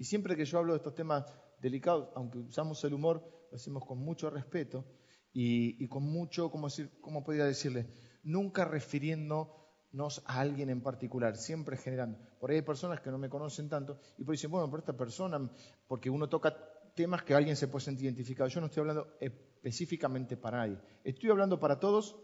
Y 0.00 0.04
siempre 0.04 0.34
que 0.34 0.46
yo 0.46 0.58
hablo 0.58 0.72
de 0.72 0.78
estos 0.78 0.94
temas 0.94 1.26
delicados, 1.60 2.08
aunque 2.14 2.38
usamos 2.38 2.82
el 2.84 2.94
humor, 2.94 3.22
lo 3.50 3.56
hacemos 3.56 3.84
con 3.84 3.98
mucho 3.98 4.30
respeto 4.30 4.86
y, 5.30 5.86
con 5.88 6.04
mucho, 6.04 6.50
¿cómo, 6.50 6.68
decir, 6.68 6.90
¿cómo 7.02 7.22
podría 7.22 7.44
decirle? 7.44 7.92
Nunca 8.22 8.64
refiriéndonos 8.64 10.22
a 10.24 10.40
alguien 10.40 10.70
en 10.70 10.82
particular, 10.82 11.36
siempre 11.36 11.76
generando. 11.76 12.18
Por 12.40 12.50
ahí 12.50 12.56
hay 12.56 12.62
personas 12.62 13.02
que 13.02 13.10
no 13.10 13.18
me 13.18 13.28
conocen 13.28 13.68
tanto 13.68 14.00
y 14.16 14.24
pues 14.24 14.38
dicen, 14.38 14.50
bueno, 14.50 14.70
por 14.70 14.80
esta 14.80 14.96
persona, 14.96 15.50
porque 15.86 16.08
uno 16.08 16.30
toca 16.30 16.56
temas 16.96 17.22
que 17.22 17.34
alguien 17.34 17.54
se 17.54 17.68
puede 17.68 17.84
sentir 17.84 18.06
identificado. 18.06 18.48
Yo 18.48 18.60
no 18.60 18.68
estoy 18.68 18.80
hablando 18.80 19.18
específicamente 19.20 20.38
para 20.38 20.66
nadie, 20.66 20.78
estoy 21.04 21.28
hablando 21.28 21.60
para 21.60 21.78
todos 21.78 22.16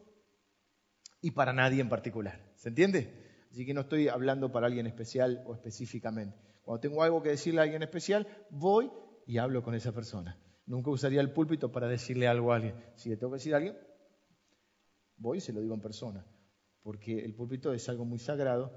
y 1.20 1.32
para 1.32 1.52
nadie 1.52 1.82
en 1.82 1.90
particular. 1.90 2.40
¿Se 2.54 2.70
entiende? 2.70 3.46
Así 3.50 3.66
que 3.66 3.74
no 3.74 3.82
estoy 3.82 4.08
hablando 4.08 4.50
para 4.50 4.66
alguien 4.66 4.86
especial 4.86 5.44
o 5.46 5.52
específicamente. 5.52 6.55
Cuando 6.66 6.80
tengo 6.80 7.04
algo 7.04 7.22
que 7.22 7.28
decirle 7.28 7.60
a 7.60 7.62
alguien 7.62 7.84
especial, 7.84 8.26
voy 8.50 8.90
y 9.24 9.38
hablo 9.38 9.62
con 9.62 9.76
esa 9.76 9.92
persona. 9.92 10.36
Nunca 10.66 10.90
usaría 10.90 11.20
el 11.20 11.32
púlpito 11.32 11.70
para 11.70 11.86
decirle 11.86 12.26
algo 12.26 12.52
a 12.52 12.56
alguien. 12.56 12.74
Si 12.96 13.08
le 13.08 13.16
tengo 13.16 13.30
que 13.30 13.36
decir 13.36 13.54
a 13.54 13.58
alguien, 13.58 13.78
voy 15.16 15.38
y 15.38 15.40
se 15.40 15.52
lo 15.52 15.60
digo 15.60 15.74
en 15.74 15.80
persona. 15.80 16.26
Porque 16.82 17.24
el 17.24 17.36
púlpito 17.36 17.72
es 17.72 17.88
algo 17.88 18.04
muy 18.04 18.18
sagrado, 18.18 18.72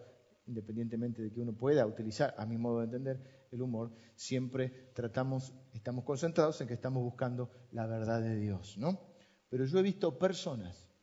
independientemente 0.46 1.24
de 1.24 1.32
que 1.32 1.42
uno 1.42 1.58
pueda 1.58 1.84
utilizar, 1.88 2.36
a 2.38 2.46
mi 2.46 2.60
modo 2.60 2.78
de 2.78 2.86
entender, 2.86 3.48
el 3.52 3.60
humor, 3.64 3.92
siempre 4.14 4.92
tratamos, 4.94 5.56
estamos 5.74 6.06
concentrados 6.06 6.62
en 6.62 6.68
que 6.68 6.76
estamos 6.76 7.02
buscando 7.02 7.50
la 7.72 7.88
verdad 7.88 8.22
de 8.22 8.36
Dios, 8.36 8.78
¿no? 8.78 9.00
Pero 9.50 9.66
yo 9.66 9.80
he 9.80 9.84
visto 9.84 10.20
personas 10.20 10.94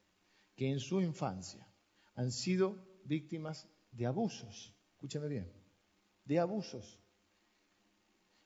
que 0.54 0.70
en 0.70 0.78
su 0.78 1.00
infancia 1.00 1.68
han 2.14 2.30
sido 2.30 2.76
víctimas 3.04 3.68
de 3.90 4.06
abusos. 4.06 4.72
Escúchame 4.92 5.26
bien, 5.26 5.65
de 6.26 6.38
abusos. 6.38 7.00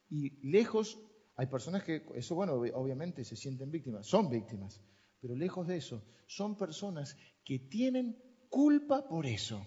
Y 0.09 0.49
lejos, 0.49 1.01
hay 1.37 1.47
personas 1.47 1.83
que, 1.83 2.07
eso 2.15 2.35
bueno, 2.35 2.55
obviamente 2.55 3.25
se 3.25 3.37
sienten 3.37 3.71
víctimas, 3.71 4.07
son 4.07 4.31
víctimas, 4.31 4.81
pero 5.21 5.35
lejos 5.35 5.67
de 5.67 5.77
eso, 5.77 6.05
son 6.27 6.57
personas 6.57 7.17
que 7.45 7.59
tienen 7.59 8.17
culpa 8.49 9.09
por 9.09 9.27
eso. 9.27 9.67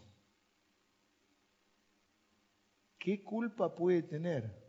¿Qué 3.00 3.24
culpa 3.24 3.76
puede 3.76 4.04
tener 4.04 4.64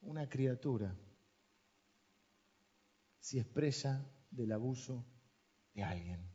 una 0.00 0.28
criatura 0.28 0.98
si 3.20 3.38
expresa 3.38 4.10
del 4.30 4.52
abuso 4.52 5.06
de 5.74 5.84
alguien? 5.84 6.28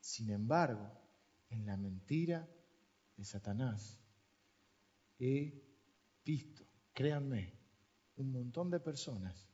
Sin 0.00 0.30
embargo, 0.30 0.90
en 1.50 1.66
la 1.66 1.76
mentira 1.76 2.48
de 3.16 3.24
Satanás 3.24 4.02
he 5.18 5.52
visto, 6.24 6.64
créanme, 6.92 7.52
un 8.16 8.32
montón 8.32 8.70
de 8.70 8.80
personas 8.80 9.48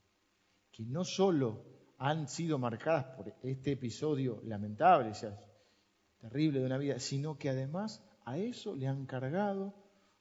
que 0.71 0.85
no 0.85 1.03
solo 1.03 1.63
han 1.97 2.27
sido 2.27 2.57
marcadas 2.57 3.05
por 3.15 3.33
este 3.43 3.73
episodio 3.73 4.41
lamentable, 4.43 5.13
terrible 6.19 6.59
de 6.59 6.65
una 6.65 6.77
vida, 6.77 6.99
sino 6.99 7.37
que 7.37 7.49
además 7.49 8.03
a 8.25 8.37
eso 8.37 8.75
le 8.75 8.87
han 8.87 9.05
cargado, 9.05 9.73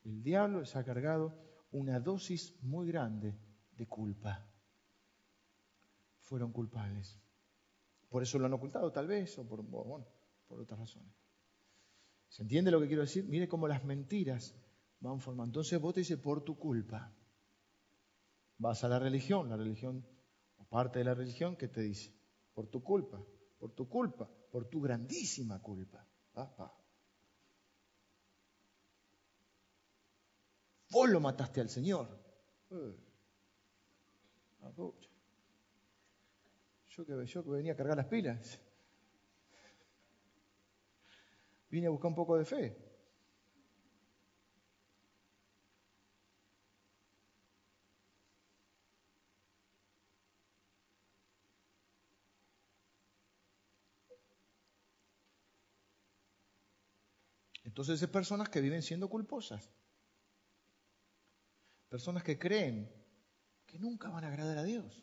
el 0.04 0.22
diablo 0.22 0.60
les 0.60 0.76
ha 0.76 0.84
cargado 0.84 1.34
una 1.72 1.98
dosis 1.98 2.54
muy 2.62 2.86
grande 2.86 3.34
de 3.72 3.86
culpa. 3.86 4.46
Fueron 6.20 6.52
culpables. 6.52 7.20
Por 8.08 8.22
eso 8.22 8.38
lo 8.38 8.46
han 8.46 8.52
ocultado 8.52 8.92
tal 8.92 9.08
vez, 9.08 9.36
o 9.38 9.48
por, 9.48 9.62
bueno, 9.62 10.06
por 10.46 10.60
otras 10.60 10.78
razones. 10.78 11.12
¿Se 12.28 12.42
entiende 12.42 12.70
lo 12.70 12.80
que 12.80 12.86
quiero 12.86 13.02
decir? 13.02 13.24
Mire 13.24 13.48
cómo 13.48 13.66
las 13.66 13.84
mentiras 13.84 14.54
van 15.08 15.20
formando. 15.20 15.50
Entonces 15.50 15.80
vos 15.80 15.94
te 15.94 16.00
dices, 16.00 16.18
por 16.18 16.42
tu 16.42 16.58
culpa. 16.58 17.12
Vas 18.58 18.84
a 18.84 18.88
la 18.88 18.98
religión, 18.98 19.48
la 19.48 19.56
religión, 19.56 20.06
o 20.58 20.64
parte 20.64 21.00
de 21.00 21.04
la 21.04 21.14
religión, 21.14 21.56
que 21.56 21.68
te 21.68 21.82
dice, 21.82 22.14
por 22.54 22.68
tu 22.68 22.82
culpa, 22.82 23.22
por 23.58 23.72
tu 23.72 23.88
culpa, 23.88 24.30
por 24.50 24.68
tu 24.68 24.80
grandísima 24.80 25.60
culpa. 25.60 26.06
Vos 30.90 31.10
lo 31.10 31.20
mataste 31.20 31.60
al 31.60 31.68
Señor. 31.68 32.08
Eh. 32.70 32.96
Yo 36.88 37.04
que, 37.04 37.26
yo 37.26 37.44
que 37.44 37.50
venía 37.50 37.72
a 37.72 37.76
cargar 37.76 37.96
las 37.96 38.06
pilas. 38.06 38.60
Vine 41.68 41.88
a 41.88 41.90
buscar 41.90 42.08
un 42.08 42.14
poco 42.14 42.38
de 42.38 42.44
fe. 42.44 42.83
Entonces 57.74 58.00
es 58.00 58.08
personas 58.08 58.48
que 58.50 58.60
viven 58.60 58.82
siendo 58.82 59.08
culposas. 59.08 59.68
Personas 61.88 62.22
que 62.22 62.38
creen 62.38 62.88
que 63.66 63.80
nunca 63.80 64.10
van 64.10 64.22
a 64.22 64.28
agradar 64.28 64.58
a 64.58 64.62
Dios. 64.62 65.02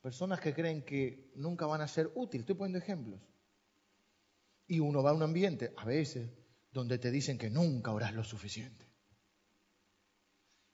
Personas 0.00 0.38
que 0.38 0.54
creen 0.54 0.84
que 0.84 1.32
nunca 1.34 1.66
van 1.66 1.80
a 1.80 1.88
ser 1.88 2.12
útiles. 2.14 2.42
Estoy 2.42 2.54
poniendo 2.54 2.78
ejemplos. 2.78 3.20
Y 4.68 4.78
uno 4.78 5.02
va 5.02 5.10
a 5.10 5.14
un 5.14 5.24
ambiente, 5.24 5.74
a 5.76 5.84
veces, 5.84 6.30
donde 6.70 6.98
te 6.98 7.10
dicen 7.10 7.38
que 7.38 7.50
nunca 7.50 7.90
orás 7.90 8.14
lo 8.14 8.22
suficiente. 8.22 8.88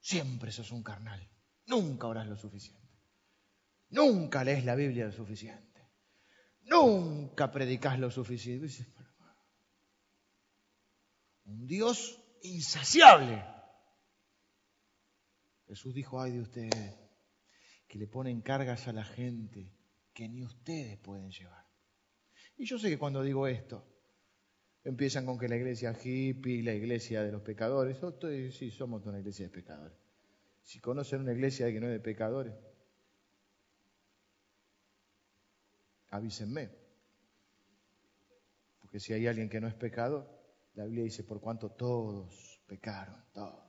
Siempre 0.00 0.52
sos 0.52 0.70
un 0.70 0.82
carnal. 0.82 1.26
Nunca 1.64 2.08
orás 2.08 2.26
lo 2.26 2.36
suficiente. 2.36 2.92
Nunca 3.88 4.44
lees 4.44 4.66
la 4.66 4.74
Biblia 4.74 5.06
lo 5.06 5.12
suficiente. 5.12 5.71
Nunca 6.64 7.50
predicas 7.50 7.98
lo 7.98 8.10
suficiente. 8.10 8.68
Un 11.44 11.66
Dios 11.66 12.20
insaciable. 12.42 13.44
Jesús 15.66 15.94
dijo, 15.94 16.20
ay 16.20 16.32
de 16.32 16.40
ustedes, 16.40 16.98
que 17.88 17.98
le 17.98 18.06
ponen 18.06 18.42
cargas 18.42 18.88
a 18.88 18.92
la 18.92 19.04
gente 19.04 19.72
que 20.12 20.28
ni 20.28 20.44
ustedes 20.44 20.98
pueden 20.98 21.30
llevar. 21.30 21.66
Y 22.56 22.66
yo 22.66 22.78
sé 22.78 22.90
que 22.90 22.98
cuando 22.98 23.22
digo 23.22 23.46
esto, 23.46 23.86
empiezan 24.84 25.24
con 25.24 25.38
que 25.38 25.48
la 25.48 25.56
iglesia 25.56 25.92
hippie, 25.92 26.62
la 26.62 26.74
iglesia 26.74 27.22
de 27.22 27.32
los 27.32 27.42
pecadores, 27.42 28.02
estoy, 28.02 28.52
sí, 28.52 28.70
somos 28.70 29.06
una 29.06 29.18
iglesia 29.18 29.46
de 29.46 29.52
pecadores. 29.52 29.98
Si 30.62 30.80
conocen 30.80 31.22
una 31.22 31.32
iglesia 31.32 31.72
que 31.72 31.80
no 31.80 31.86
es 31.86 31.92
de 31.92 32.00
pecadores, 32.00 32.54
avísenme. 36.12 36.70
Porque 38.80 39.00
si 39.00 39.12
hay 39.12 39.26
alguien 39.26 39.48
que 39.48 39.60
no 39.60 39.66
es 39.66 39.74
pecado, 39.74 40.28
la 40.74 40.84
Biblia 40.84 41.04
dice, 41.04 41.24
por 41.24 41.40
cuanto 41.40 41.70
todos 41.70 42.60
pecaron, 42.66 43.24
todos. 43.32 43.64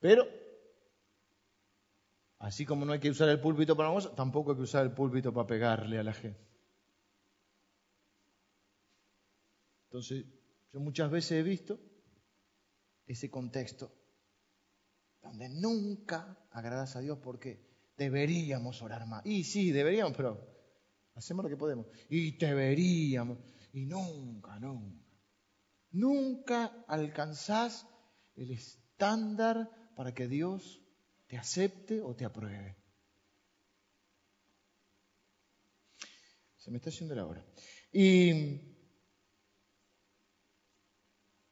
Pero, 0.00 0.26
así 2.38 2.64
como 2.64 2.84
no 2.86 2.92
hay 2.92 3.00
que 3.00 3.10
usar 3.10 3.28
el 3.28 3.40
púlpito 3.40 3.76
para 3.76 3.88
vamos, 3.88 4.14
tampoco 4.14 4.52
hay 4.52 4.56
que 4.56 4.62
usar 4.62 4.84
el 4.84 4.92
púlpito 4.92 5.32
para 5.32 5.46
pegarle 5.46 5.98
a 5.98 6.02
la 6.02 6.12
gente. 6.12 6.40
Entonces, 9.84 10.24
yo 10.72 10.80
muchas 10.80 11.10
veces 11.10 11.32
he 11.32 11.42
visto 11.42 11.89
ese 13.12 13.30
contexto 13.30 13.92
donde 15.22 15.48
nunca 15.48 16.38
agradas 16.50 16.96
a 16.96 17.00
Dios 17.00 17.18
porque 17.22 17.60
deberíamos 17.96 18.80
orar 18.82 19.06
más. 19.06 19.24
Y 19.26 19.44
sí, 19.44 19.72
deberíamos, 19.72 20.16
pero 20.16 20.40
hacemos 21.14 21.44
lo 21.44 21.50
que 21.50 21.56
podemos. 21.56 21.86
Y 22.08 22.36
deberíamos. 22.36 23.38
Y 23.72 23.86
nunca, 23.86 24.58
nunca. 24.58 25.04
Nunca 25.90 26.84
alcanzás 26.86 27.86
el 28.36 28.52
estándar 28.52 29.68
para 29.96 30.14
que 30.14 30.28
Dios 30.28 30.80
te 31.26 31.36
acepte 31.36 32.00
o 32.00 32.14
te 32.14 32.24
apruebe. 32.24 32.76
Se 36.56 36.70
me 36.70 36.76
está 36.76 36.90
haciendo 36.90 37.14
la 37.14 37.26
hora. 37.26 37.44
Y, 37.92 38.60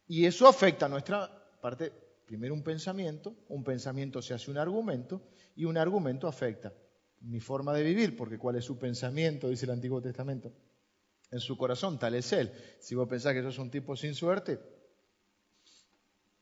y 0.06 0.24
eso 0.24 0.46
afecta 0.46 0.86
a 0.86 0.88
nuestra 0.88 1.37
parte, 1.60 1.92
primero 2.26 2.54
un 2.54 2.62
pensamiento, 2.62 3.34
un 3.48 3.64
pensamiento 3.64 4.22
se 4.22 4.34
hace 4.34 4.50
un 4.50 4.58
argumento 4.58 5.22
y 5.56 5.64
un 5.64 5.76
argumento 5.76 6.26
afecta 6.26 6.72
mi 7.20 7.40
forma 7.40 7.72
de 7.74 7.82
vivir, 7.82 8.16
porque 8.16 8.38
cuál 8.38 8.56
es 8.56 8.64
su 8.64 8.78
pensamiento, 8.78 9.48
dice 9.48 9.64
el 9.64 9.72
Antiguo 9.72 10.00
Testamento. 10.00 10.52
En 11.30 11.40
su 11.40 11.58
corazón, 11.58 11.98
tal 11.98 12.14
es 12.14 12.32
él. 12.32 12.52
Si 12.80 12.94
vos 12.94 13.08
pensás 13.08 13.34
que 13.34 13.42
sos 13.42 13.58
un 13.58 13.70
tipo 13.70 13.96
sin 13.96 14.14
suerte, 14.14 14.60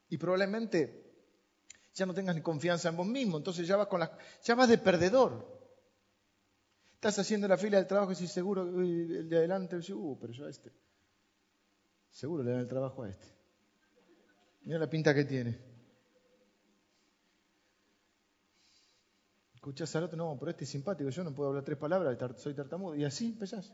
y 0.09 0.19
probablemente 0.19 1.07
ya 1.95 2.07
no 2.07 2.15
tengas 2.15 2.37
ni 2.37 2.43
confianza 2.43 2.89
en 2.89 2.97
vos 2.97 3.07
mismo, 3.07 3.39
entonces 3.39 3.67
ya 3.67 3.77
vas, 3.77 3.89
con 3.89 4.01
la, 4.01 4.17
ya 4.45 4.55
vas 4.55 4.69
de 4.69 4.79
perdedor. 4.79 5.57
Estás 6.95 7.19
haciendo 7.19 7.49
la 7.49 7.57
fila 7.57 7.79
del 7.79 7.87
trabajo 7.87 8.13
y 8.13 8.15
si 8.15 8.27
seguro, 8.27 8.63
el 8.63 9.29
de 9.29 9.37
adelante, 9.37 9.77
uh, 9.93 10.19
pero 10.21 10.33
yo 10.33 10.47
a 10.47 10.51
este. 10.51 10.73
Seguro 12.11 12.43
le 12.43 12.53
dan 12.53 12.61
el 12.61 12.69
trabajo 12.69 13.03
a 13.03 13.09
este. 13.09 13.36
Mira 14.67 14.81
la 14.81 14.91
pinta 14.91 15.15
que 15.15 15.25
tiene. 15.25 15.57
Escuchás 19.55 19.95
al 19.95 20.05
otro, 20.05 20.17
no, 20.17 20.37
pero 20.39 20.51
este 20.51 20.65
es 20.65 20.71
simpático, 20.71 21.09
yo 21.09 21.23
no 21.23 21.33
puedo 21.33 21.51
hablar 21.51 21.65
tres 21.65 21.79
palabras, 21.79 22.19
soy 22.41 22.53
tartamudo. 22.53 22.97
Y 22.97 23.05
así 23.05 23.27
empezás. 23.27 23.73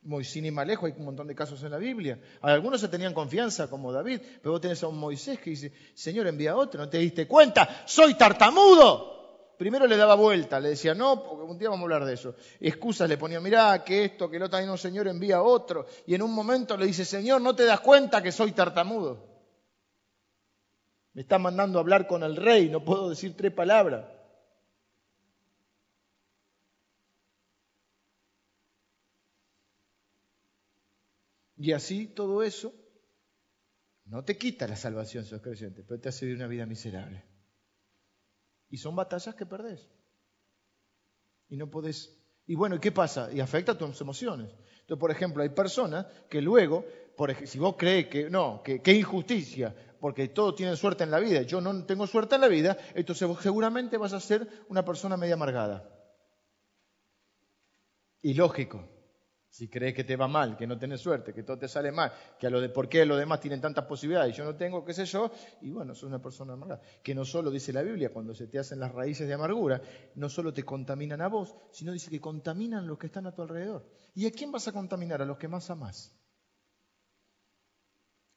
Moisés 0.00 0.44
y 0.44 0.50
Malejo, 0.50 0.86
hay 0.86 0.94
un 0.96 1.04
montón 1.04 1.26
de 1.26 1.34
casos 1.34 1.62
en 1.62 1.72
la 1.72 1.78
Biblia. 1.78 2.18
Algunos 2.40 2.80
se 2.80 2.88
tenían 2.88 3.12
confianza, 3.12 3.68
como 3.68 3.92
David, 3.92 4.20
pero 4.40 4.52
vos 4.52 4.60
tenés 4.62 4.82
a 4.82 4.88
un 4.88 4.98
Moisés 4.98 5.38
que 5.38 5.50
dice, 5.50 5.72
Señor, 5.94 6.26
envía 6.26 6.52
a 6.52 6.56
otro, 6.56 6.80
no 6.80 6.88
te 6.88 6.98
diste 6.98 7.28
cuenta, 7.28 7.84
soy 7.86 8.14
tartamudo. 8.14 9.15
Primero 9.56 9.86
le 9.86 9.96
daba 9.96 10.14
vuelta, 10.14 10.60
le 10.60 10.70
decía, 10.70 10.94
no, 10.94 11.22
porque 11.22 11.44
un 11.44 11.58
día 11.58 11.70
vamos 11.70 11.82
a 11.82 11.84
hablar 11.84 12.04
de 12.04 12.14
eso. 12.14 12.34
Excusas 12.60 13.08
le 13.08 13.16
ponía, 13.16 13.40
mirá, 13.40 13.82
que 13.82 14.04
esto, 14.04 14.28
que 14.28 14.36
el 14.36 14.42
otro, 14.42 14.60
no, 14.66 14.76
Señor, 14.76 15.08
envía 15.08 15.42
otro. 15.42 15.86
Y 16.06 16.14
en 16.14 16.22
un 16.22 16.32
momento 16.32 16.76
le 16.76 16.86
dice, 16.86 17.04
Señor, 17.04 17.40
¿no 17.40 17.56
te 17.56 17.64
das 17.64 17.80
cuenta 17.80 18.22
que 18.22 18.32
soy 18.32 18.52
tartamudo? 18.52 19.24
Me 21.14 21.22
está 21.22 21.38
mandando 21.38 21.78
a 21.78 21.82
hablar 21.82 22.06
con 22.06 22.22
el 22.22 22.36
rey, 22.36 22.68
no 22.68 22.84
puedo 22.84 23.08
decir 23.08 23.34
tres 23.36 23.52
palabras. 23.52 24.04
Y 31.56 31.72
así 31.72 32.06
todo 32.06 32.42
eso 32.42 32.74
no 34.04 34.22
te 34.24 34.36
quita 34.36 34.68
la 34.68 34.76
salvación, 34.76 35.24
sos 35.24 35.40
creyente, 35.40 35.82
pero 35.82 35.98
te 36.00 36.10
hace 36.10 36.26
vivir 36.26 36.38
una 36.38 36.48
vida 36.48 36.66
miserable. 36.66 37.24
Y 38.68 38.78
son 38.78 38.96
batallas 38.96 39.34
que 39.34 39.46
perdés. 39.46 39.88
Y 41.48 41.56
no 41.56 41.70
podés. 41.70 42.16
Y 42.46 42.54
bueno, 42.54 42.76
¿y 42.76 42.80
qué 42.80 42.92
pasa? 42.92 43.32
Y 43.32 43.40
afecta 43.40 43.72
a 43.72 43.78
tus 43.78 44.00
emociones. 44.00 44.50
Entonces, 44.80 45.00
por 45.00 45.10
ejemplo, 45.10 45.42
hay 45.42 45.48
personas 45.50 46.06
que 46.28 46.40
luego 46.40 46.84
por 47.16 47.34
si 47.46 47.58
vos 47.58 47.76
crees 47.76 48.08
que 48.08 48.30
no, 48.30 48.62
que, 48.62 48.82
que 48.82 48.92
injusticia, 48.92 49.74
porque 50.00 50.28
todos 50.28 50.54
tienen 50.54 50.76
suerte 50.76 51.02
en 51.04 51.10
la 51.10 51.18
vida, 51.18 51.42
yo 51.42 51.60
no 51.60 51.84
tengo 51.84 52.06
suerte 52.06 52.34
en 52.34 52.42
la 52.42 52.48
vida, 52.48 52.76
entonces 52.94 53.26
vos 53.26 53.40
seguramente 53.42 53.96
vas 53.96 54.12
a 54.12 54.20
ser 54.20 54.46
una 54.68 54.84
persona 54.84 55.16
media 55.16 55.34
amargada. 55.34 55.90
Y 58.20 58.34
lógico, 58.34 58.86
si 59.56 59.70
crees 59.70 59.94
que 59.94 60.04
te 60.04 60.16
va 60.16 60.28
mal, 60.28 60.54
que 60.54 60.66
no 60.66 60.78
tenés 60.78 61.00
suerte, 61.00 61.32
que 61.32 61.42
todo 61.42 61.56
te 61.56 61.66
sale 61.66 61.90
mal, 61.90 62.12
que 62.38 62.46
a 62.46 62.50
lo 62.50 62.60
de 62.60 62.68
por 62.68 62.90
qué 62.90 63.06
los 63.06 63.16
demás 63.16 63.40
tienen 63.40 63.58
tantas 63.58 63.86
posibilidades 63.86 64.34
y 64.34 64.36
yo 64.36 64.44
no 64.44 64.54
tengo, 64.54 64.84
qué 64.84 64.92
sé 64.92 65.06
yo, 65.06 65.30
y 65.62 65.70
bueno, 65.70 65.94
soy 65.94 66.08
una 66.08 66.20
persona 66.20 66.52
amargada. 66.52 66.82
Que 67.02 67.14
no 67.14 67.24
solo 67.24 67.50
dice 67.50 67.72
la 67.72 67.80
Biblia, 67.80 68.12
cuando 68.12 68.34
se 68.34 68.48
te 68.48 68.58
hacen 68.58 68.78
las 68.78 68.92
raíces 68.92 69.26
de 69.26 69.32
amargura, 69.32 69.80
no 70.14 70.28
solo 70.28 70.52
te 70.52 70.62
contaminan 70.62 71.22
a 71.22 71.28
vos, 71.28 71.56
sino 71.72 71.92
dice 71.92 72.10
que 72.10 72.20
contaminan 72.20 72.86
los 72.86 72.98
que 72.98 73.06
están 73.06 73.26
a 73.26 73.34
tu 73.34 73.40
alrededor. 73.40 73.90
¿Y 74.14 74.26
a 74.26 74.30
quién 74.30 74.52
vas 74.52 74.68
a 74.68 74.72
contaminar? 74.72 75.22
A 75.22 75.24
los 75.24 75.38
que 75.38 75.48
más 75.48 75.70
amás. 75.70 76.14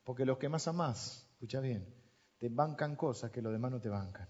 Porque 0.06 0.26
los 0.26 0.38
que 0.38 0.48
más 0.48 0.70
amás, 0.70 1.30
escucha 1.34 1.60
bien, 1.60 2.02
te 2.38 2.48
bancan 2.48 2.96
cosas 2.96 3.30
que 3.30 3.42
los 3.42 3.52
demás 3.52 3.72
no 3.72 3.82
te 3.82 3.90
bancan. 3.90 4.30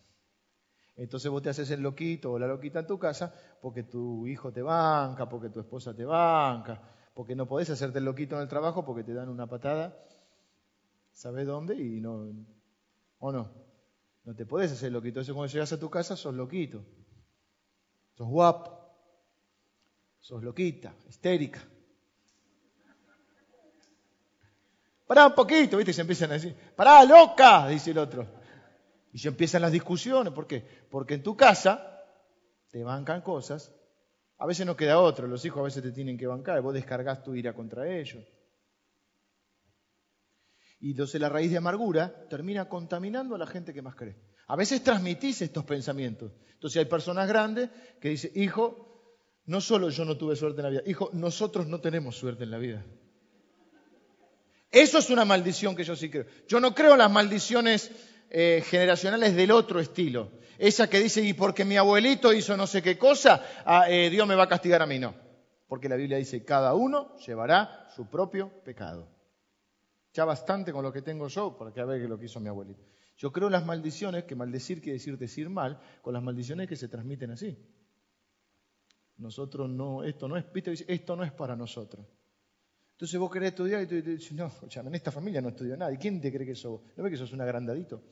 Entonces 1.00 1.32
vos 1.32 1.42
te 1.42 1.50
haces 1.50 1.72
el 1.72 1.82
loquito 1.82 2.34
o 2.34 2.40
la 2.40 2.46
loquita 2.46 2.80
en 2.80 2.88
tu 2.88 3.00
casa 3.00 3.34
porque 3.62 3.84
tu 3.84 4.28
hijo 4.28 4.52
te 4.52 4.62
banca, 4.62 5.30
porque 5.30 5.50
tu 5.50 5.62
esposa 5.62 5.96
te 5.96 6.04
banca, 6.04 6.82
porque 7.14 7.38
no 7.38 7.48
podés 7.48 7.70
hacerte 7.70 8.00
el 8.00 8.06
loquito 8.06 8.36
en 8.36 8.42
el 8.42 8.50
trabajo 8.50 8.84
porque 8.84 9.06
te 9.06 9.14
dan 9.14 9.30
una 9.30 9.48
patada, 9.48 9.98
¿sabes 11.14 11.48
dónde? 11.48 11.76
Y 11.78 12.02
no, 12.02 12.34
¿o 13.20 13.32
no? 13.32 13.50
No 14.26 14.36
te 14.36 14.46
podés 14.46 14.74
hacer 14.74 14.88
el 14.88 14.94
loquito. 14.94 15.22
Entonces 15.22 15.34
cuando 15.34 15.54
llegas 15.54 15.72
a 15.72 15.80
tu 15.80 15.90
casa 15.90 16.18
sos 16.18 16.36
loquito, 16.36 16.84
sos 18.16 18.28
guapo, 18.28 18.78
sos 20.20 20.44
loquita, 20.44 20.94
histérica. 21.08 21.62
Pará 25.08 25.28
un 25.28 25.34
poquito, 25.34 25.78
¿viste? 25.78 25.92
Y 25.92 25.94
se 25.94 26.02
empiezan 26.02 26.32
a 26.32 26.34
decir, 26.34 26.54
pará, 26.76 27.06
loca, 27.06 27.70
dice 27.70 27.92
el 27.92 28.00
otro. 28.00 28.39
Y 29.12 29.20
se 29.20 29.28
empiezan 29.30 29.62
las 29.62 29.72
discusiones. 29.72 30.34
¿Por 30.34 30.48
qué? 30.48 30.64
Porque 30.90 31.16
en 31.16 31.24
tu 31.24 31.36
casa 31.36 32.04
te 32.70 32.84
bancan 32.84 33.22
cosas. 33.22 33.74
A 34.38 34.46
veces 34.46 34.66
no 34.66 34.76
queda 34.76 35.00
otro. 35.00 35.28
Los 35.28 35.44
hijos 35.46 35.60
a 35.60 35.64
veces 35.64 35.84
te 35.84 35.92
tienen 35.92 36.18
que 36.18 36.28
bancar. 36.28 36.62
Vos 36.62 36.74
descargas 36.74 37.24
tu 37.24 37.36
ira 37.36 37.54
contra 37.54 37.90
ellos. 37.90 38.24
Y 40.80 40.92
entonces 40.92 41.20
la 41.20 41.30
raíz 41.30 41.52
de 41.52 41.58
amargura 41.58 42.28
termina 42.30 42.70
contaminando 42.70 43.36
a 43.36 43.38
la 43.38 43.48
gente 43.48 43.74
que 43.74 43.82
más 43.82 43.96
cree. 43.96 44.16
A 44.48 44.56
veces 44.56 44.84
transmitís 44.84 45.42
estos 45.42 45.66
pensamientos. 45.66 46.32
Entonces 46.54 46.80
hay 46.80 46.86
personas 46.86 47.28
grandes 47.28 47.70
que 48.00 48.10
dicen, 48.10 48.32
hijo, 48.36 48.90
no 49.46 49.62
solo 49.62 49.90
yo 49.90 50.06
no 50.06 50.18
tuve 50.18 50.36
suerte 50.36 50.62
en 50.62 50.64
la 50.64 50.70
vida, 50.70 50.82
hijo, 50.86 51.10
nosotros 51.14 51.68
no 51.68 51.82
tenemos 51.82 52.16
suerte 52.16 52.46
en 52.46 52.52
la 52.52 52.58
vida. 52.58 52.86
Eso 54.72 55.00
es 55.00 55.10
una 55.10 55.26
maldición 55.26 55.76
que 55.76 55.84
yo 55.84 55.96
sí 55.96 56.10
creo. 56.10 56.26
Yo 56.48 56.60
no 56.60 56.74
creo 56.74 56.94
en 56.94 57.00
las 57.00 57.12
maldiciones 57.12 57.92
eh, 58.30 58.64
generacionales 58.66 59.36
del 59.36 59.52
otro 59.52 59.80
estilo. 59.80 60.32
Esa 60.58 60.90
que 60.90 61.00
dice, 61.00 61.22
y 61.22 61.34
porque 61.34 61.66
mi 61.66 61.78
abuelito 61.78 62.34
hizo 62.34 62.58
no 62.58 62.68
sé 62.68 62.82
qué 62.82 62.98
cosa, 62.98 63.44
ah, 63.66 63.90
eh, 63.90 64.10
Dios 64.10 64.28
me 64.28 64.36
va 64.36 64.44
a 64.44 64.50
castigar 64.50 64.82
a 64.82 64.86
mí. 64.86 65.00
No, 65.00 65.16
porque 65.68 65.88
la 65.88 65.96
Biblia 65.96 66.18
dice, 66.18 66.44
cada 66.44 66.74
uno 66.74 67.16
llevará 67.18 67.88
su 67.96 68.10
propio 68.10 68.50
pecado. 68.64 69.08
Ya 70.14 70.26
bastante 70.26 70.74
con 70.74 70.84
lo 70.84 70.92
que 70.92 71.02
tengo 71.02 71.28
yo, 71.28 71.56
porque 71.58 71.80
a 71.80 71.86
ver 71.86 72.02
lo 72.10 72.20
que 72.20 72.26
hizo 72.26 72.40
mi 72.40 72.50
abuelito. 72.50 72.84
Yo 73.16 73.32
creo 73.32 73.50
las 73.50 73.66
maldiciones, 73.66 74.24
que 74.24 74.36
maldecir 74.36 74.82
quiere 74.82 74.98
decir 74.98 75.18
decir 75.18 75.50
mal, 75.50 75.80
con 76.02 76.14
las 76.14 76.24
maldiciones 76.24 76.68
que 76.68 76.76
se 76.76 76.88
transmiten 76.88 77.32
así. 77.32 77.58
Nosotros 79.18 79.70
no, 79.70 80.04
esto 80.04 80.28
no 80.28 80.38
es, 80.38 80.46
esto 80.88 81.16
no 81.16 81.24
es 81.24 81.32
para 81.32 81.56
nosotros. 81.56 82.06
Entonces 83.00 83.18
vos 83.18 83.32
querés 83.32 83.52
estudiar 83.52 83.82
y 83.82 83.88
tú 83.88 83.96
dices, 83.96 84.34
no, 84.34 84.52
en 84.62 84.96
esta 84.96 85.10
familia 85.10 85.40
no 85.40 85.48
estudió 85.48 85.78
nada. 85.78 85.90
¿Y 85.94 85.98
quién 85.98 86.20
te 86.20 86.34
cree 86.34 86.46
que 86.46 86.54
sos? 86.54 86.82
¿No 86.98 87.04
ves 87.06 87.14
que 87.14 87.18
sos 87.18 87.32
un 87.32 87.40
agrandadito? 87.40 88.04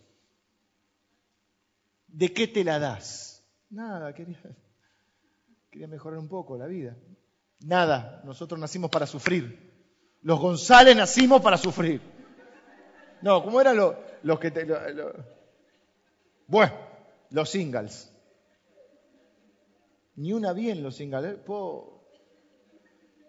¿De 2.08 2.32
qué 2.32 2.48
te 2.48 2.64
la 2.64 2.80
das? 2.80 3.46
Nada, 3.70 4.14
quería, 4.14 4.40
quería 5.70 5.90
mejorar 5.90 6.20
un 6.20 6.30
poco 6.30 6.58
la 6.58 6.68
vida. 6.68 6.96
Nada, 7.66 8.22
nosotros 8.24 8.58
nacimos 8.62 8.90
para 8.90 9.06
sufrir. 9.06 9.74
Los 10.22 10.40
González 10.40 10.96
nacimos 10.96 11.42
para 11.42 11.58
sufrir. 11.58 12.00
No, 13.22 13.44
¿cómo 13.44 13.60
eran 13.60 13.76
los, 13.76 14.40
que 14.40 14.52
te... 14.52 14.66
Bueno, 16.48 16.74
los 17.32 17.50
singles. 17.50 18.10
Ni 20.16 20.32
una 20.32 20.54
bien 20.54 20.82
los 20.82 20.96
singles. 20.96 21.34
¿eh? 21.34 21.38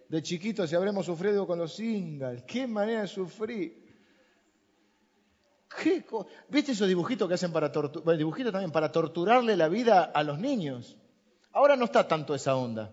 De 0.09 0.23
chiquitos 0.23 0.71
si 0.71 0.77
habremos 0.77 1.05
sufrido 1.05 1.47
con 1.47 1.59
los 1.59 1.75
singles. 1.75 2.43
Qué 2.45 2.67
manera 2.67 3.03
de 3.03 3.09
sufrir. 3.09 3.89
¿Viste 6.49 6.73
esos 6.73 6.89
dibujitos 6.89 7.29
que 7.29 7.35
hacen 7.35 7.53
para 7.53 7.71
torturar, 7.71 8.73
para 8.73 8.91
torturarle 8.91 9.57
la 9.57 9.69
vida 9.69 10.05
a 10.05 10.23
los 10.23 10.39
niños? 10.39 10.97
Ahora 11.53 11.77
no 11.77 11.85
está 11.85 12.09
tanto 12.09 12.35
esa 12.35 12.57
onda. 12.57 12.91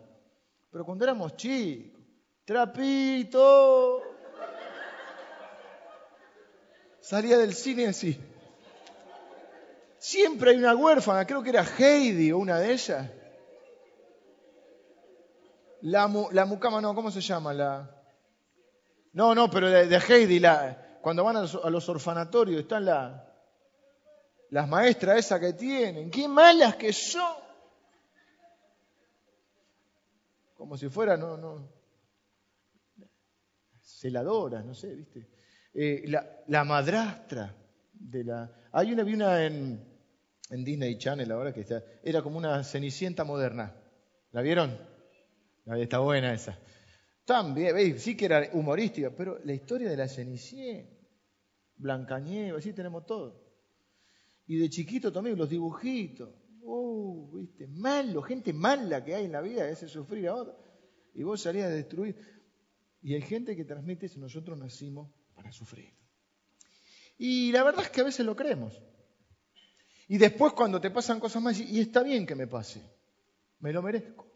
Pero 0.71 0.85
cuando 0.85 1.05
éramos 1.05 1.35
chicos, 1.37 2.01
trapito, 2.43 4.01
salía 6.99 7.37
del 7.37 7.53
cine 7.53 7.87
así. 7.87 8.19
Siempre 9.97 10.51
hay 10.51 10.57
una 10.57 10.75
huérfana, 10.75 11.25
creo 11.25 11.41
que 11.41 11.49
era 11.49 11.63
Heidi 11.63 12.31
o 12.31 12.37
una 12.37 12.59
de 12.59 12.73
ellas. 12.73 13.09
La, 15.85 16.11
la 16.31 16.45
mucama, 16.45 16.81
no, 16.81 16.95
¿cómo 16.95 17.11
se 17.11 17.21
llama? 17.21 17.53
La... 17.53 17.87
No, 19.13 19.35
no, 19.35 19.51
pero 19.51 19.69
de, 19.69 19.85
de 19.85 19.97
Heidi, 19.97 20.39
la, 20.39 20.97
cuando 20.99 21.23
van 21.23 21.37
a 21.37 21.41
los, 21.43 21.89
orfanatorios, 21.89 22.61
están 22.61 22.85
las 22.85 24.67
maestras 24.67 25.19
esas 25.19 25.39
que 25.39 25.53
tienen. 25.53 26.09
¡Qué 26.09 26.27
malas 26.27 26.75
que 26.75 26.91
son! 26.91 27.35
Como 30.55 30.75
si 30.75 30.89
fuera, 30.89 31.17
no, 31.17 31.37
no. 31.37 31.69
Celadoras, 33.79 34.65
no 34.65 34.73
sé, 34.73 34.95
¿viste? 34.95 35.29
Eh, 35.75 36.05
la, 36.47 36.63
madrastra 36.63 37.55
de 37.93 38.23
la. 38.23 38.51
Hay 38.71 38.91
una, 38.91 39.03
vi 39.03 39.13
una 39.13 39.45
en, 39.45 39.87
en 40.49 40.63
Disney 40.63 40.97
Channel 40.97 41.31
ahora 41.31 41.53
que 41.53 41.61
está. 41.61 41.83
Era 42.01 42.23
como 42.23 42.39
una 42.39 42.63
cenicienta 42.63 43.23
moderna. 43.23 43.75
¿La 44.31 44.41
vieron? 44.41 44.94
Está 45.65 45.99
buena 45.99 46.33
esa. 46.33 46.59
También, 47.25 47.99
sí 47.99 48.15
que 48.15 48.25
era 48.25 48.49
humorística, 48.53 49.09
pero 49.15 49.39
la 49.43 49.53
historia 49.53 49.89
de 49.89 49.97
la 49.97 50.07
Cenicienta, 50.07 50.95
Blancanieves, 51.77 52.59
así 52.59 52.73
tenemos 52.73 53.05
todo. 53.05 53.43
Y 54.45 54.57
de 54.57 54.69
chiquito 54.69 55.11
también 55.11 55.37
los 55.37 55.49
dibujitos. 55.49 56.29
Uh, 56.61 57.37
viste, 57.37 57.67
malo, 57.67 58.21
gente 58.21 58.53
mala 58.53 59.03
que 59.03 59.15
hay 59.15 59.25
en 59.25 59.31
la 59.31 59.41
vida 59.41 59.67
hace 59.67 59.87
sufrir 59.87 60.27
a 60.27 60.35
otra. 60.35 60.55
Y 61.15 61.23
vos 61.23 61.41
salías 61.41 61.65
a 61.65 61.69
destruir. 61.69 62.15
Y 63.01 63.15
hay 63.15 63.21
gente 63.21 63.55
que 63.55 63.65
transmite 63.65 64.05
eso, 64.05 64.19
nosotros 64.19 64.57
nacimos 64.57 65.11
para 65.33 65.51
sufrir. 65.51 65.93
Y 67.17 67.51
la 67.51 67.63
verdad 67.63 67.85
es 67.85 67.89
que 67.89 68.01
a 68.01 68.05
veces 68.05 68.25
lo 68.25 68.35
creemos. 68.35 68.79
Y 70.07 70.17
después 70.17 70.53
cuando 70.53 70.79
te 70.79 70.91
pasan 70.91 71.19
cosas 71.19 71.41
más, 71.41 71.59
y 71.59 71.79
está 71.79 72.03
bien 72.03 72.25
que 72.25 72.35
me 72.35 72.45
pase, 72.45 72.81
me 73.59 73.73
lo 73.73 73.81
merezco. 73.81 74.34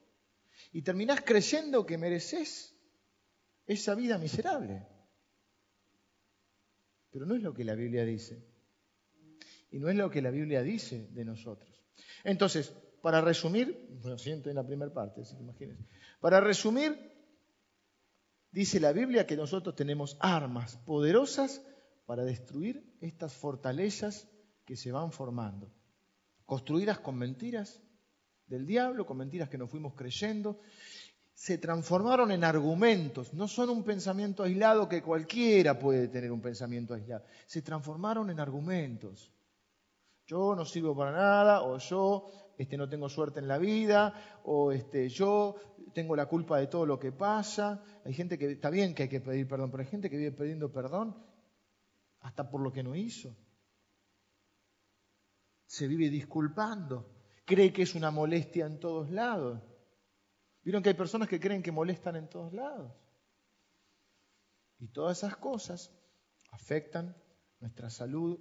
Y 0.72 0.82
terminás 0.82 1.22
creyendo 1.22 1.86
que 1.86 1.98
mereces 1.98 2.76
esa 3.66 3.96
vida 3.96 4.18
miserable. 4.18 4.88
Pero 7.12 7.26
no 7.26 7.36
es 7.36 7.42
lo 7.42 7.54
que 7.54 7.64
la 7.64 7.76
Biblia 7.76 8.06
dice. 8.06 8.46
Y 9.72 9.80
no 9.80 9.90
es 9.90 9.96
lo 9.96 10.10
que 10.10 10.22
la 10.22 10.32
Biblia 10.32 10.62
dice 10.62 11.08
de 11.12 11.26
nosotros. 11.26 11.84
Entonces, 12.24 12.74
para 13.02 13.22
resumir, 13.22 14.00
lo 14.04 14.18
siento 14.18 14.50
en 14.50 14.56
la 14.56 14.66
primera 14.66 14.94
parte, 14.94 15.26
si 15.26 15.36
imagínense. 15.38 15.86
Para 16.20 16.40
resumir, 16.40 16.98
dice 18.52 18.80
la 18.80 18.92
Biblia 18.92 19.26
que 19.26 19.38
nosotros 19.38 19.76
tenemos 19.76 20.18
armas 20.20 20.78
poderosas 20.78 21.66
para 22.06 22.24
destruir 22.24 22.98
estas 23.02 23.34
fortalezas 23.34 24.28
que 24.66 24.76
se 24.76 24.92
van 24.92 25.12
formando, 25.12 25.72
construidas 26.46 27.00
con 27.00 27.16
mentiras 27.16 27.82
del 28.50 28.66
diablo, 28.66 29.06
con 29.06 29.18
mentiras 29.18 29.48
que 29.48 29.58
nos 29.58 29.70
fuimos 29.70 29.94
creyendo, 29.94 30.60
se 31.34 31.58
transformaron 31.58 32.32
en 32.32 32.44
argumentos, 32.44 33.34
no 33.34 33.48
son 33.48 33.70
un 33.70 33.84
pensamiento 33.84 34.44
aislado 34.44 34.90
que 34.90 35.02
cualquiera 35.02 35.80
puede 35.80 36.10
tener 36.10 36.32
un 36.32 36.42
pensamiento 36.42 36.94
aislado, 36.94 37.24
se 37.46 37.62
transformaron 37.62 38.30
en 38.30 38.40
argumentos. 38.40 39.32
Yo 40.26 40.54
no 40.54 40.66
sirvo 40.66 40.96
para 40.96 41.12
nada, 41.12 41.62
o 41.62 41.78
yo 41.78 42.28
este, 42.58 42.78
no 42.78 42.90
tengo 42.90 43.08
suerte 43.08 43.40
en 43.40 43.48
la 43.48 43.58
vida, 43.58 44.42
o 44.44 44.72
este, 44.72 45.08
yo 45.08 45.56
tengo 45.94 46.16
la 46.16 46.28
culpa 46.28 46.60
de 46.60 46.68
todo 46.68 46.86
lo 46.86 47.00
que 47.00 47.12
pasa. 47.12 47.82
Hay 48.04 48.14
gente 48.14 48.38
que 48.38 48.52
está 48.52 48.70
bien 48.70 48.94
que 48.94 49.04
hay 49.04 49.10
que 49.10 49.22
pedir 49.22 49.48
perdón, 49.48 49.72
pero 49.72 49.82
hay 49.82 49.90
gente 49.90 50.10
que 50.10 50.18
vive 50.18 50.34
pidiendo 50.34 50.72
perdón 50.72 51.16
hasta 52.20 52.50
por 52.50 52.62
lo 52.62 52.72
que 52.72 52.84
no 52.84 52.96
hizo. 52.96 53.36
Se 55.66 55.88
vive 55.88 56.10
disculpando, 56.10 57.19
cree 57.50 57.74
que 57.74 57.82
es 57.82 57.96
una 57.96 58.12
molestia 58.12 58.68
en 58.68 58.80
todos 58.80 59.10
lados. 59.10 59.60
Vieron 60.62 60.84
que 60.84 60.90
hay 60.90 60.96
personas 60.96 61.28
que 61.28 61.40
creen 61.40 61.64
que 61.64 61.72
molestan 61.72 62.16
en 62.16 62.30
todos 62.30 62.54
lados. 62.54 62.94
Y 64.78 64.90
todas 64.90 65.18
esas 65.18 65.36
cosas 65.38 65.92
afectan 66.52 67.18
nuestra 67.60 67.90
salud 67.90 68.40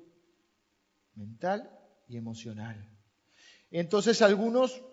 mental 1.14 1.70
y 2.06 2.18
emocional. 2.18 2.86
Entonces 3.70 4.20
algunos 4.20 4.84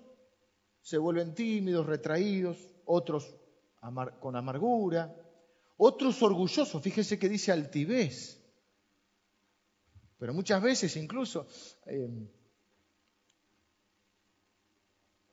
se 0.80 0.98
vuelven 0.98 1.36
tímidos, 1.36 1.86
retraídos, 1.86 2.58
otros 2.86 3.36
con 4.22 4.38
amargura, 4.38 5.14
otros 5.76 6.24
orgullosos. 6.24 6.82
Fíjese 6.82 7.20
que 7.20 7.28
dice 7.28 7.52
altivez. 7.52 8.42
Pero 10.18 10.34
muchas 10.34 10.62
veces 10.64 10.96
incluso 10.96 11.48
eh, 11.86 12.08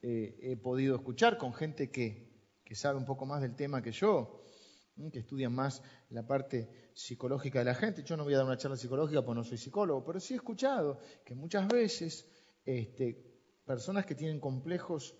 he 0.03 0.57
podido 0.57 0.97
escuchar 0.97 1.39
con 1.39 1.55
gente 1.55 1.91
que, 1.91 2.31
sabe 2.75 2.99
un 2.99 3.05
poco 3.05 3.27
más 3.27 3.43
del 3.43 3.55
tema 3.55 3.83
que 3.83 3.93
yo, 3.93 4.43
que 5.13 5.21
estudian 5.21 5.53
más 5.53 5.83
la 6.11 6.27
parte 6.27 6.91
psicológica 6.95 7.59
de 7.61 7.67
la 7.67 7.75
gente. 7.75 8.03
Yo 8.03 8.17
no 8.17 8.25
voy 8.25 8.35
a 8.35 8.39
dar 8.39 8.47
una 8.47 8.57
charla 8.57 8.77
psicológica 8.77 9.23
porque 9.23 9.39
no 9.39 9.45
soy 9.45 9.59
psicólogo, 9.59 10.05
pero 10.05 10.21
sí 10.21 10.35
he 10.35 10.37
escuchado 10.37 10.99
que 11.25 11.35
muchas 11.35 11.69
veces 11.69 12.29
este, 12.65 13.33
personas 13.65 14.07
que 14.07 14.15
tienen 14.15 14.41
complejos 14.41 15.15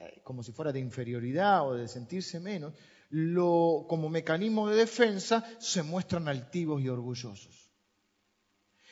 eh, 0.00 0.20
como 0.24 0.42
si 0.42 0.52
fuera 0.52 0.72
de 0.72 0.80
inferioridad 0.80 1.66
o 1.66 1.74
de 1.74 1.88
sentirse 1.88 2.40
menos, 2.40 2.74
lo, 3.10 3.86
como 3.88 4.08
mecanismo 4.08 4.68
de 4.68 4.76
defensa 4.76 5.44
se 5.58 5.82
muestran 5.82 6.28
altivos 6.28 6.82
y 6.82 6.88
orgullosos. 6.88 7.65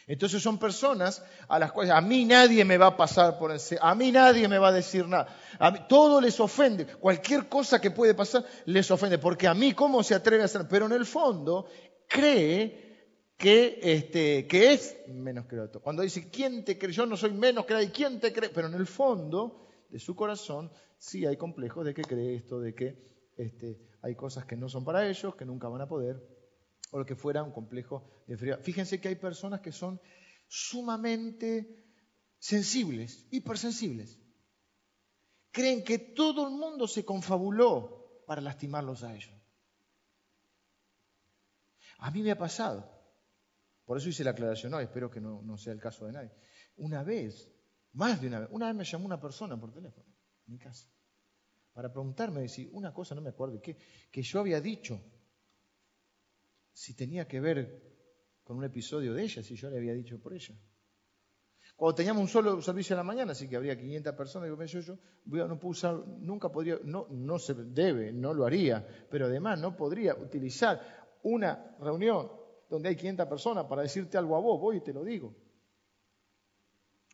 Entonces 0.07 0.42
son 0.42 0.59
personas 0.59 1.24
a 1.48 1.59
las 1.59 1.72
cuales 1.72 1.92
a 1.92 2.00
mí 2.00 2.24
nadie 2.24 2.64
me 2.64 2.76
va 2.76 2.88
a 2.88 2.96
pasar 2.96 3.38
por 3.38 3.52
ese, 3.52 3.78
a 3.80 3.94
mí 3.94 4.12
nadie 4.12 4.48
me 4.48 4.59
va 4.59 4.68
a 4.68 4.72
decir 4.72 5.09
nada. 5.09 5.34
A 5.59 5.86
todo 5.88 6.20
les 6.20 6.38
ofende, 6.40 6.86
cualquier 6.86 7.48
cosa 7.48 7.80
que 7.80 7.90
puede 7.90 8.14
pasar 8.14 8.44
les 8.66 8.90
ofende, 8.90 9.18
porque 9.18 9.46
a 9.46 9.55
mí 9.55 9.72
cómo 9.72 10.02
se 10.02 10.14
atreve 10.14 10.42
a 10.42 10.44
hacer, 10.46 10.66
pero 10.68 10.86
en 10.86 10.92
el 10.92 11.07
fondo 11.07 11.66
cree 12.07 12.84
que, 13.36 13.78
este, 13.82 14.46
que 14.46 14.74
es 14.74 14.96
menos 15.09 15.46
que 15.46 15.57
el 15.57 15.62
otro. 15.62 15.80
Cuando 15.80 16.02
dice, 16.02 16.28
¿quién 16.30 16.64
te 16.64 16.78
cree? 16.78 16.92
Yo 16.92 17.07
no 17.07 17.16
soy 17.16 17.32
menos 17.32 17.64
que 17.64 17.74
nadie, 17.74 17.90
¿quién 17.90 18.20
te 18.20 18.32
cree? 18.32 18.50
Pero 18.50 18.68
en 18.68 18.74
el 18.74 18.86
fondo 18.86 19.66
de 19.88 19.98
su 19.98 20.14
corazón 20.14 20.70
sí 20.98 21.24
hay 21.24 21.36
complejos 21.36 21.84
de 21.84 21.94
que 21.94 22.02
cree 22.02 22.36
esto, 22.36 22.61
de 22.61 22.74
que 22.74 23.32
este, 23.38 23.80
hay 24.02 24.14
cosas 24.14 24.44
que 24.44 24.57
no 24.57 24.68
son 24.68 24.84
para 24.84 25.09
ellos, 25.09 25.34
que 25.34 25.46
nunca 25.46 25.68
van 25.68 25.80
a 25.80 25.88
poder 25.88 26.34
o 26.95 26.99
lo 27.01 27.05
que 27.05 27.16
fuera 27.16 27.42
un 27.42 27.51
complejo 27.51 28.05
de 28.28 28.36
frío. 28.36 28.57
Fíjense 28.62 29.01
que 29.01 29.09
hay 29.09 29.16
personas 29.16 29.61
que 29.61 29.72
son 29.72 30.01
sumamente 30.47 31.84
sensibles, 32.38 33.26
hipersensibles. 33.32 34.20
Creen 35.51 35.82
que 35.82 35.99
todo 35.99 36.47
el 36.47 36.55
mundo 36.55 36.86
se 36.86 37.05
confabuló 37.05 38.22
para 38.28 38.40
lastimarlos 38.40 39.03
a 39.03 39.12
ellos. 39.12 39.34
A 41.99 42.12
mí 42.12 42.22
me 42.22 42.30
ha 42.30 42.38
pasado, 42.38 42.88
por 43.84 43.99
eso 43.99 44.09
hice 44.09 44.22
la 44.22 44.30
aclaración 44.30 44.72
hoy, 44.72 44.84
espero 44.84 45.11
que 45.11 45.20
no, 45.20 45.59
sea 45.59 45.72
el 45.72 45.80
caso 45.80 46.07
de 46.07 46.12
nadie. 46.12 46.30
Una 46.76 47.03
vez, 47.03 47.51
más 47.92 48.20
de 48.20 48.28
una 48.28 48.38
vez, 48.38 48.49
una 48.53 48.66
vez 48.68 48.76
me 48.76 48.84
llamó 48.84 49.07
una 49.07 49.20
persona 49.20 49.59
por 49.59 49.72
teléfono, 49.72 50.07
en 50.47 50.53
mi 50.53 50.59
casa, 50.61 50.88
para 51.72 51.90
preguntarme, 51.90 52.42
decir, 52.42 52.68
una 52.72 52.95
cosa, 52.95 53.16
no 53.16 53.20
me 53.20 53.30
acuerdo 53.30 53.61
qué, 53.61 53.76
que 54.12 54.22
yo 54.22 54.38
había 54.38 54.61
dicho 54.61 55.03
si 56.75 56.95
tenía 56.95 57.27
que 57.27 57.41
ver 57.41 57.81
con 58.43 58.59
un 58.59 58.64
episodio 58.64 59.14
de 59.14 59.22
ella, 59.22 59.43
si 59.43 59.55
yo 59.55 59.70
le 59.70 59.79
había 59.79 59.95
dicho 59.95 60.20
por 60.20 60.35
ella. 60.35 60.55
Cuando 61.77 61.95
teníamos 61.95 62.22
un 62.22 62.29
solo 62.29 62.61
servicio 62.61 62.95
en 62.95 62.99
la 62.99 63.05
mañana, 63.05 63.33
así 63.33 63.49
que 63.49 63.57
habría 63.57 63.77
500 63.77 64.14
personas, 64.14 64.49
digo, 64.49 64.62
yo, 64.64 64.81
yo 64.81 65.49
no 65.49 65.59
puedo 65.59 65.70
usar, 65.70 65.97
nunca 65.97 66.51
podría, 66.51 66.79
no, 66.85 67.39
se 67.39 67.55
debe, 67.55 68.12
no 68.12 68.35
lo 68.35 68.45
haría, 68.45 68.87
pero 69.11 69.27
además 69.27 69.59
no 69.59 69.75
podría 69.75 70.14
utilizar 70.14 71.18
una 71.22 71.77
reunión 71.81 72.31
donde 72.68 72.91
hay 72.91 72.97
500 72.97 73.27
personas 73.27 73.64
para 73.64 73.83
decirte 73.83 74.18
algo 74.18 74.37
a 74.37 74.41
vos, 74.41 74.61
voy 74.61 74.77
y 74.77 74.81
te 74.83 74.93
lo 74.93 75.03
digo. 75.05 75.35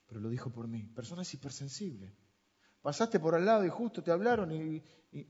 Pero 0.08 0.20
lo 0.20 0.28
dijo 0.28 0.50
por 0.50 0.66
mí, 0.66 0.84
personas 0.84 1.32
hipersensibles. 1.32 2.12
Pasaste 2.82 3.20
por 3.20 3.34
al 3.34 3.44
lado 3.44 3.64
y 3.64 3.68
justo 3.68 4.02
te 4.02 4.10
hablaron 4.10 4.50
y, 4.50 4.82
y 5.12 5.26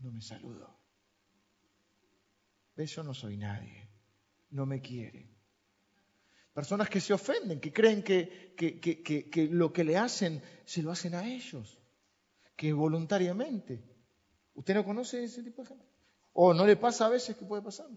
no 0.00 0.12
me 0.12 0.22
saludó. 0.22 0.81
Yo 2.76 3.02
no 3.02 3.14
soy 3.14 3.36
nadie. 3.36 3.88
No 4.50 4.66
me 4.66 4.80
quiere. 4.80 5.28
Personas 6.52 6.90
que 6.90 7.00
se 7.00 7.14
ofenden, 7.14 7.60
que 7.60 7.72
creen 7.72 8.02
que, 8.02 8.54
que, 8.56 9.48
lo 9.50 9.72
que 9.72 9.84
le 9.84 9.96
hacen 9.96 10.42
se 10.64 10.82
lo 10.82 10.90
hacen 10.90 11.14
a 11.14 11.26
ellos, 11.26 11.78
que 12.56 12.72
voluntariamente. 12.72 13.82
¿Usted 14.54 14.74
no 14.74 14.84
conoce 14.84 15.24
ese 15.24 15.42
tipo 15.42 15.62
de 15.62 15.68
gente? 15.68 15.86
¿O 16.34 16.52
no 16.52 16.66
le 16.66 16.76
pasa 16.76 17.06
a 17.06 17.10
veces 17.10 17.36
que 17.36 17.46
puede 17.46 17.62
pasar? 17.62 17.88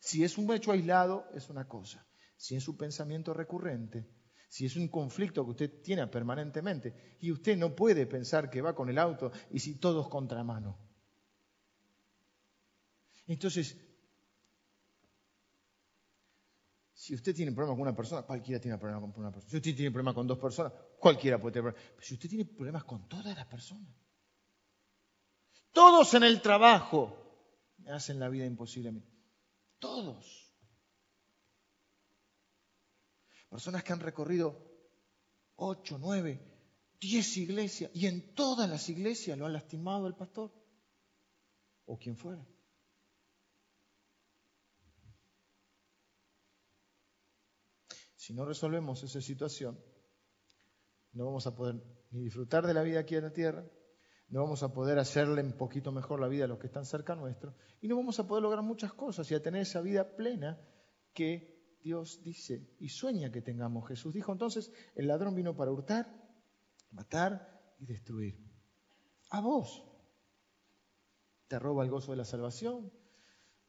Si 0.00 0.24
es 0.24 0.38
un 0.38 0.50
hecho 0.54 0.72
aislado, 0.72 1.28
es 1.34 1.50
una 1.50 1.68
cosa. 1.68 2.06
Si 2.36 2.54
es 2.54 2.66
un 2.68 2.78
pensamiento 2.78 3.34
recurrente, 3.34 4.08
si 4.48 4.64
es 4.64 4.76
un 4.76 4.88
conflicto 4.88 5.44
que 5.44 5.50
usted 5.50 5.82
tiene 5.82 6.06
permanentemente 6.06 7.16
y 7.20 7.30
usted 7.30 7.58
no 7.58 7.74
puede 7.74 8.06
pensar 8.06 8.48
que 8.48 8.62
va 8.62 8.74
con 8.74 8.88
el 8.88 8.98
auto 8.98 9.32
y 9.50 9.58
si 9.58 9.74
todos 9.74 10.08
contramano. 10.08 10.78
Entonces, 13.26 13.76
Si 16.98 17.14
usted 17.14 17.32
tiene 17.32 17.52
problema 17.52 17.76
con 17.76 17.82
una 17.82 17.94
persona, 17.94 18.22
cualquiera 18.22 18.60
tiene 18.60 18.76
problema 18.76 19.00
con 19.00 19.12
una 19.14 19.30
persona. 19.30 19.48
Si 19.48 19.56
usted 19.56 19.76
tiene 19.76 19.92
problema 19.92 20.12
con 20.12 20.26
dos 20.26 20.36
personas, 20.36 20.72
cualquiera 20.98 21.40
puede 21.40 21.52
tener 21.52 21.72
problemas. 21.72 21.92
Pero 21.94 22.06
si 22.08 22.14
usted 22.14 22.28
tiene 22.28 22.44
problemas 22.44 22.82
con 22.82 23.08
todas 23.08 23.36
las 23.36 23.46
personas, 23.46 23.94
todos 25.70 26.12
en 26.14 26.24
el 26.24 26.42
trabajo 26.42 27.16
me 27.76 27.92
hacen 27.92 28.18
la 28.18 28.28
vida 28.28 28.46
imposible 28.46 28.88
a 28.88 28.92
mí. 28.92 29.04
Todos. 29.78 30.52
Personas 33.48 33.84
que 33.84 33.92
han 33.92 34.00
recorrido 34.00 34.58
ocho, 35.54 35.98
nueve, 36.00 36.42
diez 36.98 37.36
iglesias 37.36 37.92
y 37.94 38.06
en 38.06 38.34
todas 38.34 38.68
las 38.68 38.88
iglesias 38.88 39.38
lo 39.38 39.46
ha 39.46 39.50
lastimado 39.50 40.08
el 40.08 40.16
pastor 40.16 40.52
o 41.84 41.96
quien 41.96 42.16
fuera. 42.16 42.44
Si 48.28 48.34
no 48.34 48.44
resolvemos 48.44 49.02
esa 49.02 49.22
situación, 49.22 49.82
no 51.14 51.24
vamos 51.24 51.46
a 51.46 51.56
poder 51.56 51.82
ni 52.10 52.20
disfrutar 52.20 52.66
de 52.66 52.74
la 52.74 52.82
vida 52.82 53.00
aquí 53.00 53.14
en 53.14 53.22
la 53.22 53.32
tierra, 53.32 53.66
no 54.28 54.42
vamos 54.42 54.62
a 54.62 54.70
poder 54.70 54.98
hacerle 54.98 55.42
un 55.42 55.56
poquito 55.56 55.92
mejor 55.92 56.20
la 56.20 56.28
vida 56.28 56.44
a 56.44 56.46
los 56.46 56.58
que 56.58 56.66
están 56.66 56.84
cerca 56.84 57.14
nuestro, 57.14 57.56
y 57.80 57.88
no 57.88 57.96
vamos 57.96 58.20
a 58.20 58.26
poder 58.26 58.42
lograr 58.42 58.62
muchas 58.62 58.92
cosas 58.92 59.30
y 59.30 59.34
a 59.34 59.42
tener 59.42 59.62
esa 59.62 59.80
vida 59.80 60.14
plena 60.14 60.60
que 61.14 61.78
Dios 61.82 62.22
dice 62.22 62.68
y 62.78 62.90
sueña 62.90 63.32
que 63.32 63.40
tengamos. 63.40 63.88
Jesús 63.88 64.12
dijo 64.12 64.30
entonces, 64.30 64.70
el 64.94 65.06
ladrón 65.06 65.34
vino 65.34 65.56
para 65.56 65.72
hurtar, 65.72 66.14
matar 66.90 67.74
y 67.78 67.86
destruir. 67.86 68.46
A 69.30 69.40
vos. 69.40 69.86
Te 71.46 71.58
roba 71.58 71.82
el 71.82 71.90
gozo 71.90 72.10
de 72.10 72.18
la 72.18 72.26
salvación, 72.26 72.92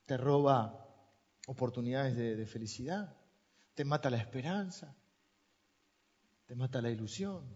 te 0.05 0.18
roba 0.18 0.86
oportunidades 1.47 2.18
de 2.18 2.45
felicidad, 2.45 3.18
te 3.80 3.86
mata 3.86 4.09
la 4.09 4.17
esperanza, 4.17 4.93
te 6.45 6.53
mata 6.53 6.82
la 6.82 6.91
ilusión, 6.91 7.47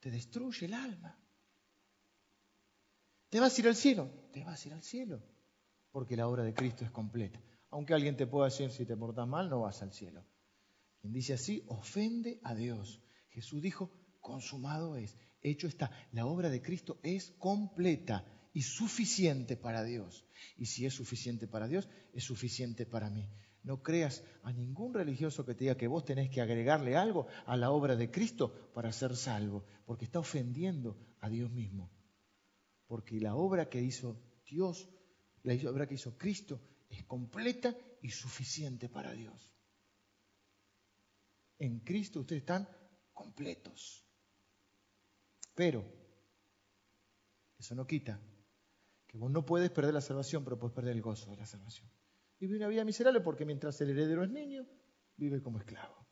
te 0.00 0.10
destruye 0.10 0.64
el 0.64 0.72
alma. 0.72 1.14
¿Te 3.28 3.38
vas 3.38 3.54
a 3.54 3.60
ir 3.60 3.68
al 3.68 3.76
cielo? 3.76 4.10
Te 4.32 4.42
vas 4.44 4.64
a 4.64 4.68
ir 4.68 4.72
al 4.72 4.82
cielo, 4.82 5.22
porque 5.90 6.16
la 6.16 6.26
obra 6.26 6.42
de 6.42 6.54
Cristo 6.54 6.86
es 6.86 6.90
completa. 6.90 7.38
Aunque 7.68 7.92
alguien 7.92 8.16
te 8.16 8.26
pueda 8.26 8.46
decir, 8.46 8.70
si 8.70 8.86
te 8.86 8.96
portas 8.96 9.28
mal, 9.28 9.50
no 9.50 9.60
vas 9.60 9.82
al 9.82 9.92
cielo. 9.92 10.24
Quien 11.02 11.12
dice 11.12 11.34
así, 11.34 11.62
ofende 11.66 12.40
a 12.44 12.54
Dios. 12.54 13.02
Jesús 13.28 13.60
dijo, 13.60 13.92
consumado 14.20 14.96
es, 14.96 15.18
hecho 15.42 15.66
está. 15.66 15.90
La 16.12 16.24
obra 16.24 16.48
de 16.48 16.62
Cristo 16.62 16.98
es 17.02 17.32
completa 17.32 18.24
y 18.54 18.62
suficiente 18.62 19.58
para 19.58 19.84
Dios. 19.84 20.24
Y 20.56 20.64
si 20.64 20.86
es 20.86 20.94
suficiente 20.94 21.46
para 21.46 21.68
Dios, 21.68 21.90
es 22.14 22.24
suficiente 22.24 22.86
para 22.86 23.10
mí. 23.10 23.28
No 23.68 23.82
creas 23.82 24.24
a 24.44 24.50
ningún 24.50 24.94
religioso 24.94 25.44
que 25.44 25.54
te 25.54 25.64
diga 25.64 25.76
que 25.76 25.88
vos 25.88 26.02
tenés 26.02 26.30
que 26.30 26.40
agregarle 26.40 26.96
algo 26.96 27.26
a 27.44 27.54
la 27.54 27.70
obra 27.70 27.96
de 27.96 28.10
Cristo 28.10 28.70
para 28.72 28.90
ser 28.92 29.14
salvo, 29.14 29.66
porque 29.84 30.06
está 30.06 30.20
ofendiendo 30.20 30.96
a 31.20 31.28
Dios 31.28 31.50
mismo. 31.50 31.90
Porque 32.86 33.20
la 33.20 33.34
obra 33.34 33.68
que 33.68 33.82
hizo 33.82 34.16
Dios, 34.46 34.88
la 35.42 35.52
obra 35.70 35.86
que 35.86 35.96
hizo 35.96 36.16
Cristo, 36.16 36.58
es 36.88 37.04
completa 37.04 37.76
y 38.00 38.08
suficiente 38.08 38.88
para 38.88 39.12
Dios. 39.12 39.52
En 41.58 41.80
Cristo 41.80 42.20
ustedes 42.20 42.40
están 42.40 42.66
completos. 43.12 44.02
Pero 45.54 45.84
eso 47.58 47.74
no 47.74 47.86
quita 47.86 48.18
que 49.06 49.18
vos 49.18 49.30
no 49.30 49.44
puedes 49.44 49.70
perder 49.70 49.92
la 49.92 50.00
salvación, 50.00 50.42
pero 50.42 50.58
puedes 50.58 50.74
perder 50.74 50.94
el 50.94 51.02
gozo 51.02 51.30
de 51.32 51.36
la 51.36 51.44
salvación 51.44 51.86
vive 52.40 52.56
una 52.56 52.68
vida 52.68 52.84
miserable 52.84 53.20
porque 53.20 53.44
mientras 53.44 53.80
el 53.80 53.90
heredero 53.90 54.24
es 54.24 54.30
niño, 54.30 54.66
vive 55.16 55.42
como 55.42 55.58
esclavo. 55.58 56.06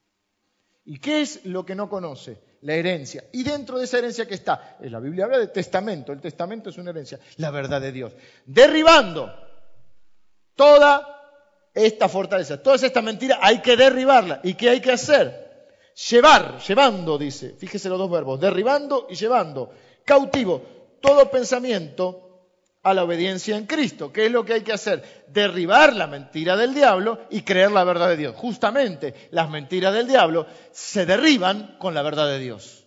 ¿Y 0.85 0.99
qué 0.99 1.21
es 1.21 1.45
lo 1.45 1.67
que 1.67 1.75
no 1.75 1.89
conoce? 1.89 2.41
La 2.61 2.75
herencia. 2.75 3.25
Y 3.33 3.43
dentro 3.43 3.79
de 3.79 3.85
esa 3.85 3.99
herencia 3.99 4.27
que 4.27 4.35
está, 4.35 4.77
la 4.81 5.01
Biblia 5.01 5.25
habla 5.25 5.39
de 5.39 5.49
testamento, 5.49 6.13
el 6.13 6.21
testamento 6.21 6.71
es 6.71 6.79
una 6.79 6.91
herencia, 6.91 7.19
la 7.39 7.51
verdad 7.51 7.81
de 7.81 7.93
Dios. 7.93 8.13
Derribando 8.45 9.33
toda 10.55 11.17
esta 11.75 12.09
fortaleza, 12.09 12.63
toda 12.63 12.77
esta 12.77 13.03
mentira 13.03 13.39
hay 13.43 13.61
que 13.61 13.77
derribarla. 13.77 14.41
¿Y 14.45 14.55
qué 14.55 14.71
hay 14.71 14.81
que 14.81 14.93
hacer? 14.93 15.45
Llevar, 16.09 16.61
llevando, 16.61 17.19
dice, 17.19 17.55
fíjese 17.59 17.89
los 17.89 17.99
dos 17.99 18.11
verbos, 18.11 18.39
derribando 18.39 19.07
y 19.11 19.15
llevando, 19.15 19.71
cautivo, 20.05 20.63
todo 21.01 21.31
pensamiento 21.31 22.26
a 22.87 22.95
la 22.95 23.03
obediencia 23.03 23.57
en 23.57 23.67
Cristo. 23.67 24.13
¿Qué 24.13 24.27
es 24.27 24.31
lo 24.31 24.45
que 24.45 24.53
hay 24.53 24.61
que 24.61 24.73
hacer? 24.73 25.25
Derribar 25.27 25.97
la 25.97 26.07
mentira 26.07 26.57
del 26.57 26.73
diablo 26.73 27.27
y 27.31 27.43
creer 27.43 27.73
la 27.73 27.83
verdad 27.83 28.09
de 28.11 28.17
Dios. 28.17 28.37
Justamente 28.37 29.13
las 29.33 29.51
mentiras 29.51 29.93
del 29.93 30.07
diablo 30.07 30.47
se 30.71 31.05
derriban 31.05 31.79
con 31.81 31.95
la 31.95 32.03
verdad 32.03 32.29
de 32.29 32.39
Dios. 32.39 32.87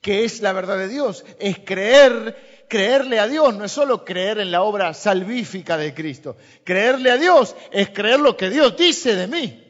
¿Qué 0.00 0.22
es 0.22 0.40
la 0.40 0.52
verdad 0.52 0.78
de 0.78 0.86
Dios? 0.86 1.24
Es 1.40 1.58
creer, 1.64 2.66
creerle 2.68 3.18
a 3.18 3.26
Dios, 3.26 3.56
no 3.56 3.64
es 3.64 3.72
solo 3.72 4.04
creer 4.04 4.38
en 4.38 4.52
la 4.52 4.62
obra 4.62 4.94
salvífica 4.94 5.76
de 5.76 5.94
Cristo. 5.94 6.36
Creerle 6.62 7.10
a 7.10 7.16
Dios 7.16 7.56
es 7.72 7.90
creer 7.90 8.20
lo 8.20 8.36
que 8.36 8.50
Dios 8.50 8.76
dice 8.76 9.16
de 9.16 9.26
mí. 9.26 9.60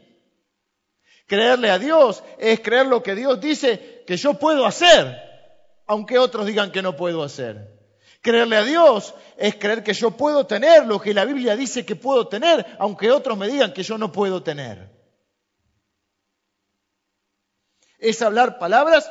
Creerle 1.26 1.70
a 1.70 1.78
Dios 1.78 2.22
es 2.38 2.60
creer 2.60 2.84
lo 2.84 3.02
que 3.02 3.14
Dios 3.14 3.40
dice 3.40 4.02
que 4.06 4.18
yo 4.18 4.34
puedo 4.34 4.66
hacer 4.66 5.23
aunque 5.86 6.18
otros 6.18 6.46
digan 6.46 6.72
que 6.72 6.82
no 6.82 6.96
puedo 6.96 7.22
hacer. 7.22 7.74
Creerle 8.20 8.56
a 8.56 8.64
Dios 8.64 9.14
es 9.36 9.56
creer 9.56 9.84
que 9.84 9.92
yo 9.92 10.12
puedo 10.12 10.46
tener 10.46 10.86
lo 10.86 11.00
que 11.00 11.12
la 11.12 11.24
Biblia 11.24 11.56
dice 11.56 11.84
que 11.84 11.96
puedo 11.96 12.26
tener, 12.26 12.64
aunque 12.78 13.10
otros 13.10 13.36
me 13.36 13.48
digan 13.48 13.74
que 13.74 13.82
yo 13.82 13.98
no 13.98 14.10
puedo 14.10 14.42
tener. 14.42 14.90
Es 17.98 18.22
hablar 18.22 18.58
palabras, 18.58 19.10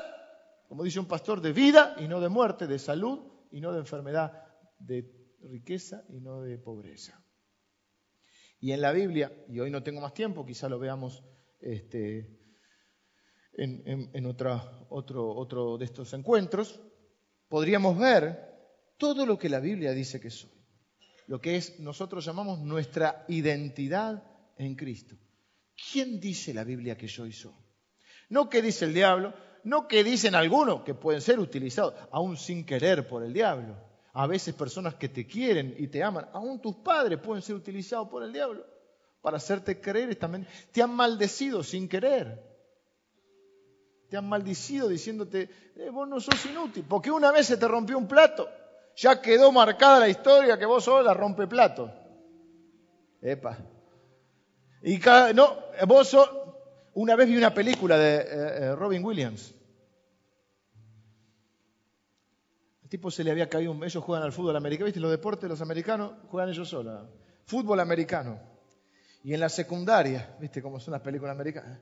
como 0.68 0.84
dice 0.84 1.00
un 1.00 1.08
pastor, 1.08 1.42
de 1.42 1.54
vida 1.54 1.96
y 2.00 2.08
no 2.08 2.22
de 2.22 2.30
muerte, 2.30 2.68
de 2.68 2.80
salud 2.80 3.20
y 3.52 3.62
no 3.62 3.72
de 3.72 3.80
enfermedad, 3.80 4.44
de 4.80 5.12
riqueza 5.42 6.04
y 6.10 6.20
no 6.20 6.42
de 6.42 6.58
pobreza. 6.58 7.24
Y 8.60 8.72
en 8.72 8.82
la 8.82 8.92
Biblia, 8.92 9.32
y 9.48 9.60
hoy 9.60 9.70
no 9.70 9.84
tengo 9.84 10.02
más 10.02 10.14
tiempo, 10.14 10.46
quizá 10.46 10.70
lo 10.70 10.80
veamos 10.80 11.24
este, 11.60 12.43
en, 13.56 14.26
otro, 14.26 14.88
otro 14.90 15.78
de 15.78 15.86
estos 15.86 16.14
encuentros, 16.14 16.80
podríamos 17.48 17.98
ver 17.98 18.54
todo 18.98 19.26
lo 19.26 19.38
que 19.38 19.50
la 19.50 19.60
Biblia 19.60 19.92
dice 19.92 20.20
que 20.20 20.30
soy. 20.30 20.52
Lo 21.28 21.40
que 21.40 21.56
es, 21.56 21.80
nosotros 21.80 22.26
llamamos 22.26 22.60
nuestra 22.60 23.26
identidad 23.28 24.24
en 24.58 24.76
Cristo. 24.76 25.16
¿Quién 25.92 26.20
dice 26.20 26.54
la 26.54 26.64
Biblia 26.64 26.98
que 26.98 27.08
yo 27.08 27.30
soy? 27.32 27.54
No 28.30 28.50
que 28.50 28.62
dice 28.62 28.86
el 28.86 28.94
diablo, 28.94 29.34
no 29.64 29.88
que 29.88 30.04
dicen 30.04 30.36
algunos 30.36 30.82
que 30.82 30.94
pueden 30.94 31.22
ser 31.22 31.40
utilizados, 31.40 31.94
aún 32.12 32.38
sin 32.38 32.66
querer 32.66 33.08
por 33.08 33.24
el 33.24 33.34
diablo. 33.34 33.78
A 34.14 34.28
veces 34.28 34.54
personas 34.54 34.96
que 34.96 35.10
te 35.10 35.26
quieren 35.26 35.76
y 35.78 35.88
te 35.88 36.04
aman, 36.04 36.28
aún 36.34 36.62
tus 36.62 36.76
padres 36.76 37.20
pueden 37.20 37.42
ser 37.42 37.56
utilizados 37.56 38.10
por 38.10 38.24
el 38.24 38.32
diablo 38.32 38.66
para 39.22 39.38
hacerte 39.38 39.80
creer. 39.80 40.16
También 40.16 40.48
te 40.72 40.84
han 40.84 40.94
maldecido 40.94 41.64
sin 41.64 41.88
querer 41.88 42.53
te 44.14 44.18
han 44.18 44.30
maldicido 44.30 44.90
diciéndote, 44.90 45.50
eh, 45.76 45.90
vos 45.90 46.08
no 46.08 46.20
sos 46.20 46.46
inútil, 46.46 46.86
porque 46.88 47.10
una 47.10 47.32
vez 47.32 47.48
se 47.48 47.58
te 47.58 47.68
rompió 47.68 47.98
un 47.98 48.08
plato, 48.08 48.48
ya 48.96 49.20
quedó 49.20 49.52
marcada 49.52 50.02
la 50.02 50.08
historia 50.08 50.56
que 50.56 50.68
vos 50.68 50.84
sos 50.84 51.04
la 51.04 51.16
rompe 51.16 51.48
plato. 51.48 51.92
Epa. 53.24 53.58
Y 54.84 55.00
cada, 55.00 55.34
no, 55.34 55.58
vos 55.88 56.10
sos, 56.10 56.30
una 56.94 57.16
vez 57.16 57.28
vi 57.28 57.38
una 57.38 57.56
película 57.56 57.98
de 57.98 58.18
eh, 58.18 58.24
eh, 58.28 58.76
Robin 58.76 59.04
Williams. 59.04 59.56
El 62.84 62.90
tipo 62.90 63.10
se 63.10 63.24
le 63.24 63.32
había 63.32 63.50
caído, 63.50 63.72
un, 63.72 63.84
ellos 63.84 64.04
juegan 64.04 64.24
al 64.24 64.32
fútbol 64.32 64.56
americano, 64.56 64.86
¿viste? 64.86 65.00
Los 65.00 65.10
deportes, 65.10 65.50
los 65.50 65.62
americanos 65.62 66.12
juegan 66.30 66.50
ellos 66.50 66.70
solos. 66.70 67.10
Fútbol 67.46 67.80
americano. 67.80 68.40
Y 69.24 69.34
en 69.34 69.40
la 69.40 69.50
secundaria, 69.50 70.38
¿viste 70.40 70.62
cómo 70.62 70.80
son 70.80 70.92
las 70.92 71.02
películas 71.02 71.34
americanas? 71.34 71.80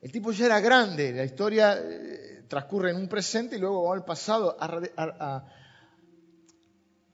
El 0.00 0.10
tipo 0.10 0.32
ya 0.32 0.46
era 0.46 0.60
grande, 0.60 1.12
la 1.12 1.24
historia 1.24 1.78
eh, 1.78 2.44
transcurre 2.48 2.90
en 2.90 2.96
un 2.96 3.08
presente 3.08 3.56
y 3.56 3.58
luego 3.58 3.88
va 3.88 3.94
al 3.94 4.04
pasado 4.04 4.56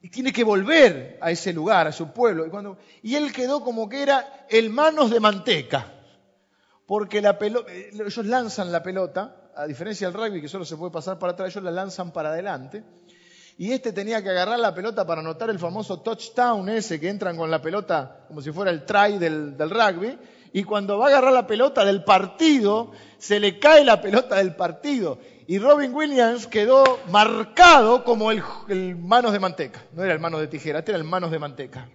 y 0.01 0.09
tiene 0.09 0.31
que 0.31 0.43
volver 0.43 1.17
a 1.19 1.31
ese 1.31 1.51
lugar, 1.51 1.87
a 1.87 1.91
su 1.91 2.13
pueblo. 2.13 2.45
Y, 2.45 2.49
cuando, 2.49 2.77
él 3.03 3.33
quedó 3.33 3.61
como 3.61 3.89
que 3.89 4.03
era 4.03 4.45
el 4.49 4.69
manos 4.69 5.09
de 5.09 5.19
manteca, 5.19 5.93
porque 6.85 7.21
la 7.21 7.37
eh, 7.41 7.91
ellos 7.93 8.25
lanzan 8.25 8.71
la 8.71 8.81
pelota, 8.81 9.51
a 9.53 9.65
diferencia 9.65 10.07
del 10.07 10.15
rugby 10.15 10.39
que 10.39 10.47
solo 10.47 10.63
se 10.63 10.77
puede 10.77 10.91
pasar 10.91 11.19
para 11.19 11.33
atrás, 11.33 11.49
ellos 11.49 11.63
la 11.65 11.71
lanzan 11.71 12.11
para 12.11 12.29
adelante. 12.29 12.83
Y 13.57 13.71
este 13.71 13.91
tenía 13.91 14.21
que 14.21 14.29
agarrar 14.29 14.59
la 14.59 14.73
pelota 14.73 15.05
para 15.05 15.19
anotar 15.19 15.49
el 15.49 15.59
famoso 15.59 15.99
touchdown 15.99 16.69
ese 16.69 16.99
que 16.99 17.09
entran 17.09 17.35
con 17.35 17.49
la 17.49 17.59
pelota 17.59 18.23
como 18.27 18.39
si 18.39 18.51
fuera 18.51 18.69
el 18.69 18.85
try 18.85 19.17
del 19.17 19.57
rugby 19.57 20.17
y 20.53 20.63
cuando 20.63 20.97
va 20.97 21.05
a 21.05 21.09
agarrar 21.09 21.33
la 21.33 21.47
pelota 21.47 21.85
del 21.85 22.03
partido, 22.03 22.91
se 23.17 23.39
le 23.39 23.59
cae 23.59 23.83
la 23.83 24.01
pelota 24.01 24.35
del 24.35 24.55
partido. 24.55 25.19
Y 25.47 25.59
Robin 25.59 25.93
Williams 25.93 26.47
quedó 26.47 26.99
marcado 27.09 28.03
como 28.03 28.31
el, 28.31 28.95
manos 28.97 29.31
de 29.31 29.39
manteca. 29.39 29.81
No 29.93 30.03
era 30.03 30.13
el 30.13 30.19
manos 30.19 30.41
de 30.41 30.47
tijera, 30.47 30.79
este 30.79 30.91
era 30.91 30.97
el 30.97 31.05
manos 31.05 31.31
de 31.31 31.39
manteca. 31.39 31.89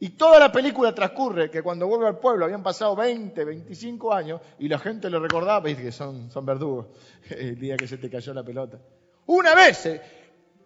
Y 0.00 0.10
toda 0.10 0.38
la 0.38 0.52
película 0.52 0.94
transcurre 0.94 1.50
que 1.50 1.62
cuando 1.62 1.86
vuelve 1.86 2.06
al 2.06 2.18
pueblo 2.18 2.44
habían 2.44 2.62
pasado 2.62 2.94
20, 2.94 3.44
25 3.44 4.14
años 4.14 4.40
y 4.58 4.68
la 4.68 4.78
gente 4.78 5.10
le 5.10 5.18
recordaba, 5.18 5.62
que 5.64 5.90
son, 5.90 6.30
son 6.30 6.46
verdugos, 6.46 6.86
el 7.30 7.58
día 7.58 7.76
que 7.76 7.88
se 7.88 7.98
te 7.98 8.08
cayó 8.08 8.32
la 8.32 8.44
pelota. 8.44 8.78
Una 9.26 9.54
vez, 9.54 9.86
eh, 9.86 10.00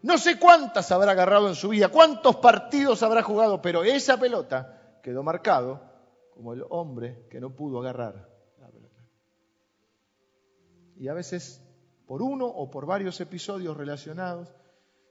no 0.03 0.19
sé 0.19 0.39
cuántas 0.39 0.93
habrá 0.93 1.13
agarrado 1.13 1.49
en 1.49 1.55
su 1.55 1.71
vida, 1.71 1.89
cuántos 1.89 2.37
partidos 2.37 3.03
habrá 3.03 3.23
jugado, 3.23 3.63
pero 3.63 3.83
esa 3.83 4.21
pelota 4.21 4.99
quedó 5.03 5.23
marcado 5.23 5.92
como 6.43 6.55
el 6.55 6.65
hombre 6.71 7.29
que 7.31 7.39
no 7.39 7.55
pudo 7.55 7.79
agarrar 7.79 8.29
la 8.59 8.69
pelota. 8.69 9.01
Y 10.97 11.07
a 11.07 11.15
veces, 11.15 11.63
por 12.05 12.21
uno 12.21 12.47
o 12.47 12.69
por 12.69 12.85
varios 12.85 13.21
episodios 13.21 13.77
relacionados, 13.77 14.53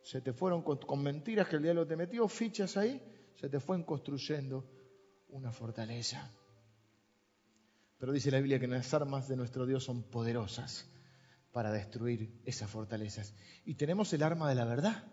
se 0.04 0.20
te 0.20 0.34
fueron 0.34 0.62
con, 0.62 1.02
mentiras 1.02 1.48
que 1.48 1.56
el 1.56 1.64
diablo 1.64 1.88
te 1.88 1.96
metió, 1.96 2.28
fichas 2.28 2.76
ahí, 2.76 3.02
se 3.40 3.48
te 3.48 3.62
fueron 3.62 3.86
construyendo 3.86 4.70
una 5.30 5.54
fortaleza. 5.54 6.30
Pero 7.98 8.12
dice 8.12 8.30
la 8.30 8.40
Biblia 8.40 8.60
que 8.60 8.68
las 8.68 8.94
armas 8.94 9.30
de 9.30 9.38
nuestro 9.38 9.66
Dios 9.66 9.86
son 9.86 10.04
poderosas 10.04 10.92
para 11.54 11.72
destruir 11.72 12.42
esas 12.44 12.70
fortalezas. 12.70 13.34
Y 13.64 13.76
tenemos 13.76 14.12
el 14.12 14.24
arma 14.24 14.50
de 14.50 14.56
la 14.56 14.66
verdad, 14.66 15.06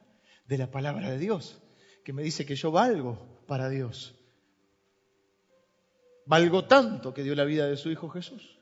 de 0.49 0.59
la 0.59 0.69
palabra 0.73 1.12
de 1.12 1.19
Dios, 1.19 1.62
que 2.05 2.12
me 2.12 2.25
dice 2.25 2.45
que 2.45 2.57
yo 2.57 2.73
valgo 2.73 3.45
para 3.47 3.69
Dios. 3.69 4.18
Valgo 6.29 6.66
tanto 6.66 7.14
que 7.14 7.22
dio 7.22 7.35
la 7.35 7.45
vida 7.45 7.66
de 7.66 7.79
su 7.79 7.91
Hijo 7.91 8.11
Jesús. 8.11 8.59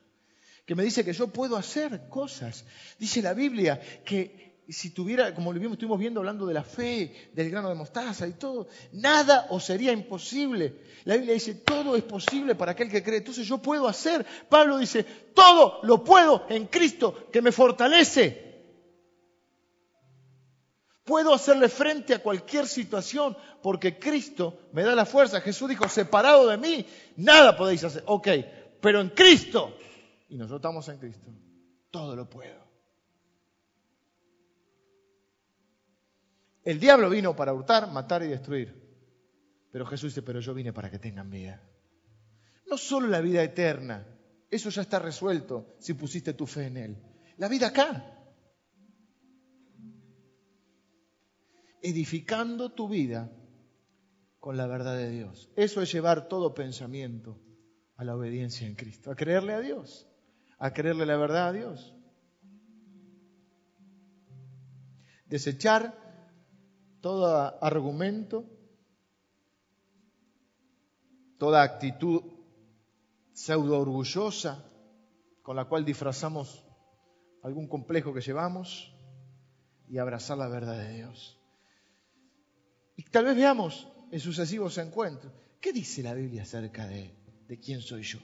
Que 0.65 0.73
me 0.73 0.83
dice 0.83 1.03
que 1.03 1.11
yo 1.11 1.27
puedo 1.27 1.57
hacer 1.57 2.07
cosas. 2.07 2.65
Dice 2.97 3.21
la 3.21 3.33
Biblia 3.33 3.79
que 4.05 4.63
si 4.69 4.91
tuviera, 4.91 5.33
como 5.33 5.51
lo 5.51 5.59
estuvimos 5.59 5.99
viendo 5.99 6.21
hablando 6.21 6.45
de 6.45 6.53
la 6.53 6.63
fe, 6.63 7.29
del 7.33 7.49
grano 7.49 7.67
de 7.67 7.75
mostaza 7.75 8.25
y 8.25 8.33
todo, 8.33 8.69
nada 8.93 9.47
os 9.49 9.65
sería 9.65 9.91
imposible. 9.91 10.81
La 11.03 11.15
Biblia 11.15 11.33
dice, 11.33 11.55
todo 11.55 11.97
es 11.97 12.03
posible 12.03 12.55
para 12.55 12.71
aquel 12.71 12.89
que 12.89 13.03
cree. 13.03 13.17
Entonces 13.17 13.45
yo 13.45 13.57
puedo 13.57 13.85
hacer. 13.87 14.25
Pablo 14.47 14.77
dice, 14.77 15.03
todo 15.33 15.79
lo 15.83 16.05
puedo 16.05 16.45
en 16.49 16.67
Cristo 16.67 17.27
que 17.31 17.41
me 17.41 17.51
fortalece. 17.51 18.46
Puedo 21.07 21.33
hacerle 21.33 21.69
frente 21.69 22.13
a 22.13 22.19
cualquier 22.21 22.67
situación 22.67 23.37
porque 23.63 23.97
Cristo 23.97 24.59
me 24.73 24.83
da 24.83 24.93
la 24.93 25.05
fuerza. 25.05 25.39
Jesús 25.39 25.69
dijo, 25.69 25.87
separado 25.87 26.45
de 26.49 26.57
mí, 26.57 26.85
nada 27.15 27.55
podéis 27.55 27.85
hacer. 27.85 28.03
Ok, 28.07 28.27
pero 28.81 28.99
en 28.99 29.11
Cristo, 29.11 29.77
y 30.27 30.35
nosotros 30.35 30.59
estamos 30.59 30.89
en 30.89 30.97
Cristo, 30.97 31.31
todo 31.91 32.13
lo 32.13 32.29
puedo. 32.29 32.61
El 36.65 36.77
diablo 36.77 37.09
vino 37.09 37.33
para 37.37 37.53
hurtar, 37.53 37.89
matar 37.89 38.23
y 38.23 38.27
destruir. 38.27 38.75
Pero 39.71 39.85
Jesús 39.85 40.11
dice, 40.13 40.23
pero 40.23 40.41
yo 40.41 40.53
vine 40.53 40.73
para 40.73 40.91
que 40.91 40.99
tengan 40.99 41.29
vida. 41.29 41.63
No 42.69 42.77
solo 42.77 43.07
la 43.07 43.21
vida 43.21 43.41
eterna, 43.41 44.05
eso 44.51 44.69
ya 44.69 44.81
está 44.81 44.99
resuelto 44.99 45.77
si 45.79 45.93
pusiste 45.93 46.33
tu 46.33 46.45
fe 46.45 46.65
en 46.65 46.75
Él. 46.75 46.97
La 47.37 47.47
vida 47.47 47.67
acá. 47.67 48.16
Edificando 51.81 52.71
tu 52.71 52.87
vida 52.87 53.31
con 54.39 54.57
la 54.57 54.67
verdad 54.67 54.95
de 54.95 55.09
Dios. 55.09 55.49
Eso 55.55 55.81
es 55.81 55.91
llevar 55.91 56.27
todo 56.27 56.53
pensamiento 56.53 57.39
a 57.95 58.03
la 58.03 58.15
obediencia 58.15 58.67
en 58.67 58.75
Cristo, 58.75 59.11
a 59.11 59.15
creerle 59.15 59.53
a 59.53 59.59
Dios, 59.59 60.07
a 60.59 60.71
creerle 60.71 61.05
la 61.05 61.17
verdad 61.17 61.49
a 61.49 61.53
Dios. 61.53 61.93
Desechar 65.25 65.97
todo 67.01 67.61
argumento, 67.63 68.45
toda 71.37 71.63
actitud 71.63 72.21
pseudo 73.33 73.79
orgullosa 73.79 74.63
con 75.41 75.55
la 75.55 75.65
cual 75.65 75.85
disfrazamos 75.85 76.65
algún 77.43 77.67
complejo 77.67 78.13
que 78.13 78.21
llevamos 78.21 78.93
y 79.87 79.97
abrazar 79.97 80.37
la 80.37 80.47
verdad 80.47 80.77
de 80.77 80.93
Dios. 80.93 81.36
Y 82.97 83.03
tal 83.03 83.25
vez 83.25 83.35
veamos 83.35 83.87
en 84.11 84.19
sucesivos 84.19 84.77
encuentros. 84.79 85.31
¿Qué 85.61 85.71
dice 85.71 86.01
la 86.01 86.15
Biblia 86.15 86.41
acerca 86.41 86.87
de, 86.87 87.13
quién 87.63 87.81
soy 87.81 88.01
yo? 88.01 88.19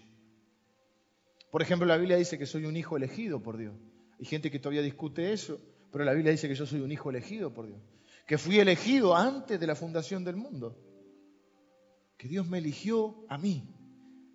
Por 1.51 1.61
ejemplo, 1.61 1.85
la 1.87 1.97
Biblia 1.97 2.17
dice 2.17 2.39
que 2.39 2.47
soy 2.47 2.65
un 2.65 2.75
hijo 2.75 2.97
elegido 2.97 3.41
por 3.41 3.57
Dios. 3.57 3.75
Hay 4.19 4.25
gente 4.25 4.49
que 4.49 4.59
todavía 4.59 4.81
discute 4.81 5.31
eso, 5.31 5.61
pero 5.91 6.03
la 6.03 6.13
Biblia 6.13 6.31
dice 6.31 6.47
que 6.47 6.55
yo 6.55 6.65
soy 6.65 6.81
un 6.81 6.91
hijo 6.91 7.11
elegido 7.11 7.53
por 7.53 7.67
Dios. 7.67 7.79
Que 8.25 8.39
fui 8.39 8.59
elegido 8.59 9.15
antes 9.15 9.59
de 9.59 9.67
la 9.67 9.75
fundación 9.75 10.23
del 10.23 10.37
mundo. 10.37 10.75
Que 12.17 12.27
Dios 12.27 12.47
me 12.47 12.57
eligió 12.57 13.25
a 13.29 13.37
mí 13.37 13.63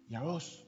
y 0.08 0.14
a 0.14 0.20
vos 0.20 0.66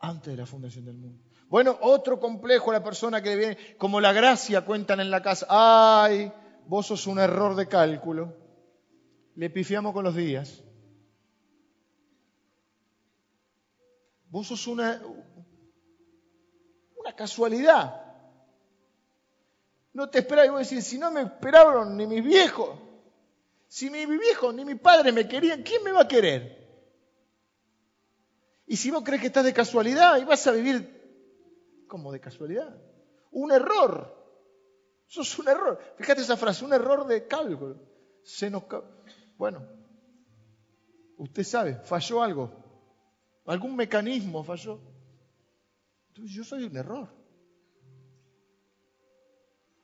antes 0.00 0.32
de 0.32 0.36
la 0.36 0.46
fundación 0.46 0.84
del 0.84 0.98
mundo. 0.98 1.24
Bueno, 1.48 1.78
otro 1.80 2.20
complejo 2.20 2.70
a 2.70 2.74
la 2.74 2.84
persona 2.84 3.22
que 3.22 3.36
viene, 3.36 3.56
como 3.78 4.00
la 4.02 4.12
gracia 4.12 4.66
cuentan 4.66 5.00
en 5.00 5.10
la 5.10 5.22
casa. 5.22 5.46
Ay, 5.48 6.30
vos 6.66 6.86
sos 6.86 7.06
un 7.06 7.18
error 7.18 7.54
de 7.54 7.68
cálculo. 7.68 8.41
Le 9.34 9.50
pifiamos 9.50 9.92
con 9.92 10.04
los 10.04 10.14
días. 10.14 10.62
Vos 14.28 14.46
sos 14.46 14.66
una, 14.66 15.02
una 16.96 17.14
casualidad. 17.14 18.02
No 19.92 20.08
te 20.08 20.20
esperaba, 20.20 20.46
y 20.46 20.50
vos 20.50 20.68
decís, 20.68 20.86
si 20.86 20.98
no 20.98 21.10
me 21.10 21.22
esperaron 21.22 21.96
ni 21.96 22.06
mis 22.06 22.24
viejos, 22.24 22.78
si 23.68 23.90
ni 23.90 24.06
mi 24.06 24.18
viejo 24.18 24.52
ni 24.52 24.64
mi 24.64 24.74
padre 24.74 25.12
me 25.12 25.28
querían, 25.28 25.62
¿quién 25.62 25.82
me 25.82 25.92
va 25.92 26.02
a 26.02 26.08
querer? 26.08 26.62
Y 28.66 28.76
si 28.76 28.90
vos 28.90 29.02
crees 29.04 29.20
que 29.20 29.26
estás 29.26 29.44
de 29.44 29.52
casualidad 29.52 30.18
y 30.18 30.24
vas 30.24 30.46
a 30.46 30.52
vivir 30.52 31.84
como 31.88 32.10
de 32.10 32.20
casualidad, 32.20 32.74
un 33.30 33.52
error. 33.52 34.18
Eso 35.06 35.20
es 35.20 35.38
un 35.38 35.48
error. 35.48 35.78
Fíjate 35.96 36.22
esa 36.22 36.38
frase, 36.38 36.64
un 36.64 36.72
error 36.72 37.06
de 37.06 37.26
cálculo. 37.26 37.76
Se 38.22 38.48
nos 38.48 38.64
bueno, 39.42 39.66
usted 41.16 41.42
sabe, 41.42 41.74
falló 41.82 42.22
algo. 42.22 42.52
Algún 43.46 43.74
mecanismo 43.74 44.44
falló. 44.44 44.78
Entonces 46.10 46.32
yo 46.32 46.44
soy 46.44 46.62
un 46.62 46.76
error. 46.76 47.08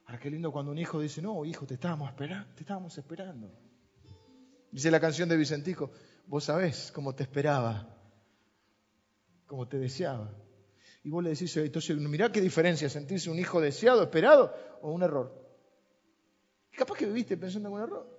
Ahora 0.05 0.21
qué 0.21 0.31
lindo 0.31 0.53
cuando 0.53 0.71
un 0.71 0.79
hijo 0.79 1.01
dice, 1.01 1.21
no, 1.21 1.45
hijo, 1.45 1.67
te 1.67 1.75
estábamos 1.75 2.09
esperando, 2.09 2.55
te 2.55 2.61
estábamos 2.61 2.97
esperando. 2.99 3.51
Dice 4.71 4.93
la 4.93 5.01
canción 5.01 5.29
de 5.29 5.37
Vicentico, 5.37 5.91
vos 6.29 6.45
sabés 6.45 6.93
cómo 6.93 7.17
te 7.17 7.25
esperaba, 7.25 7.99
cómo 9.49 9.67
te 9.67 9.81
deseaba. 9.81 10.33
Y 11.03 11.11
vos 11.11 11.25
le 11.25 11.31
decís, 11.31 11.57
entonces, 11.57 11.97
mirá 11.97 12.31
qué 12.31 12.41
diferencia, 12.41 12.89
sentirse 12.89 13.29
un 13.29 13.41
hijo 13.41 13.61
deseado, 13.61 14.05
esperado 14.05 14.55
o 14.83 14.93
un 14.93 15.03
error. 15.03 15.35
Capaz 16.71 16.97
que 16.97 17.07
viviste 17.07 17.37
pensando 17.37 17.71
en 17.71 17.75
un 17.75 17.83
error. 17.83 18.18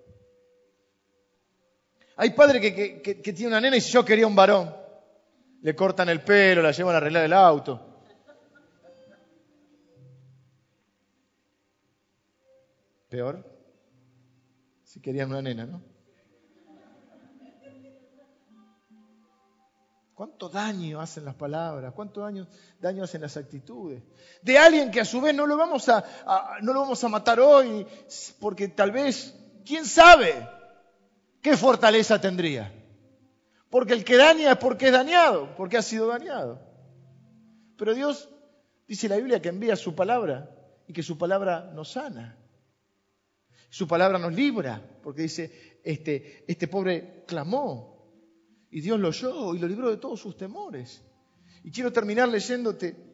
Hay 2.21 2.31
padre 2.31 2.59
que, 2.59 3.13
tiene 3.23 3.47
una 3.47 3.61
nena 3.61 3.77
y 3.77 3.79
yo 3.79 4.03
quería 4.03 4.27
un 4.27 4.35
varón. 4.35 4.75
Le 5.61 5.73
cortan 5.73 6.09
el 6.09 6.21
pelo, 6.21 6.61
la 6.61 6.71
llevan 6.71 6.93
a 6.95 6.97
arreglar 6.97 7.23
el 7.23 7.31
auto. 7.31 7.79
Peor, 13.07 13.41
si 14.83 14.99
querían 14.99 15.29
una 15.29 15.41
nena, 15.41 15.65
¿no? 15.65 15.81
¿Cuánto 20.13 20.49
daño 20.49 20.99
hacen 20.99 21.23
las 21.23 21.35
palabras? 21.35 21.93
¿Cuánto 21.93 22.19
daño, 22.19 22.49
daño 22.81 23.05
hacen 23.05 23.21
las 23.21 23.37
actitudes? 23.37 24.03
De 24.41 24.57
alguien 24.57 24.91
que 24.91 24.99
a 24.99 25.05
su 25.05 25.21
vez 25.21 25.33
no 25.33 25.47
lo, 25.47 25.55
vamos 25.55 25.87
a, 25.87 26.03
no 26.61 26.73
lo 26.73 26.81
vamos 26.81 27.01
a 27.01 27.07
matar 27.07 27.39
hoy 27.39 27.87
porque 28.41 28.67
tal 28.67 28.91
vez, 28.91 29.33
¿quién 29.63 29.85
sabe 29.85 30.58
qué 31.41 31.57
fortaleza 31.57 32.19
tendría? 32.19 32.73
Porque 33.69 33.93
el 33.93 34.03
que 34.03 34.17
daña 34.17 34.51
es 34.51 34.57
porque 34.57 34.87
es 34.87 34.91
dañado, 34.91 35.55
porque 35.55 35.77
ha 35.77 35.81
sido 35.81 36.07
dañado. 36.07 36.59
Pero 37.77 37.93
Dios 37.93 38.29
dice 38.87 39.07
la 39.07 39.17
Biblia 39.17 39.41
que 39.41 39.49
envía 39.49 39.75
su 39.75 39.95
palabra 39.95 40.55
y 40.87 40.93
que 40.93 41.03
su 41.03 41.17
palabra 41.17 41.71
nos 41.73 41.91
sana. 41.91 42.37
Su 43.69 43.87
palabra 43.87 44.17
nos 44.17 44.33
libra, 44.33 44.81
porque 45.03 45.21
dice, 45.21 45.79
este, 45.83 46.43
este 46.47 46.67
pobre 46.67 47.23
clamó 47.27 47.99
y 48.71 48.81
Dios 48.81 48.99
lo 48.99 49.09
oyó 49.09 49.53
y 49.53 49.59
lo 49.59 49.67
libró 49.67 49.89
de 49.89 49.97
todos 49.97 50.19
sus 50.19 50.35
temores. 50.35 51.03
Y 51.63 51.71
quiero 51.71 51.93
terminar 51.93 52.29
leyéndote 52.29 53.08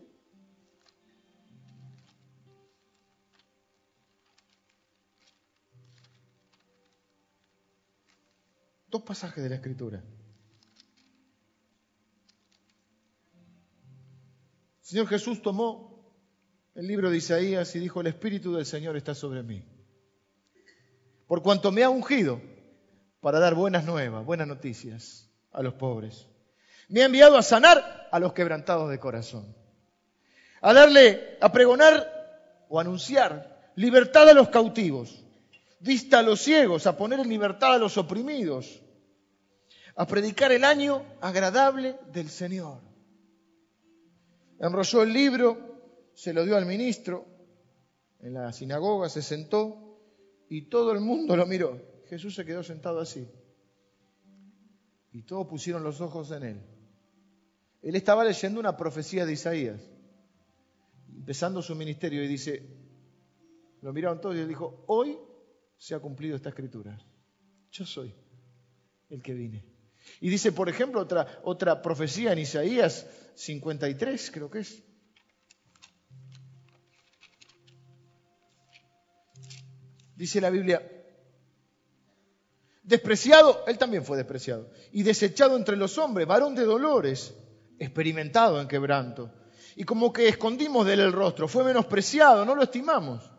dos 8.95 9.03
pasajes 9.03 9.43
de 9.43 9.49
la 9.49 9.55
Escritura. 9.55 10.03
El 14.79 14.85
Señor 14.87 15.07
Jesús 15.07 15.41
tomó 15.41 16.13
el 16.75 16.87
libro 16.87 17.09
de 17.09 17.17
Isaías 17.17 17.75
y 17.75 17.79
dijo, 17.79 18.01
el 18.01 18.07
Espíritu 18.07 18.53
del 18.53 18.65
Señor 18.65 18.97
está 18.97 19.15
sobre 19.15 19.43
mí 19.43 19.63
por 21.27 21.41
cuanto 21.41 21.71
me 21.71 21.83
ha 21.83 21.89
ungido 21.89 22.41
para 23.19 23.39
dar 23.39 23.55
buenas 23.55 23.85
nuevas, 23.85 24.25
buenas 24.25 24.47
noticias 24.47 25.29
a 25.51 25.63
los 25.63 25.73
pobres. 25.73 26.27
Me 26.87 27.01
ha 27.01 27.05
enviado 27.05 27.37
a 27.37 27.41
sanar 27.41 28.07
a 28.11 28.19
los 28.19 28.33
quebrantados 28.33 28.89
de 28.89 28.99
corazón, 28.99 29.55
a 30.61 30.73
darle, 30.73 31.37
a 31.41 31.51
pregonar 31.51 32.65
o 32.69 32.79
anunciar 32.79 33.71
libertad 33.75 34.29
a 34.29 34.33
los 34.33 34.49
cautivos, 34.49 35.23
vista 35.79 36.19
a 36.19 36.23
los 36.23 36.41
ciegos, 36.41 36.85
a 36.85 36.95
poner 36.95 37.19
en 37.19 37.29
libertad 37.29 37.73
a 37.73 37.79
los 37.79 37.97
oprimidos, 37.97 38.81
a 39.95 40.05
predicar 40.05 40.51
el 40.51 40.63
año 40.63 41.03
agradable 41.21 41.97
del 42.11 42.29
Señor. 42.29 42.81
Enrolló 44.59 45.03
el 45.03 45.13
libro, 45.13 46.11
se 46.13 46.33
lo 46.33 46.43
dio 46.45 46.57
al 46.57 46.65
ministro, 46.65 47.25
en 48.19 48.33
la 48.33 48.51
sinagoga 48.51 49.09
se 49.09 49.21
sentó 49.21 49.99
y 50.49 50.63
todo 50.63 50.91
el 50.91 50.99
mundo 50.99 51.35
lo 51.35 51.45
miró. 51.45 51.81
Jesús 52.07 52.35
se 52.35 52.45
quedó 52.45 52.63
sentado 52.63 52.99
así. 52.99 53.27
Y 55.11 55.23
todos 55.23 55.47
pusieron 55.47 55.83
los 55.83 56.01
ojos 56.01 56.31
en 56.31 56.43
él. 56.43 56.61
Él 57.81 57.95
estaba 57.95 58.25
leyendo 58.25 58.59
una 58.59 58.75
profecía 58.75 59.25
de 59.25 59.33
Isaías, 59.33 59.81
empezando 61.07 61.61
su 61.61 61.75
ministerio, 61.75 62.23
y 62.23 62.27
dice, 62.27 62.67
lo 63.81 63.93
miraron 63.93 64.19
todos 64.19 64.35
y 64.35 64.39
él 64.39 64.47
dijo, 64.47 64.83
hoy 64.87 65.17
se 65.77 65.93
ha 65.95 65.99
cumplido 65.99 66.35
esta 66.35 66.49
escritura. 66.49 66.97
Yo 67.71 67.85
soy 67.85 68.13
el 69.09 69.21
que 69.21 69.33
vine. 69.33 69.74
Y 70.21 70.29
dice, 70.29 70.51
por 70.51 70.69
ejemplo, 70.69 71.07
otra, 71.43 71.81
profecía 71.81 72.33
en 72.33 72.39
Isaías 72.39 73.05
53, 73.35 74.31
creo 74.31 74.49
que 74.49 74.59
es, 74.59 74.83
dice 80.15 80.39
la 80.39 80.49
Biblia, 80.49 80.81
despreciado, 82.83 83.63
él 83.67 83.77
también 83.77 84.05
fue 84.05 84.17
despreciado, 84.17 84.71
y 84.91 85.03
desechado 85.03 85.57
entre 85.57 85.75
los 85.75 85.97
hombres, 85.97 86.27
varón 86.27 86.55
de 86.55 86.63
dolores, 86.63 87.33
experimentado 87.79 88.61
en 88.61 88.67
quebranto. 88.67 89.31
Y 89.75 89.83
como 89.83 90.13
que 90.13 90.29
escondimos 90.29 90.85
de 90.85 90.93
él 90.93 90.99
el 91.01 91.11
rostro, 91.11 91.47
fue 91.47 91.65
menospreciado, 91.65 92.45
no 92.45 92.55
lo 92.55 92.63
estimamos. 92.63 93.29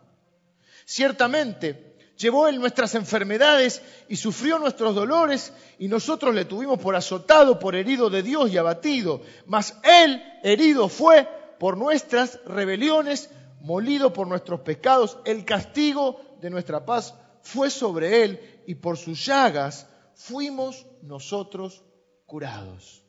Ciertamente, 0.85 1.86
llevó 2.17 2.47
él 2.47 2.59
nuestras 2.59 2.95
enfermedades 2.95 3.81
y 4.09 4.15
sufrió 4.15 4.59
nuestros 4.59 4.95
dolores, 4.95 5.53
y 5.79 5.87
nosotros 5.87 6.33
le 6.35 6.45
tuvimos 6.45 6.79
por 6.79 6.95
azotado, 6.95 7.59
por 7.59 7.75
herido 7.75 8.09
de 8.09 8.23
Dios 8.23 8.51
y 8.51 8.57
abatido. 8.57 9.21
Mas 9.45 9.77
él 9.83 10.21
herido 10.43 10.89
fue 10.89 11.27
por 11.59 11.77
nuestras 11.77 12.39
rebeliones, 12.45 13.29
molido 13.61 14.13
por 14.13 14.27
nuestros 14.27 14.61
pecados, 14.61 15.17
el 15.25 15.45
castigo 15.45 16.21
de 16.41 16.49
nuestra 16.49 16.85
paz 16.85 17.13
fue 17.41 17.69
sobre 17.69 18.23
él 18.23 18.61
y 18.67 18.75
por 18.75 18.97
sus 18.97 19.25
llagas 19.25 19.87
fuimos 20.15 20.85
nosotros 21.01 21.83
curados. 22.25 23.03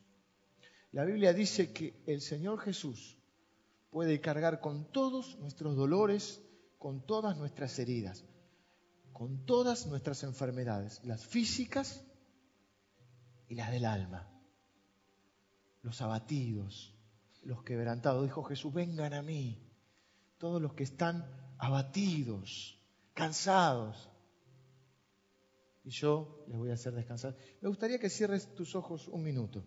La 0.91 1.05
Biblia 1.05 1.33
dice 1.33 1.71
que 1.71 2.01
el 2.07 2.21
Señor 2.21 2.59
Jesús 2.59 3.17
puede 3.89 4.21
cargar 4.21 4.59
con 4.59 4.91
todos 4.91 5.37
nuestros 5.39 5.75
dolores, 5.75 6.41
con 6.77 7.05
todas 7.05 7.37
nuestras 7.37 7.77
heridas, 7.79 8.23
con 9.19 9.45
todas 9.45 9.85
nuestras 9.85 10.23
enfermedades, 10.23 11.03
las 11.03 11.25
físicas 11.25 12.01
y 13.49 13.55
las 13.55 13.69
del 13.69 13.83
alma, 13.83 14.31
los 15.81 16.01
abatidos, 16.01 16.95
los 17.43 17.61
quebrantados. 17.63 18.23
Dijo 18.23 18.43
Jesús, 18.45 18.73
vengan 18.73 19.13
a 19.13 19.21
mí, 19.21 19.61
todos 20.37 20.61
los 20.61 20.73
que 20.73 20.85
están 20.85 21.29
abatidos 21.57 22.81
cansados. 23.13 24.09
Y 25.83 25.89
yo 25.89 26.45
les 26.47 26.57
voy 26.57 26.69
a 26.69 26.75
hacer 26.75 26.93
descansar. 26.93 27.35
Me 27.59 27.67
gustaría 27.67 27.99
que 27.99 28.09
cierres 28.09 28.55
tus 28.55 28.73
ojos 28.73 29.09
un 29.09 29.21
minuto. 29.21 29.65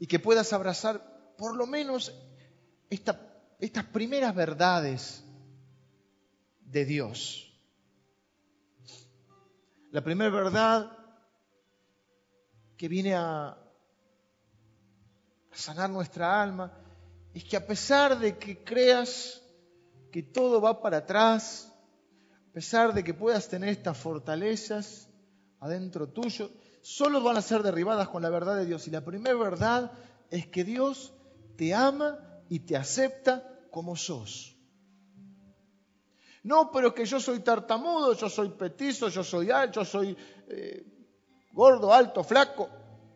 Y 0.00 0.08
que 0.08 0.18
puedas 0.18 0.52
abrazar 0.52 1.36
por 1.38 1.54
lo 1.54 1.68
menos 1.68 2.12
estas 3.64 3.84
primeras 3.84 4.34
verdades 4.34 5.24
de 6.60 6.84
Dios. 6.84 7.50
La 9.90 10.02
primera 10.02 10.30
verdad 10.30 10.90
que 12.76 12.88
viene 12.88 13.14
a, 13.14 13.56
sanar 15.52 15.88
nuestra 15.88 16.42
alma 16.42 16.72
es 17.32 17.44
que 17.44 17.56
a 17.56 17.64
pesar 17.64 18.18
de 18.18 18.36
que 18.36 18.64
creas 18.64 19.40
que 20.10 20.22
todo 20.22 20.60
va 20.60 20.82
para 20.82 20.98
atrás, 20.98 21.72
a 22.50 22.52
pesar 22.52 22.92
de 22.92 23.04
que 23.04 23.14
puedas 23.14 23.48
tener 23.48 23.68
estas 23.70 23.96
fortalezas 23.96 25.08
adentro 25.60 26.08
tuyo, 26.08 26.50
solo 26.82 27.22
van 27.22 27.36
a 27.36 27.42
ser 27.42 27.62
derribadas 27.62 28.08
con 28.08 28.22
la 28.22 28.30
verdad 28.30 28.56
de 28.56 28.66
Dios. 28.66 28.88
Y 28.88 28.90
la 28.90 29.04
primera 29.04 29.36
verdad 29.36 29.92
es 30.30 30.46
que 30.48 30.64
Dios 30.64 31.14
te 31.56 31.72
ama 31.72 32.18
y 32.48 32.60
te 32.60 32.76
acepta 32.76 33.53
como 33.74 33.96
sos. 33.96 34.54
No, 36.44 36.70
pero 36.70 36.94
que 36.94 37.04
yo 37.04 37.18
soy 37.18 37.40
tartamudo, 37.40 38.14
yo 38.14 38.30
soy 38.30 38.50
petizo, 38.50 39.08
yo 39.08 39.24
soy 39.24 39.50
alto, 39.50 39.80
yo 39.80 39.84
soy 39.84 40.16
eh, 40.46 40.86
gordo, 41.50 41.92
alto, 41.92 42.22
flaco, 42.22 42.68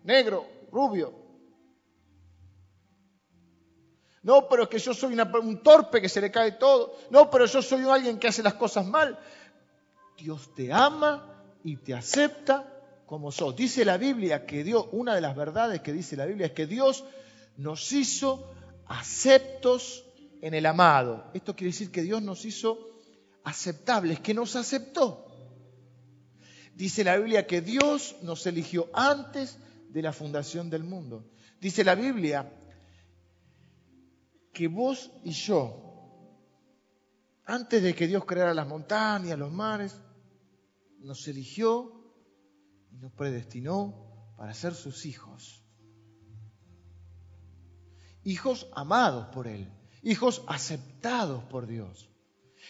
negro, 0.02 0.44
rubio. 0.72 1.14
No, 4.24 4.48
pero 4.48 4.68
que 4.68 4.80
yo 4.80 4.92
soy 4.92 5.16
un 5.16 5.62
torpe 5.62 6.00
que 6.00 6.08
se 6.08 6.20
le 6.20 6.32
cae 6.32 6.52
todo. 6.52 6.96
No, 7.10 7.30
pero 7.30 7.46
yo 7.46 7.62
soy 7.62 7.88
alguien 7.88 8.18
que 8.18 8.26
hace 8.26 8.42
las 8.42 8.54
cosas 8.54 8.84
mal. 8.84 9.16
Dios 10.16 10.52
te 10.56 10.72
ama 10.72 11.40
y 11.62 11.76
te 11.76 11.94
acepta 11.94 12.66
como 13.06 13.30
sos. 13.30 13.54
Dice 13.54 13.84
la 13.84 13.96
Biblia 13.96 14.44
que 14.44 14.64
Dios, 14.64 14.86
una 14.90 15.14
de 15.14 15.20
las 15.20 15.36
verdades 15.36 15.82
que 15.82 15.92
dice 15.92 16.16
la 16.16 16.26
Biblia 16.26 16.46
es 16.46 16.52
que 16.52 16.66
Dios 16.66 17.04
nos 17.56 17.92
hizo 17.92 18.50
aceptos 18.88 20.07
en 20.40 20.54
el 20.54 20.66
amado. 20.66 21.30
Esto 21.34 21.54
quiere 21.54 21.72
decir 21.72 21.90
que 21.90 22.02
Dios 22.02 22.22
nos 22.22 22.44
hizo 22.44 22.78
aceptables, 23.44 24.20
que 24.20 24.34
nos 24.34 24.56
aceptó. 24.56 25.26
Dice 26.74 27.02
la 27.02 27.16
Biblia 27.16 27.46
que 27.46 27.60
Dios 27.60 28.16
nos 28.22 28.46
eligió 28.46 28.88
antes 28.92 29.58
de 29.88 30.02
la 30.02 30.12
fundación 30.12 30.70
del 30.70 30.84
mundo. 30.84 31.28
Dice 31.60 31.82
la 31.82 31.94
Biblia 31.94 32.52
que 34.52 34.68
vos 34.68 35.10
y 35.24 35.32
yo, 35.32 35.84
antes 37.44 37.82
de 37.82 37.94
que 37.94 38.06
Dios 38.06 38.24
creara 38.24 38.54
las 38.54 38.66
montañas, 38.66 39.38
los 39.38 39.50
mares, 39.50 40.00
nos 41.00 41.26
eligió 41.28 42.12
y 42.90 42.96
nos 42.96 43.12
predestinó 43.12 44.34
para 44.36 44.54
ser 44.54 44.74
sus 44.74 45.06
hijos. 45.06 45.64
Hijos 48.24 48.68
amados 48.74 49.28
por 49.34 49.46
Él, 49.46 49.72
hijos 50.02 50.42
aceptados 50.46 51.44
por 51.44 51.66
Dios. 51.66 52.08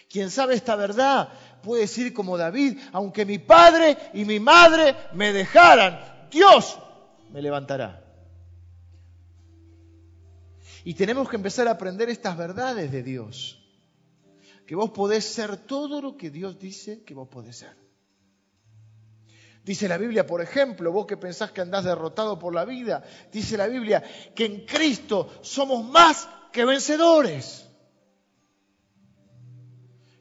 Quien 0.09 0.31
sabe 0.31 0.55
esta 0.55 0.77
verdad 0.77 1.29
puede 1.63 1.83
decir 1.83 2.15
como 2.15 2.39
David, 2.39 2.79
aunque 2.93 3.25
mi 3.25 3.39
padre 3.39 3.97
y 4.15 4.25
mi 4.25 4.41
madre 4.41 4.97
me 5.13 5.33
dejaran, 5.33 6.29
Dios 6.31 6.79
me 7.31 7.43
levantará. 7.43 8.05
Y 10.85 10.95
tenemos 10.95 11.29
que 11.29 11.37
empezar 11.37 11.69
a 11.69 11.73
aprender 11.73 12.09
estas 12.09 12.37
verdades 12.37 12.91
de 12.91 13.03
Dios. 13.03 13.63
Que 14.67 14.75
vos 14.75 14.91
podés 14.91 15.25
ser 15.25 15.57
todo 15.57 16.01
lo 16.01 16.17
que 16.17 16.31
Dios 16.31 16.59
dice 16.59 17.03
que 17.03 17.15
vos 17.15 17.29
podés 17.29 17.57
ser. 17.57 17.77
Dice 19.65 19.87
la 19.87 19.99
Biblia, 19.99 20.27
por 20.27 20.41
ejemplo, 20.41 20.91
vos 20.91 21.07
que 21.07 21.19
pensás 21.19 21.53
que 21.53 21.61
andás 21.61 21.85
derrotado 21.85 22.39
por 22.39 22.55
la 22.55 22.65
vida, 22.65 23.05
dice 23.31 23.59
la 23.59 23.67
Biblia 23.67 24.03
que 24.35 24.47
en 24.47 24.65
Cristo 24.65 25.31
somos 25.43 25.85
más 25.85 26.27
que 26.53 26.65
vencedores. 26.65 27.69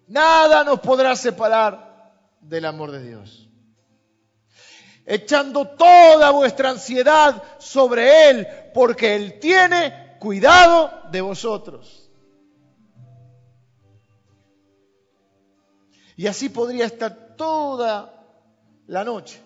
Nada 0.07 0.63
nos 0.63 0.79
podrá 0.79 1.15
separar 1.15 2.13
del 2.39 2.65
amor 2.65 2.91
de 2.91 3.03
Dios. 3.03 3.49
Echando 5.05 5.67
toda 5.67 6.31
vuestra 6.31 6.69
ansiedad 6.69 7.41
sobre 7.59 8.29
Él, 8.29 8.47
porque 8.73 9.15
Él 9.15 9.39
tiene 9.39 10.17
cuidado 10.19 11.09
de 11.11 11.21
vosotros. 11.21 12.09
Y 16.15 16.27
así 16.27 16.49
podría 16.49 16.85
estar 16.85 17.35
toda 17.35 18.13
la 18.87 19.03
noche 19.03 19.41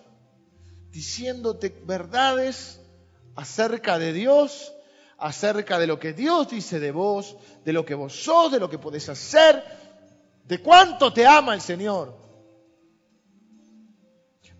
diciéndote 0.92 1.70
verdades 1.84 2.80
acerca 3.34 3.98
de 3.98 4.12
Dios, 4.12 4.74
acerca 5.22 5.78
de 5.78 5.86
lo 5.86 6.00
que 6.00 6.12
Dios 6.12 6.48
dice 6.48 6.80
de 6.80 6.90
vos, 6.90 7.36
de 7.64 7.72
lo 7.72 7.84
que 7.84 7.94
vos 7.94 8.12
sos, 8.12 8.50
de 8.50 8.58
lo 8.58 8.68
que 8.68 8.78
podés 8.78 9.08
hacer, 9.08 9.62
de 10.44 10.60
cuánto 10.60 11.12
te 11.12 11.24
ama 11.24 11.54
el 11.54 11.60
Señor. 11.60 12.16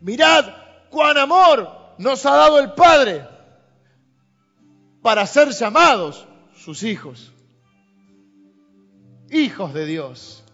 Mirad 0.00 0.46
cuán 0.88 1.18
amor 1.18 1.68
nos 1.98 2.24
ha 2.26 2.36
dado 2.36 2.60
el 2.60 2.72
Padre 2.74 3.26
para 5.02 5.26
ser 5.26 5.50
llamados 5.50 6.28
sus 6.56 6.84
hijos, 6.84 7.32
hijos 9.30 9.74
de 9.74 9.84
Dios. 9.84 10.44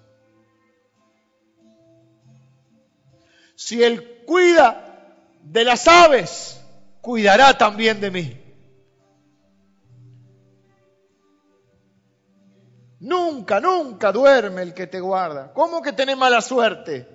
Si 3.57 3.83
Él 3.83 4.23
cuida 4.25 5.15
de 5.43 5.65
las 5.65 5.87
aves, 5.87 6.63
cuidará 7.03 7.59
también 7.59 8.01
de 8.01 8.11
mí. 8.11 8.48
Nunca, 13.01 13.61
nunca 13.61 14.11
duerme 14.11 14.63
el 14.63 14.75
que 14.75 14.87
te 14.87 15.01
guarda. 15.01 15.53
¿Cómo 15.53 15.81
que 15.83 15.93
tenés 15.93 16.17
mala 16.17 16.41
suerte? 16.41 17.09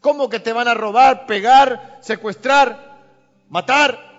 ¿Cómo 0.00 0.28
que 0.30 0.40
te 0.40 0.52
van 0.52 0.66
a 0.66 0.74
robar, 0.74 1.26
pegar, 1.26 1.98
secuestrar, 2.00 3.02
matar? 3.48 4.10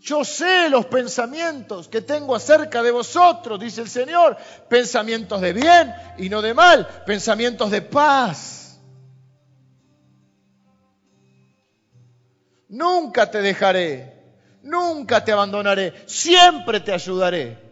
Yo 0.00 0.24
sé 0.24 0.70
los 0.70 0.86
pensamientos 0.86 1.88
que 1.88 2.00
tengo 2.00 2.34
acerca 2.34 2.82
de 2.82 2.90
vosotros, 2.90 3.60
dice 3.60 3.82
el 3.82 3.88
Señor, 3.90 4.38
pensamientos 4.70 5.42
de 5.42 5.52
bien 5.52 5.94
y 6.16 6.30
no 6.30 6.40
de 6.40 6.54
mal, 6.54 6.86
pensamientos 7.04 7.70
de 7.70 7.82
paz. 7.82 8.80
Nunca 12.70 13.30
te 13.30 13.42
dejaré, 13.42 14.36
nunca 14.62 15.22
te 15.22 15.32
abandonaré, 15.32 15.92
siempre 16.06 16.80
te 16.80 16.94
ayudaré. 16.94 17.69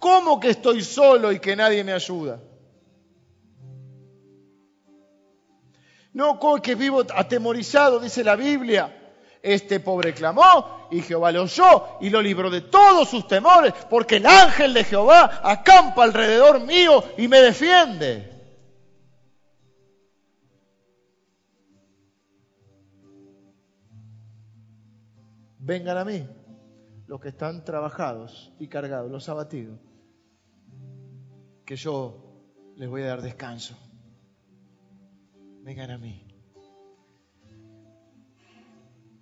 ¿Cómo 0.00 0.40
que 0.40 0.48
estoy 0.48 0.82
solo 0.82 1.30
y 1.30 1.38
que 1.38 1.54
nadie 1.54 1.84
me 1.84 1.92
ayuda? 1.92 2.40
No, 6.14 6.40
que 6.60 6.74
vivo 6.74 7.02
atemorizado, 7.14 8.00
dice 8.00 8.24
la 8.24 8.34
Biblia. 8.34 8.96
Este 9.42 9.78
pobre 9.78 10.12
clamó 10.14 10.88
y 10.90 11.02
Jehová 11.02 11.32
lo 11.32 11.42
oyó 11.42 11.98
y 12.00 12.08
lo 12.10 12.20
libró 12.20 12.50
de 12.50 12.62
todos 12.62 13.08
sus 13.08 13.28
temores, 13.28 13.72
porque 13.88 14.16
el 14.16 14.26
ángel 14.26 14.74
de 14.74 14.84
Jehová 14.84 15.40
acampa 15.44 16.02
alrededor 16.02 16.60
mío 16.60 17.04
y 17.18 17.28
me 17.28 17.40
defiende. 17.40 18.26
Vengan 25.58 25.98
a 25.98 26.04
mí 26.06 26.26
los 27.06 27.20
que 27.20 27.28
están 27.28 27.64
trabajados 27.64 28.52
y 28.58 28.68
cargados, 28.68 29.10
los 29.10 29.28
abatidos, 29.28 29.78
que 31.70 31.76
yo 31.76 32.16
les 32.74 32.88
voy 32.88 33.02
a 33.02 33.06
dar 33.06 33.22
descanso. 33.22 33.78
Vengan 35.62 35.92
a 35.92 35.98
mí. 35.98 36.26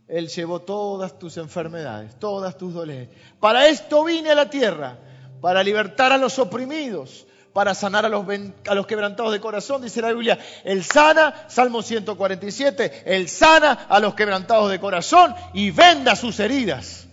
Él 0.07 0.29
llevó 0.29 0.59
todas 0.61 1.19
tus 1.19 1.37
enfermedades, 1.37 2.19
todas 2.19 2.57
tus 2.57 2.73
dolencias. 2.73 3.15
Para 3.39 3.69
esto 3.69 4.03
vine 4.03 4.31
a 4.31 4.35
la 4.35 4.49
tierra, 4.49 4.97
para 5.43 5.63
libertar 5.63 6.11
a 6.11 6.17
los 6.17 6.39
oprimidos, 6.39 7.27
para 7.53 7.75
sanar 7.75 8.07
a 8.07 8.09
los, 8.09 8.25
a 8.67 8.75
los 8.75 8.87
quebrantados 8.87 9.33
de 9.33 9.41
corazón, 9.41 9.83
dice 9.83 10.01
la 10.01 10.13
Biblia. 10.13 10.39
Él 10.65 10.83
sana, 10.85 11.45
Salmo 11.49 11.83
147, 11.83 13.03
Él 13.05 13.29
sana 13.29 13.73
a 13.91 14.01
los 14.01 14.15
quebrantados 14.15 14.71
de 14.71 14.81
corazón 14.81 15.35
y 15.53 15.71
venda 15.71 16.17
sus 16.17 16.41
heridas. 16.41 17.08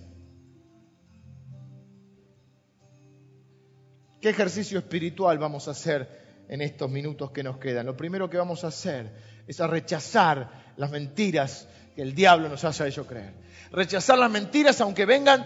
¿Qué 4.25 4.31
ejercicio 4.31 4.79
espiritual 4.79 5.37
vamos 5.37 5.67
a 5.67 5.71
hacer 5.71 6.09
en 6.49 6.59
estos 6.63 6.89
minutos 6.89 7.29
que 7.29 7.43
nos 7.43 7.59
quedan? 7.59 7.85
Lo 7.85 7.95
primero 7.95 8.27
que 8.27 8.37
vamos 8.37 8.63
a 8.63 8.69
hacer 8.69 9.11
es 9.45 9.59
rechazar 9.59 10.73
las 10.77 10.89
mentiras 10.89 11.67
que 11.95 12.01
el 12.01 12.15
diablo 12.15 12.49
nos 12.49 12.63
haya 12.63 12.87
hecho 12.87 13.05
creer. 13.05 13.35
Rechazar 13.71 14.17
las 14.17 14.31
mentiras 14.31 14.81
aunque 14.81 15.05
vengan 15.05 15.45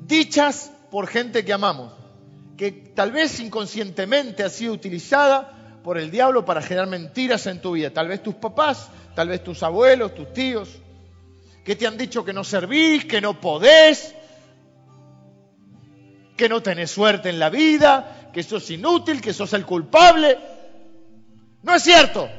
dichas 0.00 0.72
por 0.90 1.08
gente 1.08 1.44
que 1.44 1.52
amamos, 1.52 1.92
que 2.56 2.72
tal 2.72 3.12
vez 3.12 3.38
inconscientemente 3.38 4.44
ha 4.44 4.48
sido 4.48 4.72
utilizada 4.72 5.78
por 5.84 5.98
el 5.98 6.10
diablo 6.10 6.46
para 6.46 6.62
generar 6.62 6.88
mentiras 6.88 7.46
en 7.48 7.60
tu 7.60 7.72
vida. 7.72 7.90
Tal 7.90 8.08
vez 8.08 8.22
tus 8.22 8.36
papás, 8.36 8.88
tal 9.14 9.28
vez 9.28 9.44
tus 9.44 9.62
abuelos, 9.62 10.14
tus 10.14 10.32
tíos, 10.32 10.70
que 11.66 11.76
te 11.76 11.86
han 11.86 11.98
dicho 11.98 12.24
que 12.24 12.32
no 12.32 12.44
servís, 12.44 13.04
que 13.04 13.20
no 13.20 13.38
podés, 13.38 14.14
que 16.38 16.48
no 16.48 16.62
tenés 16.62 16.92
suerte 16.92 17.28
en 17.28 17.40
la 17.40 17.50
vida, 17.50 18.30
que 18.32 18.42
sos 18.42 18.70
inútil, 18.70 19.20
que 19.20 19.34
sos 19.34 19.52
el 19.52 19.66
culpable. 19.66 20.38
No 21.62 21.74
es 21.74 21.82
cierto. 21.82 22.30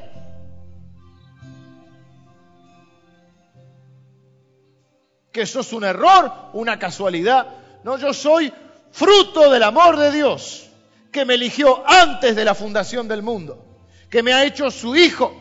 Que 5.32 5.46
sos 5.46 5.74
un 5.74 5.84
error, 5.84 6.32
una 6.54 6.80
casualidad. 6.80 7.48
No, 7.84 7.98
yo 7.98 8.14
soy 8.14 8.52
fruto 8.92 9.52
del 9.52 9.64
amor 9.64 9.98
de 9.98 10.12
Dios, 10.14 10.70
que 11.12 11.26
me 11.26 11.34
eligió 11.34 11.84
antes 11.86 12.38
de 12.38 12.46
la 12.46 12.56
fundación 12.56 13.08
del 13.10 13.22
mundo, 13.22 13.64
que 14.10 14.24
me 14.24 14.34
ha 14.34 14.46
hecho 14.46 14.72
su 14.72 14.96
hijo 14.96 15.36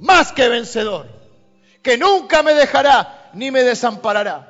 más 0.00 0.32
que 0.32 0.48
vencedor, 0.48 1.06
que 1.80 1.96
nunca 1.96 2.42
me 2.42 2.54
dejará 2.54 3.30
ni 3.34 3.52
me 3.52 3.62
desamparará 3.62 4.49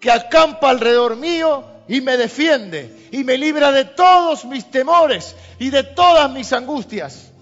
que 0.00 0.10
acampa 0.10 0.70
alrededor 0.70 1.16
mío 1.16 1.64
y 1.86 2.00
me 2.00 2.16
defiende 2.16 3.08
y 3.12 3.22
me 3.22 3.36
libra 3.36 3.70
de 3.70 3.84
todos 3.84 4.44
mis 4.46 4.70
temores 4.70 5.36
y 5.58 5.70
de 5.70 5.82
todas 5.82 6.30
mis 6.30 6.52
angustias, 6.52 7.32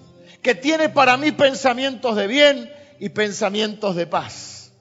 que 0.41 0.55
tiene 0.55 0.89
para 0.89 1.17
mí 1.17 1.31
pensamientos 1.31 2.15
de 2.15 2.27
bien 2.27 2.71
y 2.99 3.09
pensamientos 3.09 3.95
de 3.95 4.07
paz, 4.07 4.73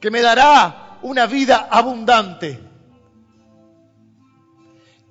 que 0.00 0.10
me 0.10 0.20
dará 0.20 0.98
una 1.02 1.26
vida 1.26 1.68
abundante, 1.70 2.58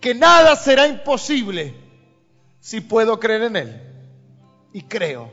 que 0.01 0.13
nada 0.13 0.55
será 0.57 0.87
imposible 0.87 1.73
si 2.59 2.81
puedo 2.81 3.19
creer 3.19 3.43
en 3.43 3.55
Él. 3.55 3.81
Y 4.73 4.81
creo 4.81 5.31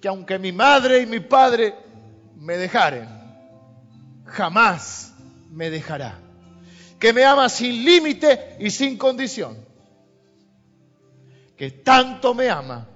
que 0.00 0.08
aunque 0.08 0.38
mi 0.38 0.52
madre 0.52 1.00
y 1.00 1.06
mi 1.06 1.20
padre 1.20 1.74
me 2.36 2.56
dejaren, 2.56 3.19
jamás 4.30 5.12
me 5.50 5.70
dejará. 5.70 6.18
Que 6.98 7.12
me 7.12 7.24
ama 7.24 7.48
sin 7.48 7.84
límite 7.84 8.56
y 8.58 8.70
sin 8.70 8.96
condición. 8.96 9.56
Que 11.56 11.70
tanto 11.70 12.34
me 12.34 12.48
ama 12.48 12.86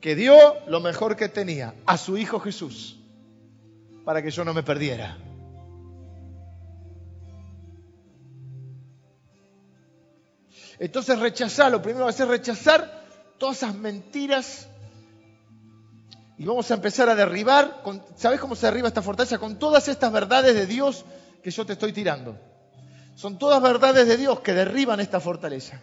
que 0.00 0.14
dio 0.14 0.36
lo 0.66 0.80
mejor 0.80 1.16
que 1.16 1.28
tenía, 1.28 1.74
a 1.86 1.96
su 1.96 2.16
Hijo 2.16 2.38
Jesús, 2.38 2.96
para 4.04 4.22
que 4.22 4.30
yo 4.30 4.44
no 4.44 4.54
me 4.54 4.62
perdiera. 4.62 5.18
Entonces 10.78 11.18
rechazar, 11.18 11.72
lo 11.72 11.82
primero 11.82 12.04
va 12.04 12.10
a 12.10 12.14
ser 12.14 12.28
rechazar 12.28 13.04
todas 13.38 13.58
esas 13.58 13.74
mentiras 13.74 14.68
y 16.38 16.44
vamos 16.44 16.70
a 16.70 16.74
empezar 16.74 17.08
a 17.08 17.16
derribar, 17.16 17.82
¿sabes 18.16 18.38
cómo 18.38 18.54
se 18.54 18.66
derriba 18.66 18.86
esta 18.86 19.02
fortaleza? 19.02 19.38
Con 19.38 19.58
todas 19.58 19.88
estas 19.88 20.12
verdades 20.12 20.54
de 20.54 20.66
Dios 20.66 21.04
que 21.42 21.50
yo 21.50 21.66
te 21.66 21.72
estoy 21.72 21.92
tirando. 21.92 22.38
Son 23.16 23.38
todas 23.38 23.60
verdades 23.60 24.06
de 24.06 24.16
Dios 24.16 24.38
que 24.40 24.54
derriban 24.54 25.00
esta 25.00 25.18
fortaleza. 25.18 25.80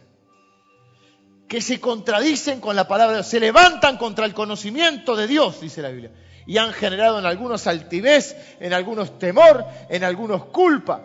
Que 1.49 1.59
se 1.59 1.81
contradicen 1.81 2.61
con 2.61 2.77
la 2.77 2.87
palabra 2.87 3.11
de 3.11 3.17
Dios, 3.19 3.27
se 3.27 3.41
levantan 3.41 3.97
contra 3.97 4.25
el 4.25 4.33
conocimiento 4.33 5.17
de 5.17 5.27
Dios, 5.27 5.59
dice 5.59 5.81
la 5.81 5.89
Biblia. 5.89 6.11
Y 6.47 6.57
han 6.57 6.71
generado 6.71 7.19
en 7.19 7.25
algunos 7.25 7.67
altivez, 7.67 8.37
en 8.61 8.71
algunos 8.71 9.19
temor, 9.19 9.65
en 9.89 10.05
algunos 10.05 10.45
culpa. 10.45 11.03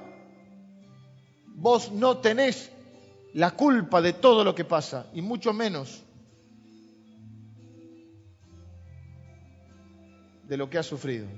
Vos 1.46 1.90
no 1.90 2.18
tenés 2.18 2.70
la 3.34 3.50
culpa 3.50 4.00
de 4.00 4.12
todo 4.12 4.44
lo 4.44 4.54
que 4.54 4.64
pasa, 4.64 5.06
y 5.12 5.22
mucho 5.22 5.52
menos 5.52 6.04
de 10.50 10.56
lo 10.56 10.68
que 10.68 10.78
ha 10.78 10.82
sufrido. 10.82 11.28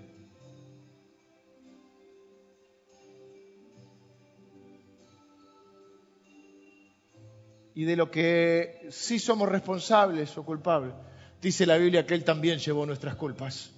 Y 7.74 7.84
de 7.84 7.94
lo 7.94 8.10
que 8.10 8.88
sí 8.90 9.18
somos 9.18 9.50
responsables 9.50 10.36
o 10.38 10.46
culpables, 10.46 10.94
dice 11.42 11.66
la 11.66 11.76
Biblia 11.76 12.06
que 12.06 12.14
Él 12.14 12.24
también 12.24 12.58
llevó 12.58 12.86
nuestras 12.86 13.14
culpas. 13.16 13.70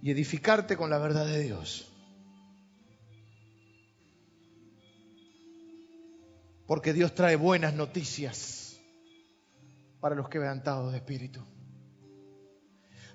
Y 0.00 0.10
edificarte 0.10 0.78
con 0.78 0.88
la 0.88 0.98
verdad 0.98 1.26
de 1.26 1.40
Dios. 1.40 1.92
Porque 6.66 6.94
Dios 6.94 7.14
trae 7.14 7.36
buenas 7.36 7.74
noticias 7.74 8.63
para 10.04 10.16
los 10.16 10.28
quebrantados 10.28 10.92
de 10.92 10.98
espíritu. 10.98 11.42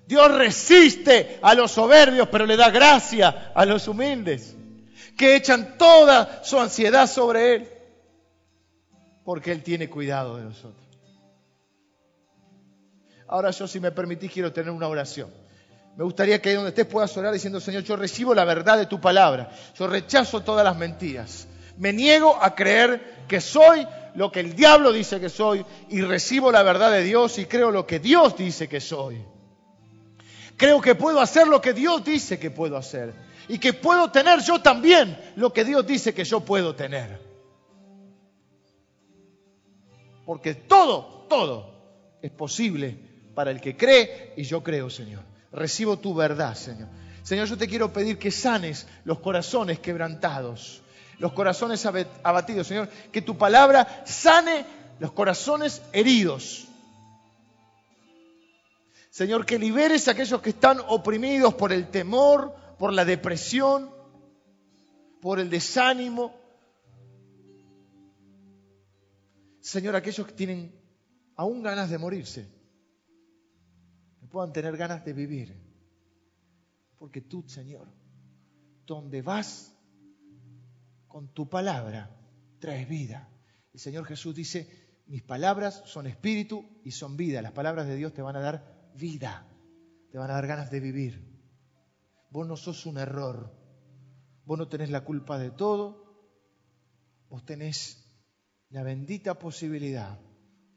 Dios 0.08 0.34
resiste 0.34 1.38
a 1.40 1.54
los 1.54 1.70
soberbios, 1.70 2.26
pero 2.32 2.46
le 2.46 2.56
da 2.56 2.68
gracia 2.70 3.52
a 3.54 3.64
los 3.64 3.86
humildes, 3.86 4.56
que 5.16 5.36
echan 5.36 5.78
toda 5.78 6.42
su 6.42 6.58
ansiedad 6.58 7.06
sobre 7.06 7.54
Él, 7.54 7.68
porque 9.22 9.52
Él 9.52 9.62
tiene 9.62 9.88
cuidado 9.88 10.38
de 10.38 10.42
nosotros. 10.42 10.84
Ahora 13.28 13.52
yo, 13.52 13.68
si 13.68 13.78
me 13.78 13.92
permitís, 13.92 14.32
quiero 14.32 14.52
tener 14.52 14.72
una 14.72 14.88
oración. 14.88 15.30
Me 15.96 16.02
gustaría 16.02 16.42
que 16.42 16.48
ahí 16.48 16.54
donde 16.56 16.70
estés 16.70 16.86
puedas 16.86 17.16
orar 17.16 17.32
diciendo, 17.32 17.60
Señor, 17.60 17.84
yo 17.84 17.94
recibo 17.94 18.34
la 18.34 18.44
verdad 18.44 18.76
de 18.76 18.86
tu 18.86 19.00
palabra. 19.00 19.52
Yo 19.78 19.86
rechazo 19.86 20.40
todas 20.40 20.64
las 20.64 20.76
mentiras. 20.76 21.46
Me 21.80 21.94
niego 21.94 22.36
a 22.38 22.54
creer 22.54 23.24
que 23.26 23.40
soy 23.40 23.86
lo 24.14 24.30
que 24.30 24.40
el 24.40 24.54
diablo 24.54 24.92
dice 24.92 25.18
que 25.18 25.30
soy 25.30 25.64
y 25.88 26.02
recibo 26.02 26.52
la 26.52 26.62
verdad 26.62 26.92
de 26.92 27.02
Dios 27.02 27.38
y 27.38 27.46
creo 27.46 27.70
lo 27.70 27.86
que 27.86 27.98
Dios 27.98 28.36
dice 28.36 28.68
que 28.68 28.80
soy. 28.80 29.24
Creo 30.58 30.82
que 30.82 30.94
puedo 30.94 31.20
hacer 31.20 31.48
lo 31.48 31.58
que 31.62 31.72
Dios 31.72 32.04
dice 32.04 32.38
que 32.38 32.50
puedo 32.50 32.76
hacer 32.76 33.14
y 33.48 33.58
que 33.58 33.72
puedo 33.72 34.10
tener 34.10 34.40
yo 34.40 34.60
también 34.60 35.18
lo 35.36 35.54
que 35.54 35.64
Dios 35.64 35.86
dice 35.86 36.12
que 36.12 36.24
yo 36.24 36.40
puedo 36.40 36.74
tener. 36.74 37.18
Porque 40.26 40.54
todo, 40.54 41.24
todo 41.30 42.18
es 42.20 42.30
posible 42.30 42.94
para 43.34 43.50
el 43.52 43.58
que 43.58 43.74
cree 43.74 44.34
y 44.36 44.42
yo 44.42 44.62
creo, 44.62 44.90
Señor. 44.90 45.22
Recibo 45.50 45.98
tu 45.98 46.14
verdad, 46.14 46.54
Señor. 46.54 46.88
Señor, 47.22 47.48
yo 47.48 47.56
te 47.56 47.66
quiero 47.66 47.90
pedir 47.90 48.18
que 48.18 48.30
sanes 48.30 48.86
los 49.04 49.20
corazones 49.20 49.78
quebrantados 49.78 50.82
los 51.20 51.32
corazones 51.34 51.84
abatidos, 51.86 52.66
Señor. 52.66 52.88
Que 53.12 53.22
tu 53.22 53.36
palabra 53.36 54.02
sane 54.06 54.64
los 54.98 55.12
corazones 55.12 55.82
heridos. 55.92 56.66
Señor, 59.10 59.44
que 59.44 59.58
liberes 59.58 60.08
a 60.08 60.12
aquellos 60.12 60.40
que 60.40 60.50
están 60.50 60.78
oprimidos 60.88 61.54
por 61.54 61.72
el 61.72 61.90
temor, 61.90 62.54
por 62.78 62.92
la 62.92 63.04
depresión, 63.04 63.90
por 65.20 65.38
el 65.38 65.50
desánimo. 65.50 66.34
Señor, 69.60 69.94
aquellos 69.96 70.26
que 70.26 70.32
tienen 70.32 70.74
aún 71.36 71.62
ganas 71.62 71.90
de 71.90 71.98
morirse, 71.98 72.48
que 74.20 74.26
puedan 74.26 74.54
tener 74.54 74.74
ganas 74.78 75.04
de 75.04 75.12
vivir. 75.12 75.54
Porque 76.98 77.20
tú, 77.20 77.44
Señor, 77.46 77.88
donde 78.86 79.20
vas, 79.20 79.74
con 81.10 81.34
tu 81.34 81.50
palabra 81.50 82.16
traes 82.60 82.88
vida. 82.88 83.28
El 83.74 83.80
Señor 83.80 84.06
Jesús 84.06 84.34
dice, 84.34 85.02
mis 85.06 85.22
palabras 85.22 85.82
son 85.84 86.06
espíritu 86.06 86.80
y 86.84 86.92
son 86.92 87.16
vida. 87.16 87.42
Las 87.42 87.52
palabras 87.52 87.86
de 87.86 87.96
Dios 87.96 88.14
te 88.14 88.22
van 88.22 88.36
a 88.36 88.40
dar 88.40 88.90
vida, 88.94 89.46
te 90.10 90.18
van 90.18 90.30
a 90.30 90.34
dar 90.34 90.46
ganas 90.46 90.70
de 90.70 90.80
vivir. 90.80 91.28
Vos 92.30 92.46
no 92.46 92.56
sos 92.56 92.86
un 92.86 92.96
error, 92.96 93.52
vos 94.46 94.56
no 94.56 94.68
tenés 94.68 94.90
la 94.90 95.04
culpa 95.04 95.36
de 95.38 95.50
todo, 95.50 96.32
vos 97.28 97.44
tenés 97.44 98.06
la 98.70 98.84
bendita 98.84 99.38
posibilidad 99.38 100.18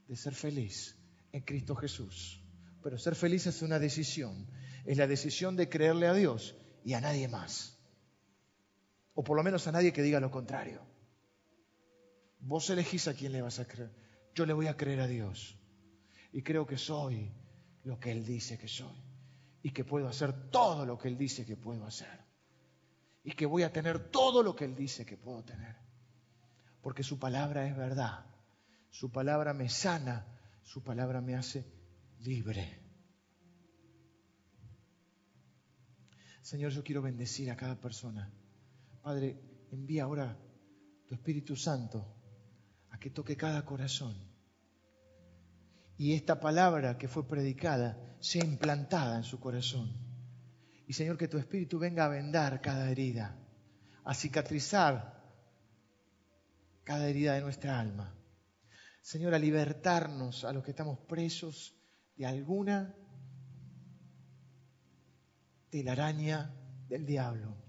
de 0.08 0.16
ser 0.16 0.34
feliz 0.34 0.98
en 1.32 1.42
Cristo 1.42 1.76
Jesús. 1.76 2.44
Pero 2.82 2.98
ser 2.98 3.16
feliz 3.16 3.46
es 3.46 3.62
una 3.62 3.78
decisión, 3.78 4.48
es 4.84 4.98
la 4.98 5.08
decisión 5.08 5.56
de 5.56 5.70
creerle 5.70 6.08
a 6.08 6.14
Dios 6.14 6.56
y 6.84 6.94
a 6.94 7.02
nadie 7.02 7.28
más. 7.28 7.73
O 9.16 9.24
por 9.24 9.38
lo 9.38 9.44
menos 9.44 9.68
a 9.68 9.72
nadie 9.72 9.94
que 9.94 10.02
diga 10.02 10.20
lo 10.20 10.32
contrario. 10.32 10.82
Vos 12.40 12.70
elegís 12.70 13.08
a 13.08 13.14
quién 13.14 13.32
le 13.32 13.42
vas 13.42 13.60
a 13.60 13.68
creer. 13.68 13.92
Yo 14.34 14.46
le 14.46 14.54
voy 14.54 14.68
a 14.68 14.76
creer 14.76 15.02
a 15.02 15.08
Dios. 15.08 15.58
Y 16.32 16.42
creo 16.42 16.66
que 16.66 16.78
soy 16.78 17.32
lo 17.84 18.00
que 18.00 18.12
Él 18.12 18.26
dice 18.26 18.58
que 18.58 18.68
soy. 18.68 18.96
Y 19.62 19.72
que 19.72 19.86
puedo 19.86 20.08
hacer 20.08 20.50
todo 20.50 20.86
lo 20.86 20.98
que 20.98 21.08
Él 21.08 21.18
dice 21.18 21.46
que 21.46 21.56
puedo 21.56 21.86
hacer. 21.86 22.20
Y 23.24 23.32
que 23.34 23.46
voy 23.46 23.64
a 23.64 23.72
tener 23.72 24.10
todo 24.10 24.44
lo 24.44 24.56
que 24.56 24.66
Él 24.66 24.76
dice 24.76 25.06
que 25.06 25.16
puedo 25.16 25.44
tener. 25.44 25.76
Porque 26.82 27.04
su 27.04 27.20
palabra 27.20 27.68
es 27.68 27.78
verdad. 27.78 28.26
Su 28.90 29.12
palabra 29.12 29.54
me 29.54 29.70
sana. 29.70 30.26
Su 30.64 30.84
palabra 30.84 31.22
me 31.22 31.36
hace 31.36 31.66
libre. 32.20 32.80
Señor, 36.42 36.72
yo 36.72 36.84
quiero 36.84 37.02
bendecir 37.02 37.52
a 37.52 37.56
cada 37.56 37.80
persona 37.80 38.34
Padre, 39.04 39.38
envía 39.70 40.06
ahora 40.06 40.40
tu 41.06 41.14
Espíritu 41.14 41.58
Santo 41.58 42.16
a 42.90 42.98
que 42.98 43.10
toque 43.10 43.36
cada 43.36 43.66
corazón. 43.66 44.16
Y 45.98 46.14
esta 46.14 46.40
palabra 46.40 46.98
que 46.98 47.10
fue 47.10 47.28
predicada 47.28 48.16
sea 48.22 48.46
implantada 48.46 49.18
en 49.18 49.24
su 49.26 49.42
corazón. 49.42 49.92
Y 50.88 50.94
Señor, 50.94 51.18
que 51.18 51.28
tu 51.28 51.38
Espíritu 51.38 51.80
venga 51.80 52.06
a 52.06 52.08
vendar 52.08 52.62
cada 52.62 52.90
herida, 52.90 53.38
a 54.06 54.14
cicatrizar 54.14 55.22
cada 56.86 57.10
herida 57.10 57.34
de 57.34 57.42
nuestra 57.42 57.78
alma. 57.78 58.16
Señor, 59.02 59.34
a 59.34 59.40
libertarnos 59.40 60.46
a 60.46 60.54
los 60.54 60.64
que 60.64 60.72
estamos 60.72 60.98
presos 61.00 61.76
de 62.16 62.26
alguna 62.26 62.96
telaraña 65.70 66.56
del 66.88 67.06
diablo. 67.06 67.63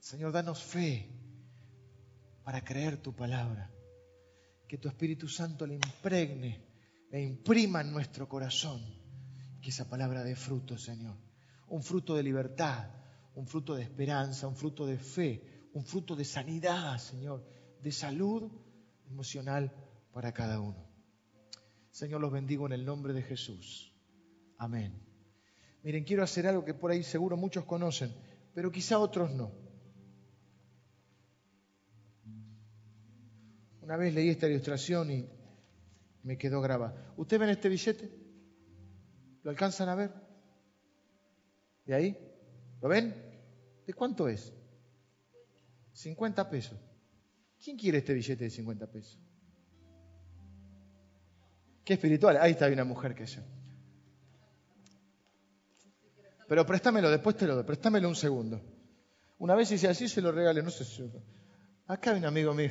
Señor, 0.00 0.32
danos 0.32 0.62
fe 0.62 1.08
para 2.42 2.64
creer 2.64 2.96
tu 3.02 3.14
palabra. 3.14 3.70
Que 4.66 4.78
tu 4.78 4.88
Espíritu 4.88 5.28
Santo 5.28 5.66
le 5.66 5.74
impregne, 5.74 6.64
le 7.10 7.22
imprima 7.22 7.82
en 7.82 7.92
nuestro 7.92 8.28
corazón. 8.28 8.80
Que 9.60 9.70
esa 9.70 9.88
palabra 9.88 10.24
dé 10.24 10.34
fruto, 10.34 10.78
Señor. 10.78 11.16
Un 11.68 11.82
fruto 11.82 12.16
de 12.16 12.22
libertad, 12.22 12.90
un 13.34 13.46
fruto 13.46 13.74
de 13.74 13.82
esperanza, 13.82 14.48
un 14.48 14.56
fruto 14.56 14.86
de 14.86 14.96
fe, 14.96 15.68
un 15.74 15.84
fruto 15.84 16.16
de 16.16 16.24
sanidad, 16.24 16.98
Señor, 16.98 17.46
de 17.82 17.92
salud 17.92 18.50
emocional 19.06 19.72
para 20.12 20.32
cada 20.32 20.60
uno. 20.60 20.88
Señor, 21.90 22.20
los 22.20 22.32
bendigo 22.32 22.66
en 22.66 22.72
el 22.72 22.84
nombre 22.84 23.12
de 23.12 23.22
Jesús. 23.22 23.92
Amén. 24.56 24.98
Miren, 25.82 26.04
quiero 26.04 26.22
hacer 26.22 26.46
algo 26.46 26.64
que 26.64 26.74
por 26.74 26.90
ahí 26.90 27.02
seguro 27.02 27.36
muchos 27.36 27.64
conocen, 27.64 28.14
pero 28.54 28.72
quizá 28.72 28.98
otros 28.98 29.32
no. 29.32 29.69
Una 33.90 33.96
vez 33.96 34.14
leí 34.14 34.28
esta 34.28 34.46
ilustración 34.46 35.10
y 35.10 35.28
me 36.22 36.38
quedó 36.38 36.60
grabada. 36.60 37.12
¿Ustedes 37.16 37.40
ven 37.40 37.48
este 37.48 37.68
billete? 37.68 38.08
¿Lo 39.42 39.50
alcanzan 39.50 39.88
a 39.88 39.96
ver? 39.96 40.12
¿De 41.86 41.94
ahí? 41.94 42.16
¿Lo 42.80 42.88
ven? 42.88 43.12
¿De 43.84 43.92
cuánto 43.92 44.28
es? 44.28 44.52
50 45.94 46.48
pesos. 46.48 46.78
¿Quién 47.60 47.76
quiere 47.76 47.98
este 47.98 48.14
billete 48.14 48.44
de 48.44 48.50
50 48.50 48.86
pesos? 48.86 49.18
Qué 51.84 51.94
espiritual. 51.94 52.36
Ahí 52.36 52.52
está 52.52 52.68
una 52.68 52.84
mujer 52.84 53.12
que 53.12 53.26
yo. 53.26 53.42
Pero 56.46 56.64
préstamelo, 56.64 57.10
después 57.10 57.36
te 57.36 57.44
lo 57.44 57.56
doy. 57.56 57.64
Préstamelo 57.64 58.08
un 58.08 58.14
segundo. 58.14 58.62
Una 59.38 59.56
vez 59.56 59.72
hice 59.72 59.88
así, 59.88 60.08
se 60.08 60.22
lo 60.22 60.30
regalé. 60.30 60.62
No 60.62 60.70
sé 60.70 60.84
si... 60.84 61.10
Acá 61.88 62.12
hay 62.12 62.18
un 62.18 62.26
amigo 62.26 62.54
mío. 62.54 62.70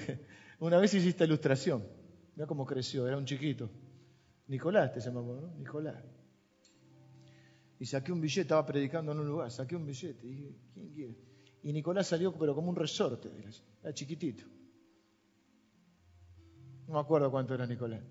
Una 0.59 0.77
vez 0.77 0.93
hiciste 0.93 1.23
ilustración. 1.23 1.83
Mira 2.35 2.45
cómo 2.45 2.65
creció, 2.65 3.07
era 3.07 3.17
un 3.17 3.25
chiquito. 3.25 3.69
Nicolás 4.47 4.91
te 4.91 4.99
llamamos, 4.99 5.41
¿no? 5.41 5.55
Nicolás. 5.55 6.03
Y 7.79 7.85
saqué 7.85 8.11
un 8.11 8.19
billete, 8.19 8.41
estaba 8.41 8.65
predicando 8.65 9.13
en 9.13 9.19
un 9.19 9.27
lugar, 9.27 9.51
saqué 9.51 9.75
un 9.75 9.85
billete. 9.85 10.27
Y 10.27 10.29
dije, 10.31 10.55
¿quién 10.73 10.89
quiere? 10.89 11.17
Y 11.63 11.71
Nicolás 11.71 12.07
salió, 12.07 12.37
pero 12.37 12.53
como 12.55 12.69
un 12.69 12.75
resorte. 12.75 13.29
Era 13.81 13.93
chiquitito. 13.93 14.43
No 16.87 16.95
me 16.95 16.99
acuerdo 16.99 17.31
cuánto 17.31 17.53
era 17.53 17.65
Nicolás. 17.65 18.01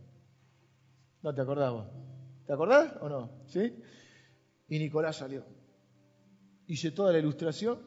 No 1.22 1.34
te 1.34 1.42
acordabas. 1.42 1.88
¿Te 2.46 2.52
acordás 2.52 2.94
o 3.02 3.08
no? 3.10 3.42
¿Sí? 3.46 3.74
Y 4.68 4.78
Nicolás 4.78 5.16
salió. 5.16 5.44
Hice 6.66 6.92
toda 6.92 7.12
la 7.12 7.18
ilustración 7.18 7.78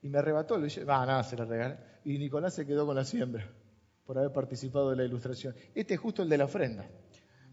y 0.00 0.08
me 0.08 0.18
arrebató. 0.18 0.56
Le 0.56 0.64
dije, 0.64 0.82
ah, 0.82 1.04
nada, 1.04 1.24
se 1.24 1.36
la 1.36 1.44
regalé. 1.44 1.76
Y 2.04 2.18
Nicolás 2.18 2.54
se 2.54 2.66
quedó 2.66 2.86
con 2.86 2.96
la 2.96 3.04
siembra 3.04 3.61
por 4.04 4.18
haber 4.18 4.32
participado 4.32 4.90
de 4.90 4.96
la 4.96 5.04
ilustración. 5.04 5.54
Este 5.74 5.94
es 5.94 6.00
justo 6.00 6.22
el 6.22 6.28
de 6.28 6.38
la 6.38 6.44
ofrenda. 6.44 6.88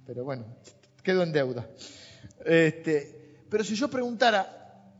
Pero 0.05 0.23
bueno, 0.23 0.45
quedó 1.03 1.23
en 1.23 1.31
deuda. 1.31 1.69
Este, 2.45 3.43
pero 3.49 3.63
si 3.63 3.75
yo 3.75 3.89
preguntara, 3.89 4.93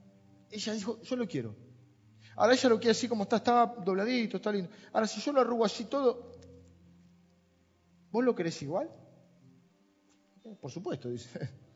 ella 0.51 0.73
dijo, 0.73 1.01
yo 1.01 1.15
lo 1.15 1.27
quiero. 1.27 1.55
Ahora 2.35 2.53
ella 2.53 2.69
lo 2.69 2.77
quiere 2.77 2.91
así 2.91 3.07
como 3.07 3.23
está, 3.23 3.37
estaba 3.37 3.75
dobladito, 3.83 4.37
está 4.37 4.51
lindo. 4.51 4.69
Ahora 4.93 5.07
si 5.07 5.19
yo 5.19 5.33
lo 5.33 5.41
arrugo 5.41 5.65
así 5.65 5.85
todo, 5.85 6.31
¿vos 8.11 8.23
lo 8.23 8.33
querés 8.35 8.61
igual? 8.61 8.89
Por 10.61 10.71
supuesto, 10.71 11.09
dice. 11.09 11.29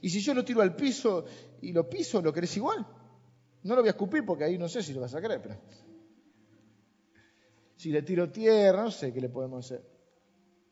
Y 0.00 0.10
si 0.10 0.20
yo 0.20 0.32
lo 0.32 0.44
tiro 0.44 0.62
al 0.62 0.76
piso 0.76 1.24
y 1.60 1.72
lo 1.72 1.88
piso, 1.88 2.22
¿lo 2.22 2.32
querés 2.32 2.56
igual? 2.56 2.86
No 3.64 3.74
lo 3.74 3.80
voy 3.80 3.88
a 3.88 3.90
escupir 3.90 4.24
porque 4.24 4.44
ahí 4.44 4.56
no 4.56 4.68
sé 4.68 4.80
si 4.80 4.92
lo 4.92 5.00
vas 5.00 5.14
a 5.14 5.20
querer, 5.20 5.42
pero... 5.42 5.56
Si 7.78 7.92
le 7.92 8.02
tiro 8.02 8.28
tierra, 8.28 8.82
no 8.82 8.90
sé 8.90 9.12
qué 9.12 9.20
le 9.20 9.28
podemos 9.28 9.64
hacer. 9.64 9.88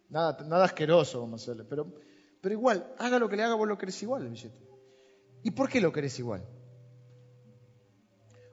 Nada, 0.08 0.36
nada 0.44 0.64
asqueroso 0.64 1.20
vamos 1.20 1.40
a 1.40 1.44
hacerle. 1.44 1.64
Pero, 1.64 1.94
pero 2.40 2.52
igual, 2.52 2.92
haga 2.98 3.20
lo 3.20 3.28
que 3.28 3.36
le 3.36 3.44
haga, 3.44 3.54
vos 3.54 3.68
lo 3.68 3.78
querés 3.78 4.02
igual 4.02 4.24
el 4.24 4.30
billete. 4.30 4.58
¿Y 5.44 5.52
por 5.52 5.68
qué 5.68 5.80
lo 5.80 5.92
querés 5.92 6.18
igual? 6.18 6.44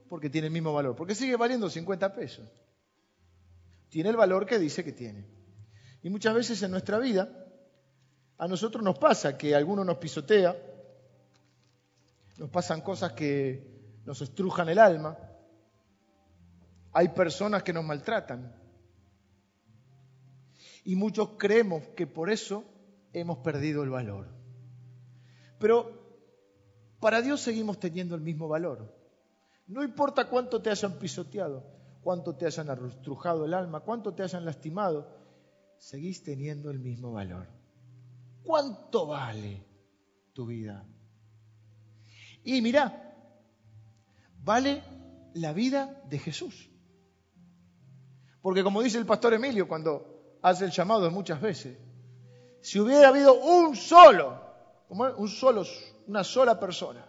Porque 0.08 0.30
tiene 0.30 0.48
el 0.48 0.54
mismo 0.54 0.72
valor. 0.72 0.96
Porque 0.96 1.16
sigue 1.16 1.36
valiendo 1.36 1.68
50 1.68 2.14
pesos. 2.14 2.48
Tiene 3.90 4.10
el 4.10 4.18
valor 4.18 4.46
que 4.46 4.60
dice 4.60 4.84
que 4.84 4.92
tiene. 4.92 5.26
Y 6.04 6.12
muchas 6.12 6.36
veces 6.36 6.62
en 6.62 6.70
nuestra 6.70 7.00
vida 7.00 7.28
a 8.38 8.48
nosotros 8.48 8.84
nos 8.84 9.00
pasa 9.00 9.36
que 9.36 9.56
alguno 9.56 9.84
nos 9.84 9.98
pisotea, 9.98 10.56
nos 12.38 12.52
pasan 12.52 12.82
cosas 12.82 13.14
que 13.14 14.00
nos 14.06 14.22
estrujan 14.22 14.70
el 14.70 14.78
alma, 14.78 15.18
hay 16.94 17.10
personas 17.10 17.64
que 17.64 17.74
nos 17.74 17.84
maltratan. 17.84 18.56
Y 20.86 20.96
muchos 20.96 21.30
creemos 21.38 21.84
que 21.96 22.08
por 22.08 22.30
eso 22.30 22.64
hemos 23.14 23.40
perdido 23.40 23.84
el 23.84 23.90
valor. 23.90 24.28
Pero 25.60 26.04
para 27.00 27.22
Dios 27.22 27.42
seguimos 27.42 27.80
teniendo 27.80 28.16
el 28.16 28.22
mismo 28.22 28.48
valor. 28.48 28.94
No 29.68 29.84
importa 29.84 30.30
cuánto 30.30 30.62
te 30.62 30.70
hayan 30.70 31.00
pisoteado, 31.00 31.66
cuánto 32.02 32.36
te 32.36 32.46
hayan 32.46 32.70
estrujado 32.86 33.46
el 33.46 33.54
alma, 33.54 33.80
cuánto 33.80 34.14
te 34.14 34.24
hayan 34.24 34.46
lastimado, 34.46 35.08
seguís 35.78 36.24
teniendo 36.24 36.70
el 36.70 36.80
mismo 36.80 37.14
valor. 37.14 37.48
¿Cuánto 38.44 39.08
vale 39.08 39.66
tu 40.34 40.46
vida? 40.46 40.86
Y 42.44 42.62
mira, 42.62 43.16
vale 44.44 44.84
la 45.34 45.54
vida 45.54 46.04
de 46.10 46.20
Jesús. 46.20 46.73
Porque 48.44 48.62
como 48.62 48.84
dice 48.84 48.98
el 48.98 49.06
pastor 49.06 49.34
Emilio 49.34 49.70
cuando 49.70 50.38
hace 50.42 50.66
el 50.66 50.72
llamado 50.72 51.10
muchas 51.10 51.40
veces, 51.40 51.78
si 52.62 52.78
hubiera 52.78 53.08
habido 53.08 53.36
un 53.36 53.74
solo, 53.74 54.38
un 54.90 55.30
solo, 55.30 55.66
una 56.08 56.26
sola 56.26 56.60
persona 56.60 57.08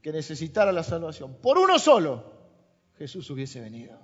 que 0.00 0.12
necesitara 0.12 0.70
la 0.70 0.84
salvación, 0.84 1.40
por 1.42 1.58
uno 1.58 1.80
solo, 1.80 2.22
Jesús 2.96 3.28
hubiese 3.30 3.60
venido. 3.60 3.98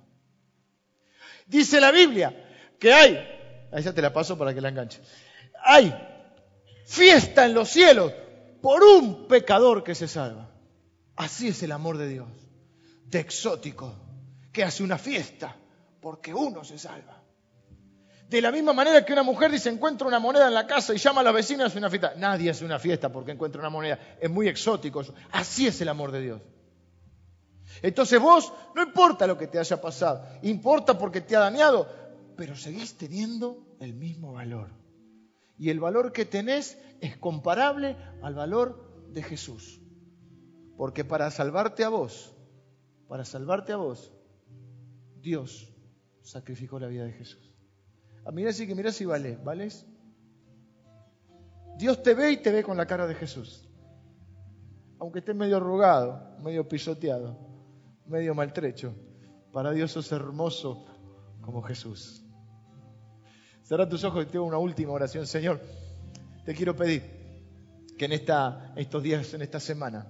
Dice 1.47 1.79
la 1.79 1.91
Biblia 1.91 2.75
que 2.77 2.93
hay, 2.93 3.69
ahí 3.71 3.81
ya 3.81 3.93
te 3.93 4.01
la 4.01 4.11
paso 4.11 4.37
para 4.37 4.53
que 4.53 4.59
la 4.59 4.69
enganche, 4.69 4.99
hay 5.63 5.95
fiesta 6.85 7.45
en 7.45 7.53
los 7.53 7.69
cielos 7.69 8.11
por 8.61 8.83
un 8.83 9.25
pecador 9.29 9.85
que 9.85 9.95
se 9.95 10.09
salva. 10.09 10.51
Así 11.15 11.47
es 11.47 11.63
el 11.63 11.71
amor 11.71 11.97
de 11.97 12.09
Dios, 12.09 12.27
de 13.05 13.19
exótico, 13.21 13.95
que 14.51 14.65
hace 14.65 14.83
una 14.83 14.97
fiesta 14.97 15.62
porque 16.03 16.33
uno 16.33 16.65
se 16.65 16.77
salva. 16.77 17.23
De 18.27 18.41
la 18.41 18.51
misma 18.51 18.73
manera 18.73 19.05
que 19.05 19.13
una 19.13 19.23
mujer 19.23 19.49
dice 19.51 19.69
encuentra 19.69 20.05
una 20.07 20.19
moneda 20.19 20.47
en 20.47 20.53
la 20.53 20.67
casa 20.67 20.93
y 20.93 20.97
llama 20.97 21.21
a 21.21 21.23
la 21.23 21.31
vecina 21.31 21.65
hace 21.65 21.77
una 21.77 21.89
fiesta. 21.89 22.13
Nadie 22.17 22.49
hace 22.49 22.65
una 22.65 22.77
fiesta 22.77 23.09
porque 23.11 23.31
encuentra 23.31 23.61
una 23.61 23.69
moneda. 23.69 23.97
Es 24.19 24.29
muy 24.29 24.47
exótico. 24.49 25.01
Así 25.31 25.65
es 25.65 25.79
el 25.81 25.87
amor 25.87 26.11
de 26.11 26.21
Dios. 26.21 26.41
Entonces 27.81 28.19
vos, 28.19 28.51
no 28.75 28.83
importa 28.83 29.25
lo 29.25 29.37
que 29.37 29.47
te 29.47 29.59
haya 29.59 29.79
pasado, 29.79 30.25
importa 30.41 30.97
porque 30.97 31.21
te 31.21 31.35
ha 31.35 31.39
dañado, 31.39 31.87
pero 32.35 32.55
seguís 32.55 32.97
teniendo 32.97 33.75
el 33.79 33.93
mismo 33.93 34.33
valor. 34.33 34.69
Y 35.57 35.69
el 35.69 35.79
valor 35.79 36.11
que 36.11 36.25
tenés 36.25 36.77
es 36.99 37.17
comparable 37.17 37.95
al 38.21 38.35
valor 38.35 39.07
de 39.09 39.23
Jesús. 39.23 39.79
Porque 40.75 41.05
para 41.05 41.31
salvarte 41.31 41.83
a 41.83 41.89
vos, 41.89 42.35
para 43.07 43.23
salvarte 43.23 43.71
a 43.71 43.77
vos, 43.77 44.11
Dios 45.21 45.72
sacrificó 46.23 46.79
la 46.79 46.87
vida 46.87 47.03
de 47.05 47.11
Jesús. 47.13 47.53
Ah, 48.25 48.31
mira 48.31 48.51
si 48.53 48.65
que 48.65 48.75
mira 48.75 48.91
si 48.91 49.05
vale, 49.05 49.37
¿vales? 49.43 49.85
Dios 51.77 52.01
te 52.01 52.13
ve 52.13 52.31
y 52.31 52.37
te 52.37 52.51
ve 52.51 52.63
con 52.63 52.77
la 52.77 52.85
cara 52.85 53.05
de 53.05 53.15
Jesús. 53.15 53.67
Aunque 54.99 55.19
estés 55.19 55.35
medio 55.35 55.57
arrugado, 55.57 56.37
medio 56.41 56.67
pisoteado, 56.67 57.37
medio 58.05 58.33
maltrecho, 58.33 58.95
para 59.51 59.71
Dios 59.71 59.91
sos 59.91 60.11
hermoso 60.11 60.85
como 61.41 61.61
Jesús. 61.61 62.23
Cerra 63.63 63.87
tus 63.87 64.03
ojos 64.03 64.25
y 64.25 64.27
te 64.27 64.39
una 64.39 64.57
última 64.57 64.93
oración. 64.93 65.27
Señor, 65.27 65.61
te 66.45 66.53
quiero 66.53 66.75
pedir 66.75 67.03
que 67.97 68.05
en 68.05 68.13
esta, 68.13 68.73
estos 68.75 69.03
días, 69.03 69.33
en 69.33 69.41
esta 69.41 69.59
semana, 69.59 70.07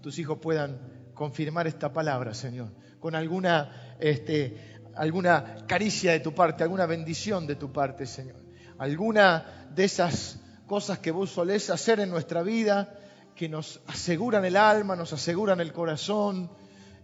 tus 0.00 0.18
hijos 0.18 0.38
puedan 0.38 1.10
confirmar 1.14 1.66
esta 1.66 1.92
palabra, 1.92 2.34
Señor, 2.34 2.68
con 3.00 3.14
alguna 3.14 3.96
este, 3.98 4.75
alguna 4.96 5.66
caricia 5.66 6.12
de 6.12 6.20
tu 6.20 6.34
parte, 6.34 6.62
alguna 6.62 6.86
bendición 6.86 7.46
de 7.46 7.56
tu 7.56 7.72
parte, 7.72 8.06
Señor. 8.06 8.36
Alguna 8.78 9.68
de 9.74 9.84
esas 9.84 10.38
cosas 10.66 10.98
que 10.98 11.10
vos 11.10 11.30
solés 11.30 11.70
hacer 11.70 12.00
en 12.00 12.10
nuestra 12.10 12.42
vida, 12.42 12.98
que 13.34 13.48
nos 13.48 13.80
aseguran 13.86 14.44
el 14.44 14.56
alma, 14.56 14.96
nos 14.96 15.12
aseguran 15.12 15.60
el 15.60 15.72
corazón, 15.72 16.50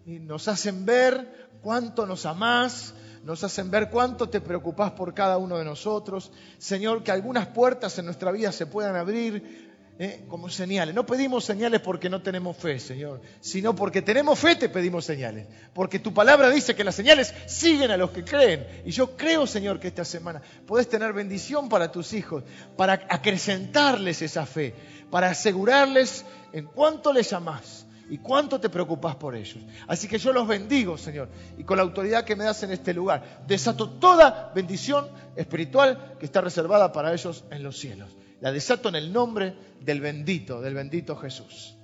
y 0.04 0.18
nos 0.18 0.48
hacen 0.48 0.84
ver 0.84 1.50
cuánto 1.62 2.06
nos 2.06 2.26
amás, 2.26 2.94
nos 3.24 3.44
hacen 3.44 3.70
ver 3.70 3.88
cuánto 3.88 4.28
te 4.28 4.40
preocupas 4.40 4.92
por 4.92 5.14
cada 5.14 5.38
uno 5.38 5.58
de 5.58 5.64
nosotros. 5.64 6.32
Señor, 6.58 7.04
que 7.04 7.12
algunas 7.12 7.46
puertas 7.48 7.96
en 7.98 8.06
nuestra 8.06 8.32
vida 8.32 8.50
se 8.50 8.66
puedan 8.66 8.96
abrir 8.96 9.71
¿eh? 9.98 10.24
como 10.28 10.48
señales. 10.48 10.94
No 10.94 11.06
pedimos 11.06 11.44
señales 11.44 11.80
porque 11.80 12.08
no 12.08 12.22
tenemos 12.22 12.56
fe, 12.56 12.78
Señor, 12.78 13.20
sino 13.40 13.74
porque 13.74 14.02
tenemos 14.02 14.38
fe 14.38 14.56
te 14.56 14.68
pedimos 14.68 15.04
señales. 15.04 15.46
Porque 15.74 15.98
tu 15.98 16.12
palabra 16.12 16.50
dice 16.50 16.74
que 16.74 16.84
las 16.84 16.94
señales 16.94 17.34
siguen 17.46 17.90
a 17.90 17.96
los 17.96 18.10
que 18.10 18.24
creen. 18.24 18.66
Y 18.84 18.90
yo 18.90 19.16
creo, 19.16 19.46
Señor, 19.46 19.80
que 19.80 19.88
esta 19.88 20.04
semana 20.04 20.42
puedes 20.66 20.88
tener 20.88 21.12
bendición 21.12 21.68
para 21.68 21.92
tus 21.92 22.12
hijos, 22.12 22.44
para 22.76 22.94
acrecentarles 23.08 24.22
esa 24.22 24.46
fe, 24.46 24.74
para 25.10 25.30
asegurarles 25.30 26.24
en 26.52 26.66
cuánto 26.66 27.12
les 27.12 27.32
amás 27.32 27.86
y 28.10 28.18
cuánto 28.18 28.60
te 28.60 28.68
preocupas 28.68 29.16
por 29.16 29.34
ellos. 29.34 29.64
Así 29.86 30.06
que 30.06 30.18
yo 30.18 30.32
los 30.32 30.46
bendigo, 30.46 30.98
Señor, 30.98 31.28
y 31.56 31.64
con 31.64 31.78
la 31.78 31.82
autoridad 31.82 32.24
que 32.24 32.36
me 32.36 32.44
das 32.44 32.62
en 32.62 32.72
este 32.72 32.92
lugar, 32.92 33.42
desato 33.46 33.88
toda 33.88 34.52
bendición 34.54 35.08
espiritual 35.36 36.16
que 36.18 36.26
está 36.26 36.40
reservada 36.40 36.92
para 36.92 37.12
ellos 37.12 37.44
en 37.50 37.62
los 37.62 37.78
cielos. 37.78 38.14
La 38.42 38.50
desato 38.50 38.88
en 38.88 38.96
el 38.96 39.12
nombre 39.12 39.54
del 39.80 40.00
bendito, 40.00 40.60
del 40.60 40.74
bendito 40.74 41.14
Jesús. 41.14 41.76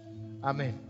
Amén. 0.43 0.88